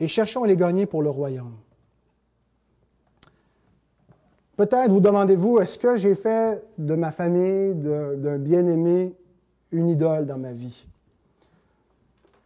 Et 0.00 0.08
cherchons 0.08 0.42
à 0.42 0.48
les 0.48 0.56
gagner 0.56 0.86
pour 0.86 1.00
le 1.00 1.10
royaume. 1.10 1.54
Peut-être 4.62 4.92
vous 4.92 5.00
demandez-vous, 5.00 5.58
est-ce 5.58 5.76
que 5.76 5.96
j'ai 5.96 6.14
fait 6.14 6.62
de 6.78 6.94
ma 6.94 7.10
famille, 7.10 7.74
d'un 7.74 8.38
bien-aimé, 8.38 9.12
une 9.72 9.88
idole 9.88 10.24
dans 10.24 10.38
ma 10.38 10.52
vie? 10.52 10.86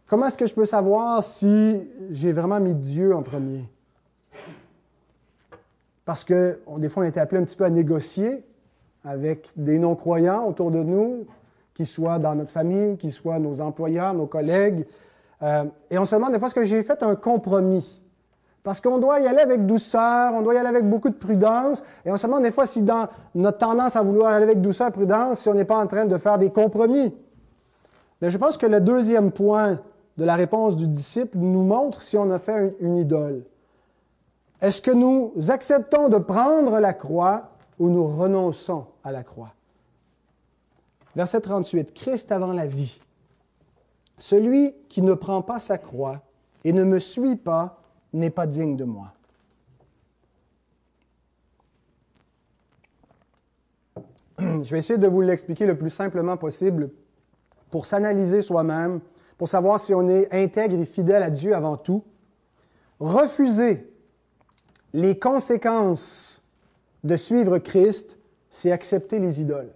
Comment 0.07 0.25
est-ce 0.25 0.37
que 0.39 0.47
je 0.47 0.53
peux 0.55 0.65
savoir 0.65 1.23
si 1.23 1.87
j'ai 2.09 2.31
vraiment 2.31 2.59
mis 2.59 2.73
Dieu 2.73 3.15
en 3.15 3.21
premier? 3.21 3.69
Parce 6.05 6.23
que 6.23 6.59
des 6.79 6.89
fois, 6.89 7.03
on 7.03 7.05
était 7.05 7.19
appelé 7.19 7.39
un 7.39 7.45
petit 7.45 7.55
peu 7.55 7.65
à 7.65 7.69
négocier 7.69 8.43
avec 9.05 9.51
des 9.55 9.77
non-croyants 9.77 10.43
autour 10.47 10.71
de 10.71 10.81
nous, 10.81 11.27
qu'ils 11.75 11.85
soient 11.85 12.17
dans 12.17 12.33
notre 12.33 12.49
famille, 12.49 12.97
qu'ils 12.97 13.13
soient 13.13 13.37
nos 13.37 13.61
employeurs, 13.61 14.15
nos 14.15 14.25
collègues. 14.25 14.87
Euh, 15.43 15.65
et 15.91 15.99
on 15.99 16.05
se 16.05 16.15
demande 16.15 16.33
des 16.33 16.39
fois, 16.39 16.47
est-ce 16.47 16.55
que 16.55 16.65
j'ai 16.65 16.81
fait 16.81 17.03
un 17.03 17.15
compromis? 17.15 18.01
Parce 18.67 18.81
qu'on 18.81 18.97
doit 18.97 19.21
y 19.21 19.27
aller 19.27 19.39
avec 19.39 19.65
douceur, 19.65 20.33
on 20.33 20.41
doit 20.41 20.53
y 20.53 20.57
aller 20.57 20.67
avec 20.67 20.83
beaucoup 20.83 21.07
de 21.07 21.15
prudence. 21.15 21.81
Et 22.03 22.11
on 22.11 22.17
se 22.17 22.27
demande 22.27 22.43
des 22.43 22.51
fois 22.51 22.65
si 22.65 22.81
dans 22.81 23.07
notre 23.33 23.59
tendance 23.59 23.95
à 23.95 24.01
vouloir 24.01 24.33
aller 24.33 24.43
avec 24.43 24.59
douceur 24.59 24.89
et 24.89 24.91
prudence, 24.91 25.39
si 25.39 25.47
on 25.47 25.53
n'est 25.53 25.63
pas 25.63 25.77
en 25.77 25.87
train 25.87 26.03
de 26.03 26.17
faire 26.17 26.37
des 26.37 26.49
compromis. 26.49 27.15
Mais 28.19 28.29
je 28.29 28.37
pense 28.37 28.57
que 28.57 28.65
le 28.65 28.81
deuxième 28.81 29.31
point 29.31 29.79
de 30.17 30.25
la 30.25 30.35
réponse 30.35 30.75
du 30.75 30.85
disciple 30.85 31.37
nous 31.37 31.63
montre 31.63 32.01
si 32.01 32.17
on 32.17 32.29
a 32.29 32.39
fait 32.39 32.75
une 32.81 32.97
idole. 32.97 33.43
Est-ce 34.59 34.81
que 34.81 34.91
nous 34.91 35.31
acceptons 35.47 36.09
de 36.09 36.17
prendre 36.17 36.77
la 36.81 36.91
croix 36.91 37.51
ou 37.79 37.87
nous 37.87 38.05
renonçons 38.05 38.83
à 39.01 39.13
la 39.13 39.23
croix? 39.23 39.53
Verset 41.15 41.39
38. 41.39 41.93
Christ 41.93 42.33
avant 42.33 42.51
la 42.51 42.67
vie. 42.67 42.99
Celui 44.17 44.75
qui 44.89 45.01
ne 45.01 45.13
prend 45.13 45.41
pas 45.41 45.59
sa 45.59 45.77
croix 45.77 46.19
et 46.65 46.73
ne 46.73 46.83
me 46.83 46.99
suit 46.99 47.37
pas 47.37 47.76
n'est 48.17 48.29
pas 48.29 48.47
digne 48.47 48.75
de 48.75 48.83
moi. 48.83 49.13
Je 54.39 54.69
vais 54.69 54.79
essayer 54.79 54.99
de 54.99 55.07
vous 55.07 55.21
l'expliquer 55.21 55.65
le 55.65 55.77
plus 55.77 55.89
simplement 55.89 56.37
possible 56.37 56.91
pour 57.71 57.85
s'analyser 57.85 58.41
soi-même, 58.41 58.99
pour 59.37 59.47
savoir 59.47 59.79
si 59.79 59.93
on 59.93 60.07
est 60.07 60.33
intègre 60.33 60.79
et 60.79 60.85
fidèle 60.85 61.23
à 61.23 61.29
Dieu 61.29 61.55
avant 61.55 61.77
tout. 61.77 62.03
Refuser 62.99 63.91
les 64.93 65.19
conséquences 65.19 66.41
de 67.03 67.15
suivre 67.15 67.59
Christ, 67.59 68.17
c'est 68.49 68.71
accepter 68.71 69.19
les 69.19 69.41
idoles. 69.41 69.73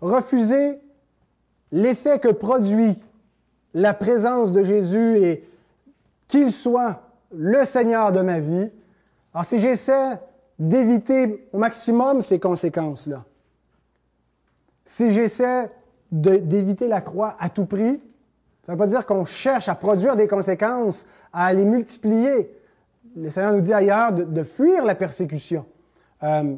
Refuser 0.00 0.80
l'effet 1.70 2.18
que 2.18 2.28
produit 2.28 3.02
la 3.74 3.94
présence 3.94 4.50
de 4.50 4.64
Jésus 4.64 5.18
et 5.18 5.44
qu'il 6.30 6.52
soit 6.52 7.02
le 7.34 7.64
Seigneur 7.64 8.12
de 8.12 8.20
ma 8.20 8.40
vie. 8.40 8.70
Alors 9.34 9.44
si 9.44 9.58
j'essaie 9.60 10.18
d'éviter 10.58 11.48
au 11.52 11.58
maximum 11.58 12.20
ces 12.20 12.38
conséquences-là, 12.38 13.24
si 14.84 15.12
j'essaie 15.12 15.70
d'éviter 16.10 16.88
la 16.88 17.00
croix 17.00 17.36
à 17.38 17.48
tout 17.48 17.66
prix, 17.66 18.00
ça 18.62 18.72
ne 18.72 18.76
veut 18.76 18.78
pas 18.78 18.86
dire 18.86 19.06
qu'on 19.06 19.24
cherche 19.24 19.68
à 19.68 19.74
produire 19.74 20.16
des 20.16 20.28
conséquences, 20.28 21.06
à 21.32 21.52
les 21.52 21.64
multiplier. 21.64 22.50
Le 23.16 23.30
Seigneur 23.30 23.52
nous 23.52 23.60
dit 23.60 23.72
ailleurs 23.72 24.12
de, 24.12 24.42
fuir 24.42 24.84
la 24.84 24.94
persécution. 24.94 25.64
Euh, 26.22 26.54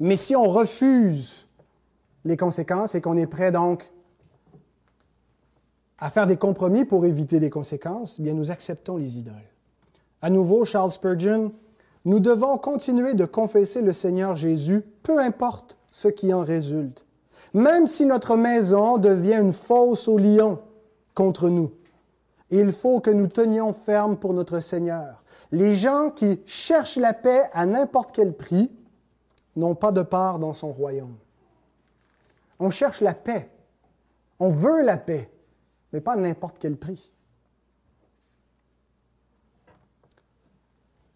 mais 0.00 0.16
si 0.16 0.34
on 0.34 0.44
refuse 0.44 1.46
les 2.24 2.36
conséquences 2.36 2.94
et 2.94 3.00
qu'on 3.00 3.16
est 3.16 3.26
prêt 3.26 3.52
donc 3.52 3.90
à 5.98 6.10
faire 6.10 6.26
des 6.26 6.36
compromis 6.36 6.84
pour 6.84 7.06
éviter 7.06 7.40
des 7.40 7.50
conséquences, 7.50 8.16
eh 8.18 8.22
bien 8.22 8.34
nous 8.34 8.50
acceptons 8.50 8.96
les 8.96 9.18
idoles. 9.18 9.34
À 10.22 10.30
nouveau, 10.30 10.64
Charles 10.64 10.90
Spurgeon 10.90 11.52
Nous 12.04 12.20
devons 12.20 12.58
continuer 12.58 13.14
de 13.14 13.24
confesser 13.24 13.82
le 13.82 13.92
Seigneur 13.92 14.36
Jésus, 14.36 14.82
peu 15.02 15.18
importe 15.18 15.76
ce 15.90 16.08
qui 16.08 16.32
en 16.34 16.40
résulte. 16.40 17.06
Même 17.52 17.86
si 17.86 18.04
notre 18.04 18.36
maison 18.36 18.98
devient 18.98 19.38
une 19.40 19.52
fosse 19.52 20.08
au 20.08 20.18
lion 20.18 20.58
contre 21.14 21.48
nous, 21.48 21.70
il 22.50 22.72
faut 22.72 23.00
que 23.00 23.10
nous 23.10 23.28
tenions 23.28 23.72
ferme 23.72 24.16
pour 24.16 24.34
notre 24.34 24.60
Seigneur. 24.60 25.22
Les 25.52 25.74
gens 25.74 26.10
qui 26.10 26.40
cherchent 26.46 26.96
la 26.96 27.12
paix 27.12 27.42
à 27.52 27.64
n'importe 27.64 28.10
quel 28.12 28.32
prix 28.32 28.70
n'ont 29.56 29.74
pas 29.74 29.92
de 29.92 30.02
part 30.02 30.38
dans 30.38 30.52
son 30.52 30.72
royaume. 30.72 31.16
On 32.58 32.70
cherche 32.70 33.00
la 33.00 33.14
paix. 33.14 33.50
On 34.40 34.48
veut 34.48 34.82
la 34.82 34.96
paix, 34.96 35.30
mais 35.94 36.00
pas 36.00 36.14
à 36.14 36.16
n'importe 36.16 36.56
quel 36.58 36.76
prix. 36.76 37.12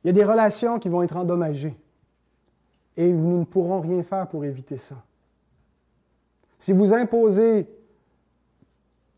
Il 0.02 0.06
y 0.06 0.10
a 0.10 0.12
des 0.12 0.24
relations 0.24 0.78
qui 0.78 0.88
vont 0.88 1.02
être 1.02 1.16
endommagées 1.16 1.76
et 2.96 3.12
nous 3.12 3.38
ne 3.38 3.44
pourrons 3.44 3.80
rien 3.80 4.04
faire 4.04 4.28
pour 4.28 4.44
éviter 4.44 4.76
ça. 4.76 4.94
Si 6.60 6.72
vous 6.72 6.94
imposez 6.94 7.66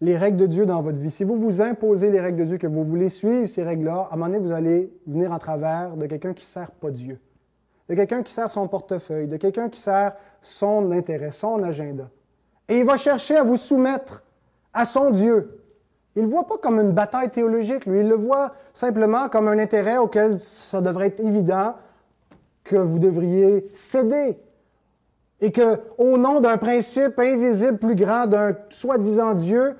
les 0.00 0.16
règles 0.16 0.38
de 0.38 0.46
Dieu 0.46 0.64
dans 0.64 0.80
votre 0.80 0.96
vie, 0.96 1.10
si 1.10 1.24
vous 1.24 1.36
vous 1.36 1.60
imposez 1.60 2.10
les 2.10 2.20
règles 2.20 2.38
de 2.38 2.44
Dieu, 2.46 2.56
que 2.56 2.66
vous 2.66 2.82
voulez 2.82 3.10
suivre 3.10 3.46
ces 3.46 3.62
règles-là, 3.62 4.08
à 4.10 4.14
un 4.14 4.16
moment 4.16 4.28
donné, 4.28 4.38
vous 4.38 4.52
allez 4.52 4.90
venir 5.06 5.30
en 5.30 5.38
travers 5.38 5.94
de 5.94 6.06
quelqu'un 6.06 6.32
qui 6.32 6.44
ne 6.44 6.48
sert 6.48 6.70
pas 6.70 6.90
Dieu, 6.90 7.20
de 7.90 7.94
quelqu'un 7.94 8.22
qui 8.22 8.32
sert 8.32 8.50
son 8.50 8.66
portefeuille, 8.66 9.28
de 9.28 9.36
quelqu'un 9.36 9.68
qui 9.68 9.78
sert 9.78 10.16
son 10.40 10.90
intérêt, 10.90 11.32
son 11.32 11.62
agenda. 11.62 12.08
Et 12.66 12.78
il 12.78 12.86
va 12.86 12.96
chercher 12.96 13.36
à 13.36 13.42
vous 13.42 13.58
soumettre 13.58 14.24
à 14.72 14.84
son 14.84 15.10
Dieu. 15.10 15.60
Il 16.16 16.22
ne 16.22 16.26
le 16.26 16.32
voit 16.32 16.46
pas 16.46 16.58
comme 16.58 16.80
une 16.80 16.92
bataille 16.92 17.30
théologique, 17.30 17.86
lui. 17.86 18.00
Il 18.00 18.08
le 18.08 18.16
voit 18.16 18.52
simplement 18.72 19.28
comme 19.28 19.48
un 19.48 19.58
intérêt 19.58 19.96
auquel 19.96 20.40
ça 20.42 20.80
devrait 20.80 21.08
être 21.08 21.20
évident 21.20 21.76
que 22.64 22.76
vous 22.76 22.98
devriez 22.98 23.70
céder 23.74 24.38
et 25.40 25.52
que, 25.52 25.80
au 25.98 26.18
nom 26.18 26.40
d'un 26.40 26.58
principe 26.58 27.18
invisible 27.18 27.78
plus 27.78 27.94
grand 27.94 28.26
d'un 28.26 28.56
soi-disant 28.68 29.34
Dieu, 29.34 29.76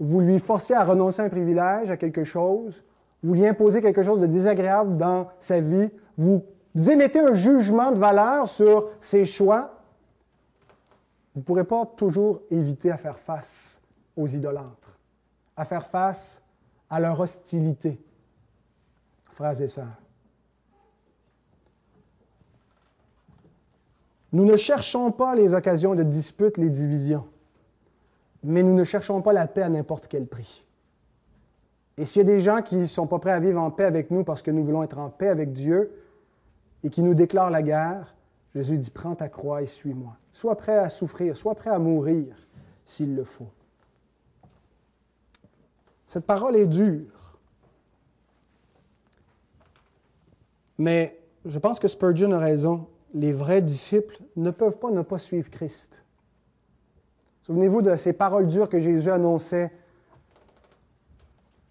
vous 0.00 0.20
lui 0.20 0.40
forciez 0.40 0.74
à 0.74 0.84
renoncer 0.84 1.22
à 1.22 1.26
un 1.26 1.28
privilège, 1.28 1.90
à 1.90 1.96
quelque 1.96 2.24
chose, 2.24 2.82
vous 3.22 3.34
lui 3.34 3.46
imposez 3.46 3.80
quelque 3.80 4.02
chose 4.02 4.20
de 4.20 4.26
désagréable 4.26 4.96
dans 4.96 5.28
sa 5.38 5.60
vie, 5.60 5.90
vous 6.18 6.42
émettez 6.90 7.20
un 7.20 7.34
jugement 7.34 7.92
de 7.92 7.98
valeur 7.98 8.48
sur 8.48 8.88
ses 9.00 9.24
choix, 9.24 9.80
vous 11.34 11.40
ne 11.40 11.44
pourrez 11.44 11.64
pas 11.64 11.86
toujours 11.96 12.40
éviter 12.50 12.90
à 12.90 12.96
faire 12.96 13.18
face 13.18 13.73
aux 14.16 14.26
idolâtres, 14.26 14.98
à 15.56 15.64
faire 15.64 15.86
face 15.86 16.42
à 16.90 17.00
leur 17.00 17.18
hostilité. 17.18 18.00
Frères 19.32 19.60
et 19.60 19.68
sœurs, 19.68 20.00
Nous 24.34 24.44
ne 24.44 24.56
cherchons 24.56 25.12
pas 25.12 25.36
les 25.36 25.54
occasions 25.54 25.94
de 25.94 26.02
dispute, 26.02 26.58
les 26.58 26.68
divisions, 26.68 27.24
mais 28.42 28.64
nous 28.64 28.74
ne 28.74 28.82
cherchons 28.82 29.22
pas 29.22 29.32
la 29.32 29.46
paix 29.46 29.62
à 29.62 29.68
n'importe 29.68 30.08
quel 30.08 30.26
prix. 30.26 30.66
Et 31.96 32.04
s'il 32.04 32.26
y 32.26 32.32
a 32.32 32.34
des 32.34 32.40
gens 32.40 32.60
qui 32.60 32.74
ne 32.74 32.86
sont 32.86 33.06
pas 33.06 33.20
prêts 33.20 33.30
à 33.30 33.38
vivre 33.38 33.60
en 33.60 33.70
paix 33.70 33.84
avec 33.84 34.10
nous 34.10 34.24
parce 34.24 34.42
que 34.42 34.50
nous 34.50 34.64
voulons 34.64 34.82
être 34.82 34.98
en 34.98 35.08
paix 35.08 35.28
avec 35.28 35.52
Dieu 35.52 35.92
et 36.82 36.90
qui 36.90 37.04
nous 37.04 37.14
déclarent 37.14 37.50
la 37.50 37.62
guerre, 37.62 38.16
Jésus 38.56 38.76
dit, 38.76 38.90
prends 38.90 39.14
ta 39.14 39.28
croix 39.28 39.62
et 39.62 39.68
suis-moi. 39.68 40.16
Sois 40.32 40.56
prêt 40.56 40.78
à 40.78 40.88
souffrir, 40.88 41.36
sois 41.36 41.54
prêt 41.54 41.70
à 41.70 41.78
mourir 41.78 42.34
s'il 42.84 43.14
le 43.14 43.22
faut. 43.22 43.52
Cette 46.14 46.26
parole 46.26 46.54
est 46.54 46.68
dure. 46.68 47.40
Mais 50.78 51.18
je 51.44 51.58
pense 51.58 51.80
que 51.80 51.88
Spurgeon 51.88 52.30
a 52.30 52.38
raison 52.38 52.86
les 53.14 53.32
vrais 53.32 53.60
disciples 53.60 54.18
ne 54.36 54.52
peuvent 54.52 54.78
pas 54.78 54.92
ne 54.92 55.02
pas 55.02 55.18
suivre 55.18 55.50
Christ. 55.50 56.04
Souvenez-vous 57.42 57.82
de 57.82 57.96
ces 57.96 58.12
paroles 58.12 58.46
dures 58.46 58.68
que 58.68 58.78
Jésus 58.78 59.10
annonçait 59.10 59.72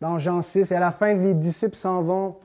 dans 0.01 0.19
Jean 0.19 0.41
6, 0.41 0.73
et 0.73 0.75
à 0.75 0.81
la 0.81 0.91
fin, 0.91 1.13
les 1.13 1.35
disciples 1.35 1.77
s'en 1.77 2.01
vont. 2.01 2.35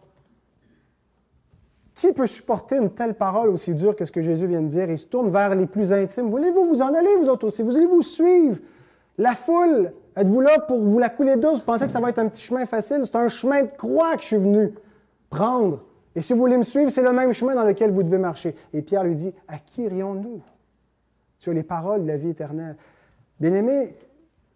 Qui 1.94 2.12
peut 2.12 2.28
supporter 2.28 2.76
une 2.76 2.90
telle 2.90 3.16
parole 3.16 3.48
aussi 3.48 3.74
dure 3.74 3.96
que 3.96 4.04
ce 4.04 4.12
que 4.12 4.22
Jésus 4.22 4.46
vient 4.46 4.62
de 4.62 4.68
dire? 4.68 4.88
Il 4.88 4.98
se 4.98 5.06
tourne 5.06 5.32
vers 5.32 5.52
les 5.56 5.66
plus 5.66 5.92
intimes. 5.92 6.28
Voulez-vous 6.28 6.64
vous 6.64 6.80
en 6.80 6.94
aller, 6.94 7.16
vous 7.16 7.28
autres 7.28 7.48
aussi? 7.48 7.64
Vous 7.64 7.76
allez 7.76 7.86
vous 7.86 8.02
suivre? 8.02 8.58
La 9.18 9.34
foule, 9.34 9.92
êtes-vous 10.16 10.40
là 10.40 10.60
pour 10.60 10.80
vous 10.82 10.98
la 10.98 11.08
couler 11.08 11.36
douce? 11.36 11.58
Vous 11.58 11.64
pensez 11.64 11.86
que 11.86 11.90
ça 11.90 12.00
va 12.00 12.08
être 12.10 12.20
un 12.20 12.28
petit 12.28 12.42
chemin 12.42 12.64
facile? 12.66 13.00
C'est 13.02 13.16
un 13.16 13.28
chemin 13.28 13.64
de 13.64 13.70
croix 13.70 14.16
que 14.16 14.22
je 14.22 14.26
suis 14.28 14.36
venu 14.36 14.72
prendre. 15.28 15.84
Et 16.14 16.20
si 16.20 16.32
vous 16.32 16.38
voulez 16.38 16.56
me 16.56 16.62
suivre, 16.62 16.90
c'est 16.90 17.02
le 17.02 17.12
même 17.12 17.32
chemin 17.32 17.54
dans 17.54 17.64
lequel 17.64 17.90
vous 17.90 18.04
devez 18.04 18.18
marcher. 18.18 18.54
Et 18.72 18.80
Pierre 18.82 19.04
lui 19.04 19.16
dit, 19.16 19.34
à 19.48 19.58
qui 19.58 19.82
irions-nous? 19.82 20.40
Sur 21.38 21.52
les 21.52 21.62
paroles 21.62 22.02
de 22.02 22.08
la 22.08 22.16
vie 22.16 22.30
éternelle? 22.30 22.76
Bien-aimés, 23.38 23.96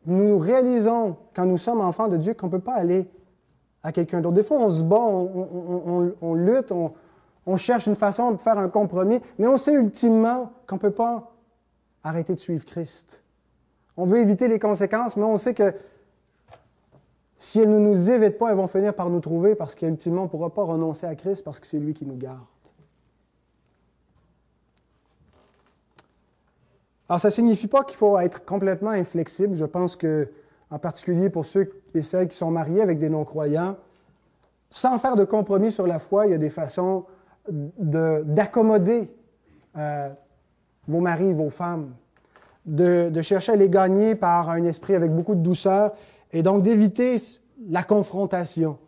nous 0.06 0.38
réalisons, 0.38 1.16
quand 1.34 1.46
nous 1.46 1.58
sommes 1.58 1.80
enfants 1.80 2.08
de 2.08 2.16
Dieu, 2.16 2.34
qu'on 2.34 2.46
ne 2.46 2.52
peut 2.52 2.58
pas 2.58 2.74
aller 2.74 3.08
à 3.82 3.92
quelqu'un 3.92 4.20
d'autre. 4.20 4.34
Des 4.34 4.42
fois, 4.42 4.58
on 4.58 4.70
se 4.70 4.82
bat, 4.82 4.96
on, 5.00 6.34
lutte, 6.34 6.72
on, 6.72 7.56
cherche 7.56 7.86
une 7.86 7.96
façon 7.96 8.32
de 8.32 8.36
faire 8.36 8.58
un 8.58 8.68
compromis, 8.68 9.20
mais 9.38 9.46
on 9.46 9.56
sait 9.56 9.74
ultimement 9.74 10.52
qu'on 10.66 10.76
ne 10.76 10.80
peut 10.80 10.90
pas 10.90 11.32
arrêter 12.02 12.34
de 12.34 12.40
suivre 12.40 12.64
Christ. 12.64 13.21
On 13.96 14.04
veut 14.06 14.18
éviter 14.18 14.48
les 14.48 14.58
conséquences, 14.58 15.16
mais 15.16 15.24
on 15.24 15.36
sait 15.36 15.54
que 15.54 15.74
si 17.38 17.60
elles 17.60 17.70
ne 17.70 17.78
nous 17.78 18.10
évitent 18.10 18.38
pas, 18.38 18.50
elles 18.50 18.56
vont 18.56 18.68
finir 18.68 18.94
par 18.94 19.10
nous 19.10 19.20
trouver 19.20 19.54
parce 19.54 19.74
qu'ultimement, 19.74 20.22
on 20.22 20.24
ne 20.26 20.30
pourra 20.30 20.50
pas 20.50 20.62
renoncer 20.62 21.06
à 21.06 21.14
Christ 21.14 21.42
parce 21.42 21.58
que 21.58 21.66
c'est 21.66 21.78
lui 21.78 21.92
qui 21.92 22.06
nous 22.06 22.16
garde. 22.16 22.38
Alors, 27.08 27.20
ça 27.20 27.28
ne 27.28 27.32
signifie 27.32 27.66
pas 27.66 27.84
qu'il 27.84 27.96
faut 27.96 28.18
être 28.18 28.44
complètement 28.44 28.90
inflexible. 28.90 29.54
Je 29.54 29.64
pense 29.64 29.96
que, 29.96 30.30
en 30.70 30.78
particulier 30.78 31.28
pour 31.28 31.44
ceux 31.44 31.70
et 31.94 32.02
celles 32.02 32.28
qui 32.28 32.36
sont 32.36 32.50
mariés 32.50 32.80
avec 32.80 32.98
des 32.98 33.10
non-croyants, 33.10 33.76
sans 34.70 34.98
faire 34.98 35.16
de 35.16 35.24
compromis 35.24 35.72
sur 35.72 35.86
la 35.86 35.98
foi, 35.98 36.26
il 36.26 36.30
y 36.30 36.34
a 36.34 36.38
des 36.38 36.48
façons 36.48 37.04
d'accommoder 37.50 39.10
euh, 39.76 40.08
vos 40.86 41.00
maris, 41.00 41.34
vos 41.34 41.50
femmes, 41.50 41.92
de, 42.64 43.22
chercher 43.22 43.52
à 43.52 43.56
les 43.56 43.68
gagner 43.68 44.14
par 44.14 44.50
un 44.50 44.64
esprit 44.64 44.94
avec 44.94 45.12
beaucoup 45.12 45.34
de 45.34 45.40
douceur 45.40 45.92
et 46.32 46.42
donc 46.42 46.62
d'éviter 46.62 47.16
la 47.68 47.82
confrontation. 47.82 48.78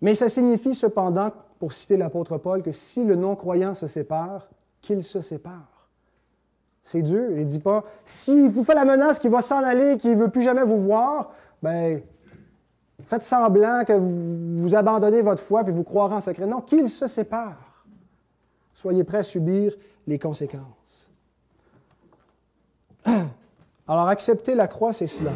Mais 0.00 0.14
ça 0.14 0.28
signifie 0.28 0.74
cependant, 0.74 1.30
pour 1.58 1.72
citer 1.72 1.96
l'apôtre 1.96 2.36
Paul, 2.38 2.62
que 2.62 2.72
si 2.72 3.04
le 3.04 3.16
non-croyant 3.16 3.74
se 3.74 3.86
sépare, 3.86 4.48
qu'il 4.80 5.02
se 5.02 5.20
sépare. 5.20 5.88
C'est 6.82 7.00
dur. 7.00 7.30
Il 7.30 7.38
ne 7.38 7.44
dit 7.44 7.60
pas, 7.60 7.84
s'il 8.04 8.50
vous 8.50 8.64
fait 8.64 8.74
la 8.74 8.84
menace 8.84 9.18
qu'il 9.18 9.30
va 9.30 9.40
s'en 9.40 9.62
aller, 9.62 9.96
qu'il 9.96 10.10
ne 10.10 10.16
veut 10.16 10.28
plus 10.28 10.42
jamais 10.42 10.64
vous 10.64 10.78
voir, 10.78 11.32
ben, 11.62 12.02
faites 13.06 13.22
semblant 13.22 13.84
que 13.86 13.94
vous, 13.94 14.62
vous 14.62 14.74
abandonnez 14.74 15.22
votre 15.22 15.42
foi 15.42 15.64
puis 15.64 15.72
vous 15.72 15.84
croirez 15.84 16.14
en 16.16 16.20
secret. 16.20 16.46
Non, 16.46 16.60
qu'il 16.60 16.90
se 16.90 17.06
sépare. 17.06 17.86
Soyez 18.74 19.04
prêts 19.04 19.18
à 19.18 19.22
subir 19.22 19.74
les 20.06 20.18
conséquences. 20.18 21.03
Alors, 23.88 24.08
accepter 24.08 24.54
la 24.54 24.68
croix, 24.68 24.92
c'est 24.92 25.06
cela. 25.06 25.32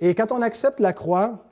Et 0.00 0.14
quand 0.14 0.32
on 0.32 0.42
accepte 0.42 0.80
la 0.80 0.92
croix, 0.92 1.44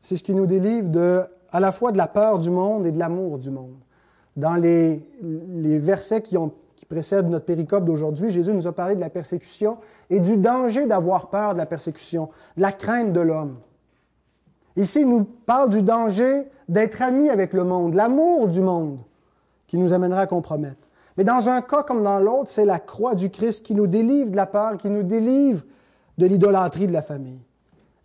c'est 0.00 0.16
ce 0.16 0.22
qui 0.22 0.34
nous 0.34 0.46
délivre 0.46 0.88
de, 0.88 1.22
à 1.50 1.60
la 1.60 1.72
fois 1.72 1.92
de 1.92 1.98
la 1.98 2.08
peur 2.08 2.38
du 2.38 2.50
monde 2.50 2.86
et 2.86 2.92
de 2.92 2.98
l'amour 2.98 3.38
du 3.38 3.50
monde. 3.50 3.76
Dans 4.36 4.54
les, 4.54 5.00
versets 5.78 6.22
qui, 6.22 6.36
précèdent 6.88 7.28
notre 7.28 7.46
péricope 7.46 7.84
d'aujourd'hui, 7.84 8.30
Jésus 8.30 8.52
nous 8.52 8.66
a 8.66 8.72
parlé 8.72 8.94
de 8.94 9.00
la 9.00 9.10
persécution 9.10 9.78
et 10.10 10.20
du 10.20 10.36
danger 10.36 10.86
d'avoir 10.86 11.28
peur 11.28 11.54
de 11.54 11.58
la 11.58 11.66
persécution, 11.66 12.28
la 12.56 12.72
crainte 12.72 13.12
de 13.12 13.20
l'homme. 13.20 13.56
Ici, 14.76 15.00
il 15.02 15.08
nous 15.08 15.24
parle 15.24 15.70
du 15.70 15.82
danger 15.82 16.48
d'être 16.68 17.02
amis 17.02 17.30
avec 17.30 17.52
le 17.52 17.64
monde, 17.64 17.94
l'amour 17.94 18.48
du 18.48 18.60
monde 18.60 18.98
qui 19.66 19.78
nous 19.78 19.92
amènera 19.92 20.22
à 20.22 20.26
compromettre. 20.26 20.88
Mais 21.16 21.24
dans 21.24 21.48
un 21.48 21.60
cas 21.60 21.82
comme 21.82 22.02
dans 22.02 22.18
l'autre, 22.18 22.48
c'est 22.48 22.64
la 22.64 22.78
croix 22.78 23.14
du 23.14 23.30
Christ 23.30 23.64
qui 23.64 23.74
nous 23.74 23.86
délivre 23.86 24.30
de 24.30 24.36
la 24.36 24.46
peur, 24.46 24.78
qui 24.78 24.88
nous 24.88 25.02
délivre 25.02 25.62
de 26.18 26.26
l'idolâtrie 26.26 26.86
de 26.86 26.92
la 26.92 27.02
famille. 27.02 27.42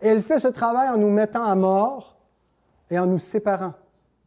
Et 0.00 0.08
elle 0.08 0.22
fait 0.22 0.38
ce 0.38 0.48
travail 0.48 0.88
en 0.88 0.98
nous 0.98 1.10
mettant 1.10 1.44
à 1.44 1.54
mort 1.54 2.16
et 2.90 2.98
en 2.98 3.06
nous 3.06 3.18
séparant. 3.18 3.74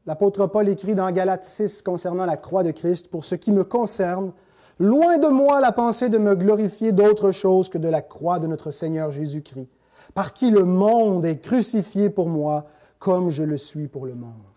L'apôtre 0.06 0.48
Paul 0.48 0.68
écrit 0.68 0.96
dans 0.96 1.12
Galates 1.12 1.44
6 1.44 1.84
concernant 1.84 2.26
la 2.26 2.38
croix 2.38 2.64
de 2.64 2.72
Christ, 2.72 3.08
pour 3.08 3.24
ce 3.24 3.36
qui 3.36 3.52
me 3.52 3.64
concerne, 3.64 4.32
loin 4.80 5.20
de 5.20 5.28
moi 5.28 5.62
la 5.62 5.72
pensée 5.72 6.10
de 6.10 6.18
me 6.18 6.36
glorifier 6.36 6.92
d'autre 6.92 7.32
chose 7.32 7.70
que 7.70 7.78
de 7.78 7.88
la 7.88 8.02
croix 8.02 8.40
de 8.40 8.48
notre 8.48 8.72
Seigneur 8.72 9.12
Jésus-Christ, 9.12 9.70
par 10.16 10.34
qui 10.34 10.50
le 10.50 10.66
monde 10.66 11.26
est 11.26 11.40
crucifié 11.40 12.10
pour 12.10 12.30
moi 12.30 12.66
comme 12.98 13.30
je 13.30 13.44
le 13.44 13.58
suis 13.58 13.88
pour 13.88 14.06
le 14.06 14.16
monde. 14.16 14.51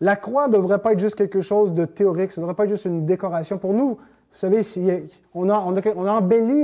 La 0.00 0.16
croix 0.16 0.48
ne 0.48 0.52
devrait 0.52 0.80
pas 0.80 0.92
être 0.92 1.00
juste 1.00 1.14
quelque 1.14 1.40
chose 1.40 1.72
de 1.72 1.84
théorique, 1.84 2.32
ça 2.32 2.40
ne 2.40 2.44
devrait 2.44 2.56
pas 2.56 2.64
être 2.64 2.70
juste 2.70 2.84
une 2.84 3.06
décoration. 3.06 3.58
Pour 3.58 3.72
nous, 3.72 3.98
vous 4.34 4.38
savez, 4.38 4.62
on 5.32 5.48
a, 5.48 5.64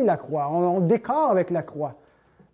la 0.05 0.17
croix, 0.17 0.49
on, 0.51 0.81
décore 0.81 1.31
avec 1.31 1.51
la 1.51 1.63
croix. 1.63 1.95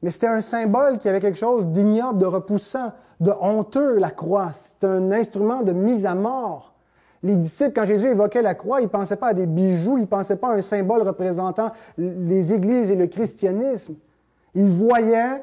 Mais 0.02 0.10
c'était 0.10 0.26
un 0.26 0.42
symbole 0.42 0.98
qui 0.98 1.08
avait 1.08 1.20
quelque 1.20 1.38
chose 1.38 1.68
d'ignoble, 1.68 2.18
de 2.18 2.26
repoussant, 2.26 2.92
de 3.20 3.32
honteux, 3.40 3.96
la 3.96 4.10
croix. 4.10 4.50
C'est 4.52 4.84
un 4.84 5.10
instrument 5.12 5.62
de 5.62 5.72
mise 5.72 6.04
à 6.04 6.14
mort. 6.14 6.74
Les 7.22 7.34
disciples, 7.34 7.72
quand 7.74 7.86
Jésus 7.86 8.08
évoquait 8.08 8.42
la 8.42 8.54
croix, 8.54 8.80
ils 8.80 8.84
ne 8.84 8.88
pensaient 8.90 9.16
pas 9.16 9.28
à 9.28 9.34
des 9.34 9.46
bijoux, 9.46 9.96
ils 9.96 10.02
ne 10.02 10.06
pensaient 10.06 10.36
pas 10.36 10.48
à 10.48 10.52
un 10.56 10.60
symbole 10.60 11.00
représentant 11.02 11.72
les 11.96 12.52
églises 12.52 12.90
et 12.90 12.94
le 12.94 13.06
christianisme. 13.06 13.94
Ils 14.54 14.68
voyaient 14.68 15.42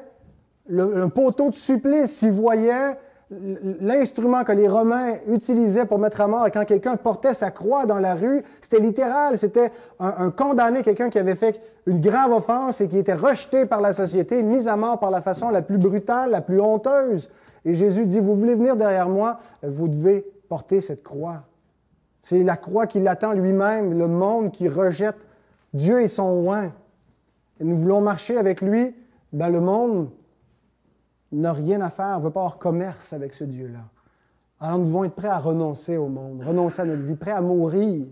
le, 0.68 1.02
un 1.02 1.08
poteau 1.08 1.50
de 1.50 1.56
supplice, 1.56 2.22
ils 2.22 2.30
voyaient 2.30 2.96
l'instrument 3.30 4.44
que 4.44 4.52
les 4.52 4.68
Romains 4.68 5.14
utilisaient 5.28 5.86
pour 5.86 5.98
mettre 5.98 6.20
à 6.20 6.28
mort 6.28 6.46
quand 6.52 6.64
quelqu'un 6.64 6.96
portait 6.96 7.34
sa 7.34 7.50
croix 7.50 7.86
dans 7.86 7.98
la 7.98 8.14
rue, 8.14 8.42
c'était 8.60 8.80
littéral, 8.80 9.38
c'était 9.38 9.72
un, 9.98 10.30
condamné, 10.30 10.82
quelqu'un 10.82 11.08
qui 11.08 11.18
avait 11.18 11.34
fait 11.34 11.60
une 11.86 12.00
grave 12.00 12.32
offense 12.32 12.80
et 12.80 12.88
qui 12.88 12.98
était 12.98 13.14
rejeté 13.14 13.66
par 13.66 13.80
la 13.80 13.92
société, 13.92 14.42
mis 14.42 14.68
à 14.68 14.76
mort 14.76 14.98
par 14.98 15.10
la 15.10 15.22
façon 15.22 15.48
la 15.48 15.62
plus 15.62 15.78
brutale, 15.78 16.30
la 16.30 16.40
plus 16.40 16.60
honteuse. 16.60 17.30
Et 17.64 17.74
Jésus 17.74 18.06
dit, 18.06 18.20
vous 18.20 18.36
voulez 18.36 18.54
venir 18.54 18.76
derrière 18.76 19.08
moi, 19.08 19.40
vous 19.62 19.88
devez 19.88 20.26
porter 20.48 20.80
cette 20.80 21.02
croix. 21.02 21.42
C'est 22.22 22.42
la 22.42 22.56
croix 22.56 22.86
qui 22.86 23.00
l'attend 23.00 23.32
lui-même, 23.32 23.98
le 23.98 24.06
monde 24.06 24.50
qui 24.50 24.68
rejette 24.68 25.16
Dieu 25.72 26.02
et 26.02 26.08
son 26.08 26.30
oin. 26.46 26.72
Et 27.60 27.64
nous 27.64 27.76
voulons 27.76 28.00
marcher 28.00 28.36
avec 28.36 28.60
lui 28.60 28.94
dans 29.32 29.48
le 29.48 29.60
monde 29.60 30.08
n'a 31.40 31.52
rien 31.52 31.80
à 31.80 31.90
faire, 31.90 32.18
ne 32.18 32.24
veut 32.24 32.30
pas 32.30 32.40
avoir 32.40 32.58
commerce 32.58 33.12
avec 33.12 33.34
ce 33.34 33.44
Dieu-là. 33.44 33.80
Alors 34.60 34.78
nous 34.78 34.86
devons 34.86 35.04
être 35.04 35.14
prêts 35.14 35.28
à 35.28 35.38
renoncer 35.38 35.96
au 35.96 36.08
monde, 36.08 36.42
renoncer 36.42 36.82
à 36.82 36.84
notre 36.84 37.02
vie, 37.02 37.16
prêts 37.16 37.32
à 37.32 37.40
mourir. 37.40 38.06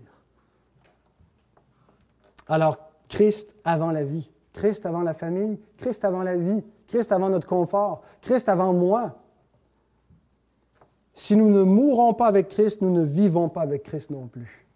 Alors, 2.47 2.77
Christ 3.09 3.55
avant 3.63 3.91
la 3.91 4.03
vie, 4.03 4.31
Christ 4.51 4.85
avant 4.85 5.01
la 5.01 5.13
famille, 5.13 5.59
Christ 5.77 6.03
avant 6.05 6.23
la 6.23 6.35
vie, 6.35 6.63
Christ 6.87 7.11
avant 7.11 7.29
notre 7.29 7.47
confort, 7.47 8.03
Christ 8.21 8.49
avant 8.49 8.73
moi. 8.73 9.19
Si 11.13 11.35
nous 11.35 11.49
ne 11.49 11.63
mourrons 11.63 12.13
pas 12.13 12.27
avec 12.27 12.49
Christ, 12.49 12.81
nous 12.81 12.91
ne 12.91 13.03
vivons 13.03 13.49
pas 13.49 13.61
avec 13.61 13.83
Christ 13.83 14.09
non 14.09 14.27
plus. 14.27 14.67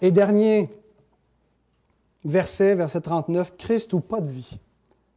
Et 0.00 0.10
dernier 0.10 0.70
verset, 2.24 2.74
verset 2.74 3.00
39, 3.00 3.56
Christ 3.56 3.92
ou 3.94 4.00
pas 4.00 4.20
de 4.20 4.28
vie? 4.28 4.58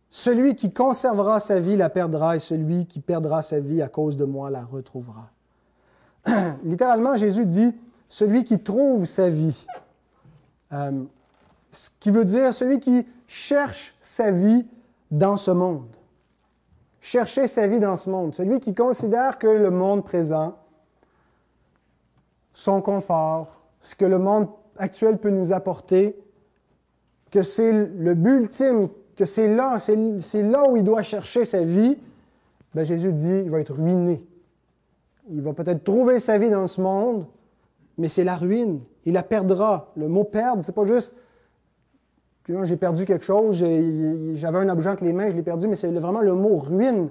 Celui 0.09 0.55
qui 0.55 0.73
conservera 0.73 1.39
sa 1.39 1.59
vie 1.59 1.77
la 1.77 1.89
perdra 1.89 2.35
et 2.35 2.39
celui 2.39 2.85
qui 2.87 2.99
perdra 2.99 3.41
sa 3.41 3.59
vie 3.59 3.81
à 3.81 3.87
cause 3.87 4.17
de 4.17 4.25
moi 4.25 4.49
la 4.49 4.63
retrouvera. 4.63 5.29
Littéralement, 6.63 7.15
Jésus 7.15 7.45
dit, 7.45 7.75
celui 8.09 8.43
qui 8.43 8.59
trouve 8.59 9.05
sa 9.05 9.29
vie. 9.29 9.67
Euh, 10.73 11.03
ce 11.71 11.89
qui 11.99 12.09
veut 12.09 12.25
dire 12.25 12.53
celui 12.53 12.79
qui 12.79 13.05
cherche 13.27 13.95
sa 14.01 14.31
vie 14.31 14.65
dans 15.11 15.37
ce 15.37 15.51
monde. 15.51 15.95
Chercher 17.01 17.47
sa 17.47 17.67
vie 17.67 17.79
dans 17.79 17.95
ce 17.95 18.09
monde. 18.09 18.33
Celui 18.33 18.59
qui 18.59 18.73
considère 18.73 19.37
que 19.37 19.47
le 19.47 19.69
monde 19.69 20.03
présent, 20.03 20.57
son 22.53 22.81
confort, 22.81 23.47
ce 23.81 23.95
que 23.95 24.05
le 24.05 24.17
monde 24.17 24.49
actuel 24.77 25.17
peut 25.17 25.29
nous 25.29 25.53
apporter, 25.53 26.19
que 27.31 27.43
c'est 27.43 27.71
le 27.71 28.15
but 28.15 28.41
ultime 28.41 28.89
que 29.19 29.25
c'est 29.25 29.53
là, 29.53 30.69
où 30.69 30.77
il 30.77 30.83
doit 30.83 31.01
chercher 31.01 31.43
sa 31.43 31.61
vie, 31.61 31.97
ben 32.73 32.85
Jésus 32.85 33.11
dit, 33.11 33.41
il 33.43 33.49
va 33.49 33.59
être 33.59 33.73
ruiné. 33.73 34.25
Il 35.29 35.41
va 35.41 35.51
peut-être 35.51 35.83
trouver 35.83 36.21
sa 36.21 36.37
vie 36.37 36.49
dans 36.49 36.67
ce 36.67 36.79
monde, 36.79 37.25
mais 37.97 38.07
c'est 38.07 38.23
la 38.23 38.37
ruine. 38.37 38.79
Il 39.05 39.13
la 39.13 39.23
perdra. 39.23 39.91
Le 39.97 40.07
mot 40.07 40.23
perdre, 40.23 40.63
c'est 40.63 40.71
pas 40.71 40.85
juste 40.85 41.13
que 42.45 42.63
j'ai 42.63 42.77
perdu 42.77 43.03
quelque 43.03 43.25
chose, 43.25 43.57
j'avais 43.57 44.57
un 44.57 44.69
objet 44.69 44.89
entre 44.89 45.03
les 45.03 45.11
mains, 45.11 45.29
je 45.29 45.35
l'ai 45.35 45.43
perdu, 45.43 45.67
mais 45.67 45.75
c'est 45.75 45.89
vraiment 45.89 46.21
le 46.21 46.33
mot 46.33 46.57
ruine. 46.57 47.09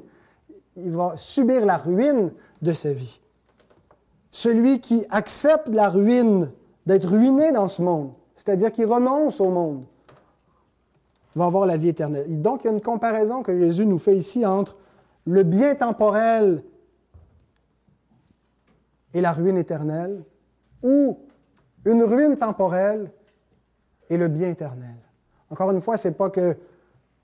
Il 0.76 0.92
va 0.92 1.12
subir 1.14 1.66
la 1.66 1.76
ruine 1.76 2.32
de 2.62 2.72
sa 2.72 2.94
vie. 2.94 3.20
Celui 4.30 4.80
qui 4.80 5.04
accepte 5.11 5.68
la 5.68 5.90
ruine, 5.90 6.50
d'être 6.86 7.06
ruiné 7.06 7.52
dans 7.52 7.68
ce 7.68 7.82
monde, 7.82 8.12
c'est-à-dire 8.34 8.72
qui 8.72 8.86
renonce 8.86 9.42
au 9.42 9.50
monde, 9.50 9.84
va 11.39 11.47
avoir 11.47 11.66
la 11.66 11.76
vie 11.76 11.89
éternelle. 11.89 12.41
donc, 12.43 12.64
il 12.64 12.66
y 12.66 12.70
a 12.70 12.72
une 12.72 12.82
comparaison 12.82 13.43
que 13.43 13.59
Jésus 13.59 13.86
nous 13.86 13.99
fait 13.99 14.16
ici 14.16 14.45
entre 14.45 14.76
le 15.26 15.43
bien 15.43 15.74
temporel 15.74 16.62
et 19.14 19.20
la 19.20 19.32
ruine 19.32 19.57
éternelle, 19.57 20.22
ou 20.82 21.18
une 21.84 22.03
ruine 22.03 22.36
temporelle 22.36 23.11
et 24.11 24.16
le 24.16 24.28
bien 24.28 24.51
éternel. 24.51 24.97
Encore 25.51 25.70
une 25.70 25.80
fois, 25.80 25.97
c'est 25.97 26.12
pas 26.12 26.30
que 26.30 26.57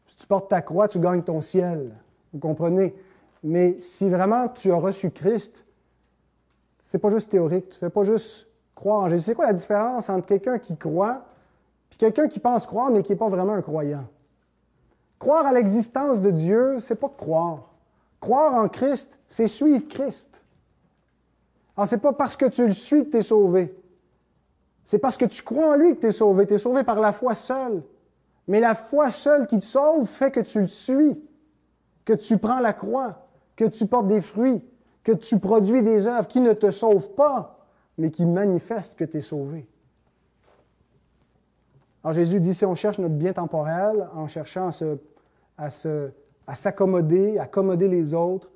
si 0.07 0.17
tu 0.17 0.27
portes 0.27 0.49
ta 0.49 0.63
croix, 0.63 0.89
tu 0.89 0.99
gagnes 0.99 1.23
ton 1.23 1.41
ciel. 1.41 1.95
Vous 2.33 2.39
comprenez? 2.39 2.95
Mais 3.43 3.77
si 3.81 4.09
vraiment 4.09 4.49
tu 4.49 4.73
as 4.73 4.77
reçu 4.77 5.11
Christ, 5.11 5.67
c'est 6.83 6.99
pas 6.99 7.11
juste 7.11 7.31
théorique. 7.31 7.69
Tu 7.69 7.79
fais 7.79 7.91
pas 7.91 8.05
juste 8.05 8.49
croire 8.75 9.01
en 9.01 9.09
Jésus. 9.09 9.25
C'est 9.25 9.35
quoi 9.35 9.47
la 9.47 9.53
différence 9.53 10.09
entre 10.09 10.27
quelqu'un 10.27 10.59
qui 10.59 10.77
croit 10.77 11.25
quelqu'un 11.99 12.29
qui 12.29 12.41
pense 12.41 12.67
croire, 12.67 12.91
mais 12.91 13.03
qui 13.03 13.13
n'est 13.13 13.19
pas 13.19 13.29
vraiment 13.29 13.55
un 13.55 13.63
croyant. 13.63 14.05
Croire 15.19 15.47
à 15.47 15.53
l'existence 15.53 16.21
de 16.21 16.31
Dieu, 16.31 16.79
c'est 16.81 16.97
pas 16.97 17.09
croire. 17.09 17.75
Croire 18.21 18.55
en 18.55 18.69
Christ, 18.69 19.19
c'est 19.29 19.49
suivre 19.49 19.87
Christ. 19.89 20.43
Alors, 21.77 21.89
c'est 21.89 21.99
pas 21.99 22.13
parce 22.13 22.37
que 22.37 22.47
tu 22.47 22.67
le 22.67 22.73
suis 22.73 23.05
que 23.05 23.11
tu 23.11 23.17
es 23.19 23.23
sauvé. 23.23 23.77
C'est 24.85 24.99
parce 24.99 25.17
que 25.17 25.25
tu 25.25 25.43
crois 25.43 25.73
en 25.73 25.75
lui 25.75 25.95
que 25.95 26.01
tu 26.01 26.07
es 26.07 26.13
sauvé. 26.13 26.47
Tu 26.47 26.55
es 26.55 26.59
sauvé 26.59 26.85
par 26.85 27.01
la 27.01 27.13
foi 27.13 27.35
seule. 27.35 27.83
Mais 28.47 28.61
la 28.61 28.75
foi 28.75 29.11
seule 29.11 29.47
qui 29.47 29.59
te 29.59 29.65
sauve 29.65 30.07
fait 30.07 30.31
que 30.31 30.41
tu 30.41 30.61
le 30.61 30.69
suis, 30.69 31.23
que 32.05 32.13
tu 32.13 32.37
prends 32.39 32.61
la 32.61 32.75
croix, 32.75 33.27
que 33.57 33.65
tu 33.65 33.87
portes 33.87 34.07
des 34.07 34.21
fruits, 34.21 34.63
que 35.03 35.13
tu 35.13 35.39
produis 35.39 35.83
des 35.83 36.07
œuvres 36.07 36.29
qui 36.29 36.41
ne 36.41 36.53
te 36.53 36.71
sauvent 36.71 37.15
pas, 37.15 37.67
mais 37.97 38.11
qui 38.11 38.27
manifestent 38.27 38.97
que 38.97 39.05
tu 39.05 39.19
es 39.19 39.23
sauvé. 39.23 39.67
Alors 42.05 42.13
Jésus 42.13 42.39
dit, 42.39 42.53
si 42.53 42.67
on 42.67 42.75
cherche 42.75 42.99
notre 42.99 43.15
bien 43.15 43.33
temporel 43.33 44.07
en 44.15 44.27
cherchant 44.27 44.69
à, 45.57 45.71
s'accommoder, 46.55 47.39
à 47.39 47.45
accommoder 47.45 47.89
les 47.89 48.13
autres, 48.13 48.51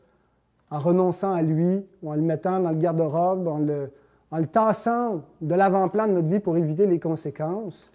en 0.70 0.78
renonçant 0.78 1.32
à 1.32 1.40
lui 1.40 1.86
ou 2.03 2.11
en 2.11 2.14
le 2.14 2.20
mettant 2.20 2.61
dans 2.61 2.68
le 2.68 2.76
garde-robe, 2.76 3.49
en 3.49 3.59
le, 3.59 3.90
en 4.30 4.44
tassant 4.44 5.22
de 5.40 5.55
l'avant-plan 5.55 6.07
de 6.07 6.12
notre 6.12 6.28
vie 6.28 6.40
pour 6.40 6.59
éviter 6.59 6.86
les 6.86 7.01
conséquences, 7.01 7.90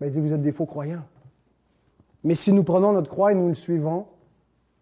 ben, 0.00 0.06
il 0.06 0.12
dit, 0.12 0.20
vous 0.20 0.32
êtes 0.32 0.40
des 0.40 0.52
faux 0.52 0.64
croyants. 0.64 1.04
Mais 2.24 2.34
si 2.34 2.54
nous 2.54 2.64
prenons 2.64 2.92
notre 2.92 3.10
croix 3.10 3.32
et 3.32 3.34
nous 3.34 3.48
le 3.48 3.54
suivons, 3.54 4.06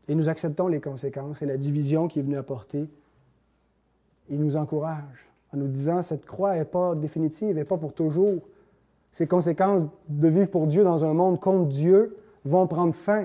et 0.09 0.14
nous 0.14 0.29
acceptons 0.29 0.69
les 0.69 0.81
conséquences 0.81 1.43
et 1.43 1.47
la 1.47 1.57
division 1.57 2.07
qui 2.07 2.21
est 2.21 2.23
venue 2.23 2.37
apporter, 2.37 2.89
il 4.31 4.39
nous 4.39 4.57
encourage 4.57 5.27
en 5.53 5.57
nous 5.57 5.67
disant, 5.67 6.03
cette 6.03 6.25
croix 6.25 6.55
n'est 6.55 6.64
pas 6.64 6.95
définitive, 6.95 7.57
n'est 7.57 7.64
pas 7.64 7.77
pour 7.77 7.93
toujours. 7.93 8.43
Ces 9.17 9.27
conséquences 9.27 9.87
de 10.11 10.29
vivre 10.29 10.51
pour 10.51 10.67
Dieu 10.67 10.85
dans 10.85 11.03
un 11.03 11.14
monde 11.14 11.41
contre 11.41 11.69
Dieu 11.69 12.19
vont 12.45 12.67
prendre 12.67 12.95
fin. 12.95 13.25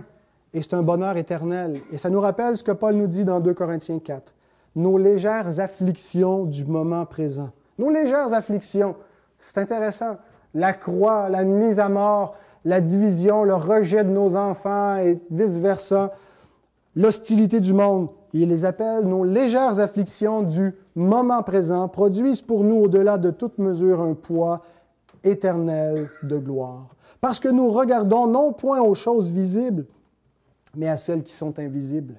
Et 0.54 0.62
c'est 0.62 0.74
un 0.74 0.84
bonheur 0.84 1.18
éternel. 1.18 1.82
Et 1.92 1.98
ça 1.98 2.10
nous 2.10 2.22
rappelle 2.22 2.56
ce 2.56 2.64
que 2.64 2.72
Paul 2.72 2.96
nous 2.96 3.08
dit 3.08 3.26
dans 3.26 3.42
2 3.42 3.54
Corinthiens 3.54 4.00
4. 4.00 4.34
Nos 4.78 4.98
légères 4.98 5.60
afflictions 5.60 6.46
du 6.46 6.64
moment 6.64 7.06
présent. 7.06 7.50
Nos 7.78 7.89
légères 7.89 8.32
afflictions. 8.32 8.96
C'est 9.38 9.58
intéressant. 9.58 10.16
La 10.54 10.72
croix, 10.72 11.28
la 11.28 11.44
mise 11.44 11.78
à 11.78 11.89
mort, 11.89 12.36
la 12.64 12.80
division, 12.80 13.44
le 13.44 13.56
rejet 13.56 14.06
de 14.06 14.12
nos 14.12 14.38
enfants 14.38 14.96
et 14.96 15.20
vice-versa, 15.30 16.14
l'hostilité 16.96 17.60
du 17.60 17.74
monde. 17.74 18.08
Il 18.32 18.48
les 18.48 18.64
appelle 18.64 19.04
nos 19.04 19.26
légères 19.26 19.82
afflictions 19.82 20.42
du 20.42 20.74
moment 20.96 21.44
présent 21.44 21.89
produisent 21.89 22.42
pour 22.42 22.64
nous 22.64 22.78
au-delà 22.78 23.18
de 23.18 23.30
toute 23.30 23.58
mesure 23.58 24.00
un 24.00 24.14
poids 24.14 24.62
éternel 25.24 26.09
de 26.24 26.38
gloire. 26.38 26.95
Parce 27.19 27.39
que 27.39 27.47
nous 27.47 27.69
regardons 27.69 28.28
non 28.28 28.53
point 28.53 28.82
aux 28.82 28.95
choses 28.95 29.32
visibles, 29.32 29.86
mais 30.76 30.88
à 30.88 30.97
celles 30.97 31.24
qui 31.24 31.34
sont 31.34 31.57
invisibles. 31.59 32.15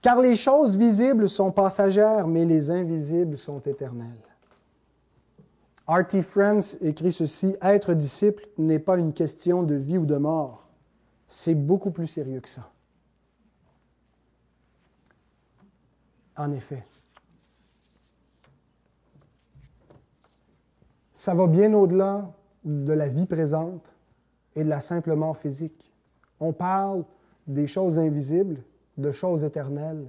Car 0.00 0.20
les 0.20 0.36
choses 0.36 0.76
visibles 0.76 1.28
sont 1.28 1.50
passagères, 1.50 2.28
mais 2.28 2.44
les 2.44 2.70
invisibles 2.70 3.38
sont 3.38 3.60
éternelles. 3.60 4.10
R.T. 5.86 6.22
France 6.22 6.78
écrit 6.80 7.12
ceci, 7.12 7.56
Être 7.62 7.94
disciple 7.94 8.46
n'est 8.56 8.78
pas 8.78 8.98
une 8.98 9.12
question 9.12 9.62
de 9.62 9.74
vie 9.74 9.98
ou 9.98 10.06
de 10.06 10.16
mort. 10.16 10.66
C'est 11.26 11.54
beaucoup 11.54 11.90
plus 11.90 12.06
sérieux 12.06 12.40
que 12.40 12.48
ça. 12.48 12.70
En 16.36 16.52
effet, 16.52 16.84
ça 21.24 21.32
va 21.32 21.46
bien 21.46 21.72
au-delà 21.72 22.30
de 22.66 22.92
la 22.92 23.08
vie 23.08 23.24
présente 23.24 23.94
et 24.54 24.62
de 24.62 24.68
la 24.68 24.80
simple 24.80 25.14
mort 25.14 25.38
physique. 25.38 25.90
On 26.38 26.52
parle 26.52 27.02
des 27.46 27.66
choses 27.66 27.98
invisibles, 27.98 28.58
de 28.98 29.10
choses 29.10 29.42
éternelles, 29.42 30.04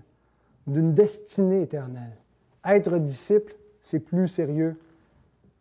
d'une 0.68 0.94
destinée 0.94 1.62
éternelle. 1.62 2.18
Être 2.66 2.98
disciple, 2.98 3.56
c'est 3.82 4.02
plus 4.02 4.28
sérieux 4.28 4.78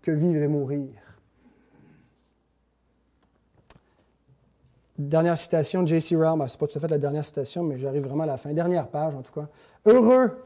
que 0.03 0.11
vivre 0.11 0.43
et 0.43 0.49
mourir. 0.49 0.91
Dernière 4.99 5.39
citation 5.39 5.83
de 5.83 5.87
J.C. 5.87 6.17
Rowell, 6.17 6.37
ben, 6.37 6.49
c'est 6.49 6.59
pas 6.59 6.67
tout 6.67 6.79
à 6.79 6.81
fait 6.81 6.89
la 6.89 6.99
dernière 6.99 7.25
citation, 7.25 7.63
mais 7.63 7.79
j'arrive 7.79 8.03
vraiment 8.03 8.25
à 8.25 8.27
la 8.27 8.39
fin. 8.39 8.53
Dernière 8.53 8.89
page, 8.89 9.15
en 9.15 9.23
tout 9.23 9.33
cas. 9.33 9.47
Heureux 9.87 10.37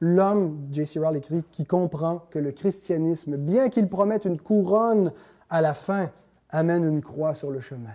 l'homme, 0.00 0.68
J.C. 0.70 0.98
Rowell 0.98 1.16
écrit, 1.16 1.42
qui 1.50 1.64
comprend 1.64 2.26
que 2.30 2.38
le 2.38 2.52
christianisme, 2.52 3.36
bien 3.36 3.68
qu'il 3.68 3.88
promette 3.88 4.24
une 4.24 4.40
couronne 4.40 5.12
à 5.48 5.60
la 5.60 5.74
fin, 5.74 6.10
amène 6.50 6.84
une 6.84 7.02
croix 7.02 7.34
sur 7.34 7.50
le 7.50 7.60
chemin. 7.60 7.94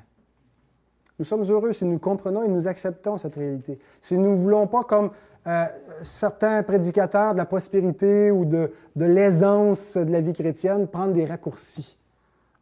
Nous 1.19 1.25
sommes 1.25 1.43
heureux 1.43 1.71
si 1.71 1.85
nous 1.85 1.99
comprenons 1.99 2.43
et 2.43 2.47
nous 2.47 2.67
acceptons 2.67 3.17
cette 3.17 3.35
réalité. 3.35 3.77
Si 4.01 4.17
nous 4.17 4.31
ne 4.31 4.37
voulons 4.37 4.67
pas, 4.67 4.83
comme 4.83 5.11
euh, 5.47 5.65
certains 6.01 6.63
prédicateurs 6.63 7.33
de 7.33 7.37
la 7.37 7.45
prospérité 7.45 8.31
ou 8.31 8.45
de, 8.45 8.71
de 8.95 9.05
l'aisance 9.05 9.97
de 9.97 10.11
la 10.11 10.21
vie 10.21 10.33
chrétienne, 10.33 10.87
prendre 10.87 11.13
des 11.13 11.25
raccourcis. 11.25 11.97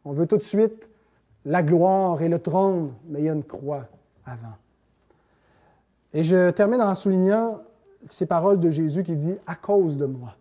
On 0.04 0.12
veut 0.12 0.26
tout 0.26 0.36
de 0.36 0.42
suite 0.42 0.88
la 1.44 1.62
gloire 1.62 2.20
et 2.22 2.28
le 2.28 2.38
trône, 2.38 2.92
mais 3.08 3.20
il 3.20 3.24
y 3.24 3.28
a 3.28 3.32
une 3.32 3.44
croix 3.44 3.86
avant. 4.26 4.56
Et 6.12 6.22
je 6.22 6.50
termine 6.50 6.82
en 6.82 6.94
soulignant 6.94 7.60
ces 8.08 8.26
paroles 8.26 8.60
de 8.60 8.70
Jésus 8.70 9.02
qui 9.02 9.16
dit 9.16 9.34
à 9.46 9.54
cause 9.54 9.96
de 9.96 10.06
moi. 10.06 10.36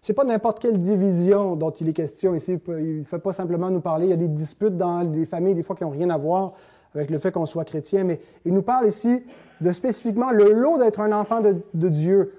C'est 0.00 0.12
pas 0.14 0.24
n'importe 0.24 0.60
quelle 0.60 0.78
division 0.78 1.56
dont 1.56 1.70
il 1.70 1.88
est 1.88 1.92
question 1.92 2.34
ici. 2.34 2.58
Il 2.68 3.00
ne 3.00 3.04
fait 3.04 3.18
pas 3.18 3.32
simplement 3.32 3.70
nous 3.70 3.80
parler. 3.80 4.06
Il 4.06 4.10
y 4.10 4.14
a 4.14 4.16
des 4.16 4.28
disputes 4.28 4.76
dans 4.76 5.04
des 5.04 5.26
familles, 5.26 5.54
des 5.54 5.62
fois, 5.62 5.74
qui 5.74 5.84
n'ont 5.84 5.90
rien 5.90 6.08
à 6.10 6.16
voir 6.16 6.52
avec 6.94 7.10
le 7.10 7.18
fait 7.18 7.32
qu'on 7.32 7.46
soit 7.46 7.64
chrétien, 7.64 8.04
mais 8.04 8.20
il 8.44 8.54
nous 8.54 8.62
parle 8.62 8.88
ici 8.88 9.22
de 9.60 9.72
spécifiquement 9.72 10.30
le 10.30 10.52
lot 10.52 10.78
d'être 10.78 11.00
un 11.00 11.12
enfant 11.12 11.40
de, 11.40 11.56
de, 11.74 11.88
Dieu, 11.88 12.34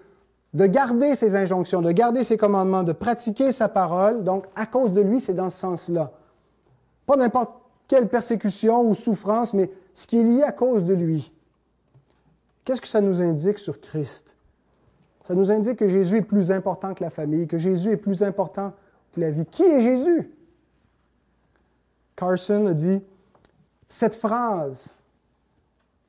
de 0.53 0.65
garder 0.65 1.15
ses 1.15 1.35
injonctions, 1.35 1.81
de 1.81 1.91
garder 1.91 2.23
ses 2.23 2.37
commandements, 2.37 2.83
de 2.83 2.93
pratiquer 2.93 3.51
sa 3.51 3.69
parole. 3.69 4.23
Donc, 4.23 4.45
à 4.55 4.65
cause 4.65 4.91
de 4.91 5.01
lui, 5.01 5.21
c'est 5.21 5.33
dans 5.33 5.49
ce 5.49 5.59
sens-là. 5.59 6.11
Pas 7.05 7.17
n'importe 7.17 7.51
quelle 7.87 8.07
persécution 8.07 8.87
ou 8.87 8.95
souffrance, 8.95 9.53
mais 9.53 9.69
ce 9.93 10.07
qui 10.07 10.19
est 10.19 10.23
lié 10.23 10.43
à 10.43 10.51
cause 10.51 10.83
de 10.83 10.93
lui. 10.93 11.31
Qu'est-ce 12.63 12.81
que 12.81 12.87
ça 12.87 13.01
nous 13.01 13.21
indique 13.21 13.59
sur 13.59 13.79
Christ? 13.79 14.35
Ça 15.23 15.35
nous 15.35 15.51
indique 15.51 15.77
que 15.77 15.87
Jésus 15.87 16.17
est 16.17 16.21
plus 16.21 16.51
important 16.51 16.93
que 16.93 17.03
la 17.03 17.09
famille, 17.09 17.47
que 17.47 17.57
Jésus 17.57 17.91
est 17.91 17.97
plus 17.97 18.23
important 18.23 18.73
que 19.13 19.21
la 19.21 19.31
vie. 19.31 19.45
Qui 19.45 19.63
est 19.63 19.81
Jésus? 19.81 20.31
Carson 22.15 22.65
a 22.65 22.73
dit, 22.73 23.01
cette 23.87 24.15
phrase 24.15 24.95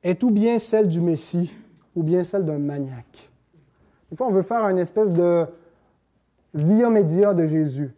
est 0.03 0.21
ou 0.23 0.31
bien 0.31 0.59
celle 0.59 0.87
du 0.87 1.01
Messie, 1.01 1.55
ou 1.95 2.03
bien 2.03 2.23
celle 2.23 2.45
d'un 2.45 2.59
maniaque. 2.59 3.29
Des 4.09 4.17
fois, 4.17 4.27
on 4.27 4.31
veut 4.31 4.41
faire 4.41 4.67
une 4.67 4.77
espèce 4.77 5.09
de 5.09 5.45
via 6.53 6.89
média 6.89 7.33
de 7.33 7.45
Jésus. 7.45 7.93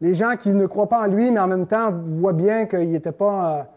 Les 0.00 0.14
gens 0.14 0.36
qui 0.36 0.50
ne 0.50 0.66
croient 0.66 0.88
pas 0.88 1.02
en 1.02 1.10
lui, 1.10 1.30
mais 1.30 1.40
en 1.40 1.48
même 1.48 1.66
temps 1.66 1.92
voient 1.92 2.32
bien 2.32 2.66
qu'il 2.66 2.90
n'était 2.90 3.12
pas 3.12 3.68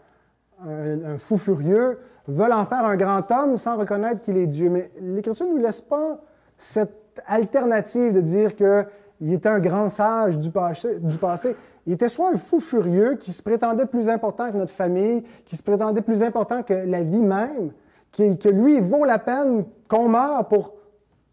euh, 0.66 1.14
un, 1.14 1.18
fou 1.18 1.36
furieux, 1.36 1.98
veulent 2.26 2.52
en 2.52 2.66
faire 2.66 2.84
un 2.84 2.96
grand 2.96 3.30
homme 3.30 3.56
sans 3.58 3.76
reconnaître 3.76 4.20
qu'il 4.20 4.36
est 4.36 4.46
Dieu. 4.46 4.70
Mais 4.70 4.90
l'Écriture 5.00 5.46
ne 5.46 5.52
nous 5.52 5.58
laisse 5.58 5.80
pas 5.80 6.20
cette 6.58 7.22
alternative 7.26 8.12
de 8.12 8.20
dire 8.20 8.54
qu'il 8.54 9.32
était 9.32 9.48
un 9.48 9.60
grand 9.60 9.88
sage 9.88 10.38
du 10.38 10.50
passé. 10.50 11.56
Il 11.86 11.92
était 11.92 12.08
soit 12.08 12.30
un 12.30 12.36
fou 12.36 12.60
furieux 12.60 13.16
qui 13.16 13.32
se 13.32 13.42
prétendait 13.42 13.86
plus 13.86 14.08
important 14.08 14.50
que 14.50 14.56
notre 14.56 14.72
famille, 14.72 15.24
qui 15.44 15.56
se 15.56 15.62
prétendait 15.62 16.02
plus 16.02 16.22
important 16.22 16.62
que 16.62 16.74
la 16.74 17.02
vie 17.02 17.18
même, 17.18 17.72
que 18.12 18.48
lui 18.48 18.80
vaut 18.80 19.04
la 19.04 19.18
peine 19.18 19.64
qu'on 19.88 20.08
meure 20.08 20.46
pour, 20.48 20.74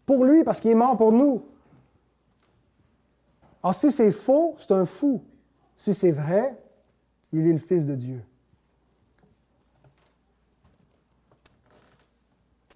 pour 0.06 0.24
lui 0.24 0.44
parce 0.44 0.60
qu'il 0.60 0.70
est 0.70 0.74
mort 0.76 0.96
pour 0.96 1.12
nous. 1.12 1.42
Alors, 3.62 3.74
si 3.74 3.92
c'est 3.92 4.10
faux, 4.10 4.54
c'est 4.58 4.72
un 4.72 4.86
fou. 4.86 5.22
Si 5.76 5.94
c'est 5.94 6.10
vrai, 6.10 6.56
il 7.32 7.46
est 7.46 7.52
le 7.52 7.58
Fils 7.58 7.84
de 7.84 7.94
Dieu. 7.94 8.22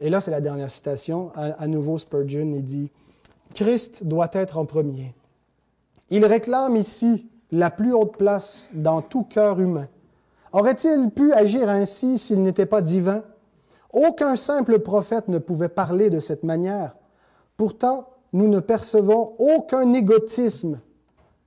Et 0.04 0.10
là, 0.10 0.20
c'est 0.20 0.30
la 0.30 0.42
dernière 0.42 0.68
citation. 0.68 1.32
À, 1.34 1.66
nouveau, 1.66 1.96
Spurgeon, 1.96 2.52
il 2.54 2.62
dit, 2.62 2.90
Christ 3.54 4.04
doit 4.04 4.28
être 4.34 4.58
en 4.58 4.66
premier. 4.66 5.14
Il 6.10 6.26
réclame 6.26 6.76
ici 6.76 7.26
la 7.50 7.70
plus 7.70 7.94
haute 7.94 8.18
place 8.18 8.68
dans 8.74 9.00
tout 9.00 9.22
cœur 9.22 9.60
humain. 9.60 9.88
Aurait-il 10.52 11.10
pu 11.10 11.32
agir 11.32 11.70
ainsi 11.70 12.18
s'il 12.18 12.42
n'était 12.42 12.66
pas 12.66 12.82
divin? 12.82 13.22
Aucun 13.94 14.36
simple 14.36 14.78
prophète 14.80 15.28
ne 15.28 15.38
pouvait 15.38 15.70
parler 15.70 16.10
de 16.10 16.20
cette 16.20 16.42
manière. 16.44 16.96
Pourtant, 17.56 18.10
nous 18.34 18.46
ne 18.46 18.60
percevons 18.60 19.32
aucun 19.38 19.90
égotisme 19.94 20.80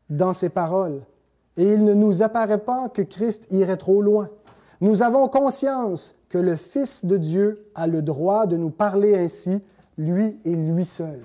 dans 0.10 0.34
ses 0.34 0.50
paroles. 0.50 1.04
Et 1.58 1.74
il 1.74 1.84
ne 1.84 1.94
nous 1.94 2.24
apparaît 2.24 2.58
pas 2.58 2.90
que 2.90 3.04
Christ 3.04 3.46
irait 3.52 3.78
trop 3.78 4.02
loin. 4.02 4.30
Nous 4.82 5.04
avons 5.04 5.28
conscience 5.28 6.16
que 6.30 6.38
le 6.38 6.56
Fils 6.56 7.06
de 7.06 7.18
Dieu 7.18 7.66
a 7.76 7.88
le 7.88 8.02
droit 8.02 8.48
de 8.48 8.58
nous 8.58 8.70
parler 8.70 9.16
ainsi, 9.16 9.62
lui 9.98 10.40
et 10.46 10.56
lui 10.56 10.86
seul. 10.86 11.22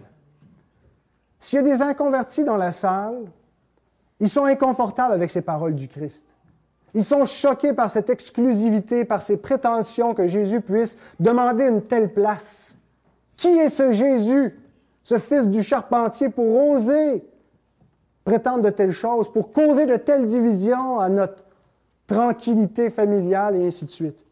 S'il 1.39 1.57
y 1.57 1.61
a 1.61 1.63
des 1.63 1.83
inconvertis 1.83 2.45
dans 2.45 2.57
la 2.57 2.73
salle, 2.73 3.25
ils 4.21 4.31
sont 4.31 4.45
inconfortables 4.45 5.13
avec 5.13 5.31
ces 5.31 5.43
paroles 5.43 5.75
du 5.75 5.89
Christ. 5.89 6.25
Ils 6.95 7.05
sont 7.05 7.25
choqués 7.25 7.73
par 7.73 7.91
cette 7.91 8.11
exclusivité, 8.11 9.05
par 9.05 9.23
ces 9.23 9.37
prétentions 9.39 10.15
que 10.15 10.29
Jésus 10.29 10.61
puisse 10.61 10.97
demander 11.19 11.65
une 11.67 11.83
telle 11.83 12.13
place. 12.13 12.77
Qui 13.37 13.49
est 13.49 13.71
ce 13.71 13.93
Jésus 13.93 14.59
ce 15.03 15.19
fils 15.19 15.49
du 15.49 15.63
charpentier, 15.63 16.29
pour 16.29 16.71
oser 16.71 17.25
prétendre 18.25 18.63
de 18.63 18.71
telles 18.71 18.93
choses, 18.93 19.33
pour 19.33 19.53
causer 19.53 19.85
de 19.85 19.97
telles 19.97 20.27
divisions 20.27 21.01
à 21.01 21.09
notre 21.09 21.43
tranquillité 22.07 22.89
familiale 22.89 23.57
et 23.57 23.67
ainsi 23.67 23.85
de 23.85 23.91
suite? 23.91 24.25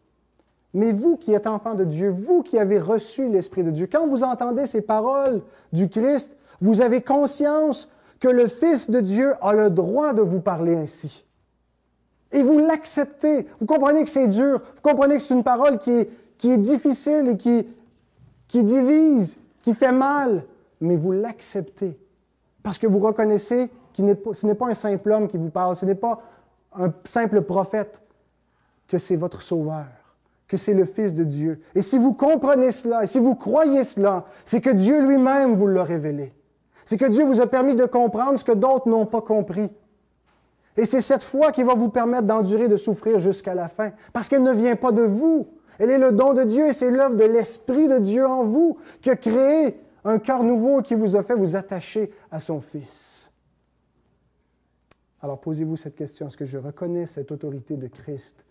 Mais 0.72 0.92
vous 0.92 1.16
qui 1.16 1.32
êtes 1.32 1.46
enfants 1.46 1.74
de 1.74 1.84
Dieu, 1.84 2.10
vous 2.10 2.42
qui 2.42 2.58
avez 2.58 2.78
reçu 2.78 3.28
l'Esprit 3.28 3.64
de 3.64 3.70
Dieu, 3.70 3.88
quand 3.90 4.06
vous 4.06 4.22
entendez 4.22 4.66
ces 4.66 4.80
paroles 4.80 5.42
du 5.72 5.88
Christ, 5.88 6.36
vous 6.60 6.80
avez 6.80 7.00
conscience 7.00 7.88
que 8.20 8.28
le 8.28 8.46
Fils 8.46 8.90
de 8.90 9.00
Dieu 9.00 9.34
a 9.40 9.52
le 9.52 9.70
droit 9.70 10.12
de 10.12 10.22
vous 10.22 10.40
parler 10.40 10.76
ainsi. 10.76 11.24
Et 12.32 12.42
vous 12.42 12.58
l'acceptez. 12.60 13.48
Vous 13.58 13.66
comprenez 13.66 14.04
que 14.04 14.10
c'est 14.10 14.28
dur. 14.28 14.60
Vous 14.76 14.82
comprenez 14.82 15.16
que 15.16 15.22
c'est 15.22 15.34
une 15.34 15.42
parole 15.42 15.78
qui 15.78 15.90
est, 15.90 16.58
difficile 16.58 17.28
et 17.28 17.36
qui 17.36 18.62
divise, 18.62 19.36
qui 19.62 19.74
fait 19.74 19.92
mal 19.92 20.44
mais 20.80 20.96
vous 20.96 21.12
l'acceptez. 21.12 21.98
Parce 22.62 22.78
que 22.78 22.86
vous 22.86 22.98
reconnaissez 22.98 23.70
que 23.94 24.02
ce 24.32 24.46
n'est 24.46 24.54
pas 24.54 24.66
un 24.66 24.74
simple 24.74 25.10
homme 25.12 25.28
qui 25.28 25.36
vous 25.36 25.50
parle, 25.50 25.76
ce 25.76 25.84
n'est 25.84 25.94
pas 25.94 26.22
un 26.74 26.92
simple 27.04 27.42
prophète, 27.42 28.00
que 28.88 28.98
c'est 28.98 29.16
votre 29.16 29.42
sauveur, 29.42 29.86
que 30.50 30.56
c'est 30.56 30.74
le 30.74 30.84
Fils 30.84 31.14
de 31.14 31.22
Dieu. 31.22 31.60
Et 31.76 31.80
si 31.80 31.96
vous 31.96 32.12
comprenez 32.12 32.72
cela, 32.72 33.04
et 33.04 33.06
si 33.06 33.20
vous 33.20 33.36
croyez 33.36 33.84
cela, 33.84 34.24
c'est 34.44 34.60
que 34.60 34.70
Dieu 34.70 35.00
lui-même 35.00 35.54
vous 35.54 35.68
l'a 35.68 35.84
révélé. 35.84 36.34
C'est 36.84 36.96
que 36.96 37.04
Dieu 37.04 37.24
vous 37.24 37.40
a 37.40 37.46
permis 37.46 37.76
de 37.76 37.84
comprendre 37.84 38.36
ce 38.36 38.42
que 38.42 38.50
d'autres 38.50 38.88
n'ont 38.88 39.06
pas 39.06 39.20
compris. 39.20 39.70
Et 40.76 40.86
c'est 40.86 41.00
cette 41.00 41.22
foi 41.22 41.52
qui 41.52 41.62
va 41.62 41.74
vous 41.74 41.88
permettre 41.88 42.24
d'endurer, 42.24 42.66
de 42.66 42.76
souffrir 42.76 43.20
jusqu'à 43.20 43.54
la 43.54 43.68
fin. 43.68 43.92
Parce 44.12 44.28
qu'elle 44.28 44.42
ne 44.42 44.52
vient 44.52 44.74
pas 44.74 44.90
de 44.90 45.02
vous. 45.02 45.46
Elle 45.78 45.90
est 45.90 45.98
le 45.98 46.10
don 46.10 46.34
de 46.34 46.42
Dieu 46.42 46.66
et 46.66 46.72
c'est 46.72 46.90
l'œuvre 46.90 47.14
de 47.14 47.24
l'Esprit 47.24 47.86
de 47.86 47.98
Dieu 47.98 48.26
en 48.26 48.44
vous 48.44 48.76
qui 49.00 49.10
a 49.10 49.16
créé 49.16 49.80
un 50.04 50.18
cœur 50.18 50.42
nouveau 50.42 50.82
qui 50.82 50.96
vous 50.96 51.14
a 51.14 51.22
fait 51.22 51.36
vous 51.36 51.54
attacher 51.54 52.12
à 52.32 52.40
son 52.40 52.60
Fils. 52.60 53.32
Alors 55.22 55.40
posez-vous 55.40 55.76
cette 55.76 55.94
question, 55.94 56.26
est-ce 56.26 56.36
que 56.36 56.44
je 56.44 56.58
reconnais 56.58 57.06
cette 57.06 57.30
autorité 57.30 57.76
de 57.76 57.86
Christ 57.86 58.44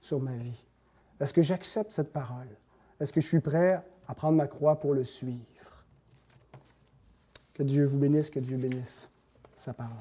sur 0.00 0.18
ma 0.18 0.32
vie? 0.32 0.64
Est-ce 1.20 1.32
que 1.32 1.42
j'accepte 1.42 1.92
cette 1.92 2.12
parole? 2.12 2.48
Est-ce 3.00 3.12
que 3.12 3.20
je 3.20 3.26
suis 3.26 3.40
prêt 3.40 3.82
à 4.08 4.14
prendre 4.14 4.36
ma 4.36 4.46
croix 4.46 4.78
pour 4.78 4.94
le 4.94 5.04
suivre? 5.04 5.44
Que 7.54 7.62
Dieu 7.62 7.84
vous 7.84 7.98
bénisse, 7.98 8.30
que 8.30 8.40
Dieu 8.40 8.56
bénisse 8.56 9.10
sa 9.56 9.72
parole. 9.72 9.92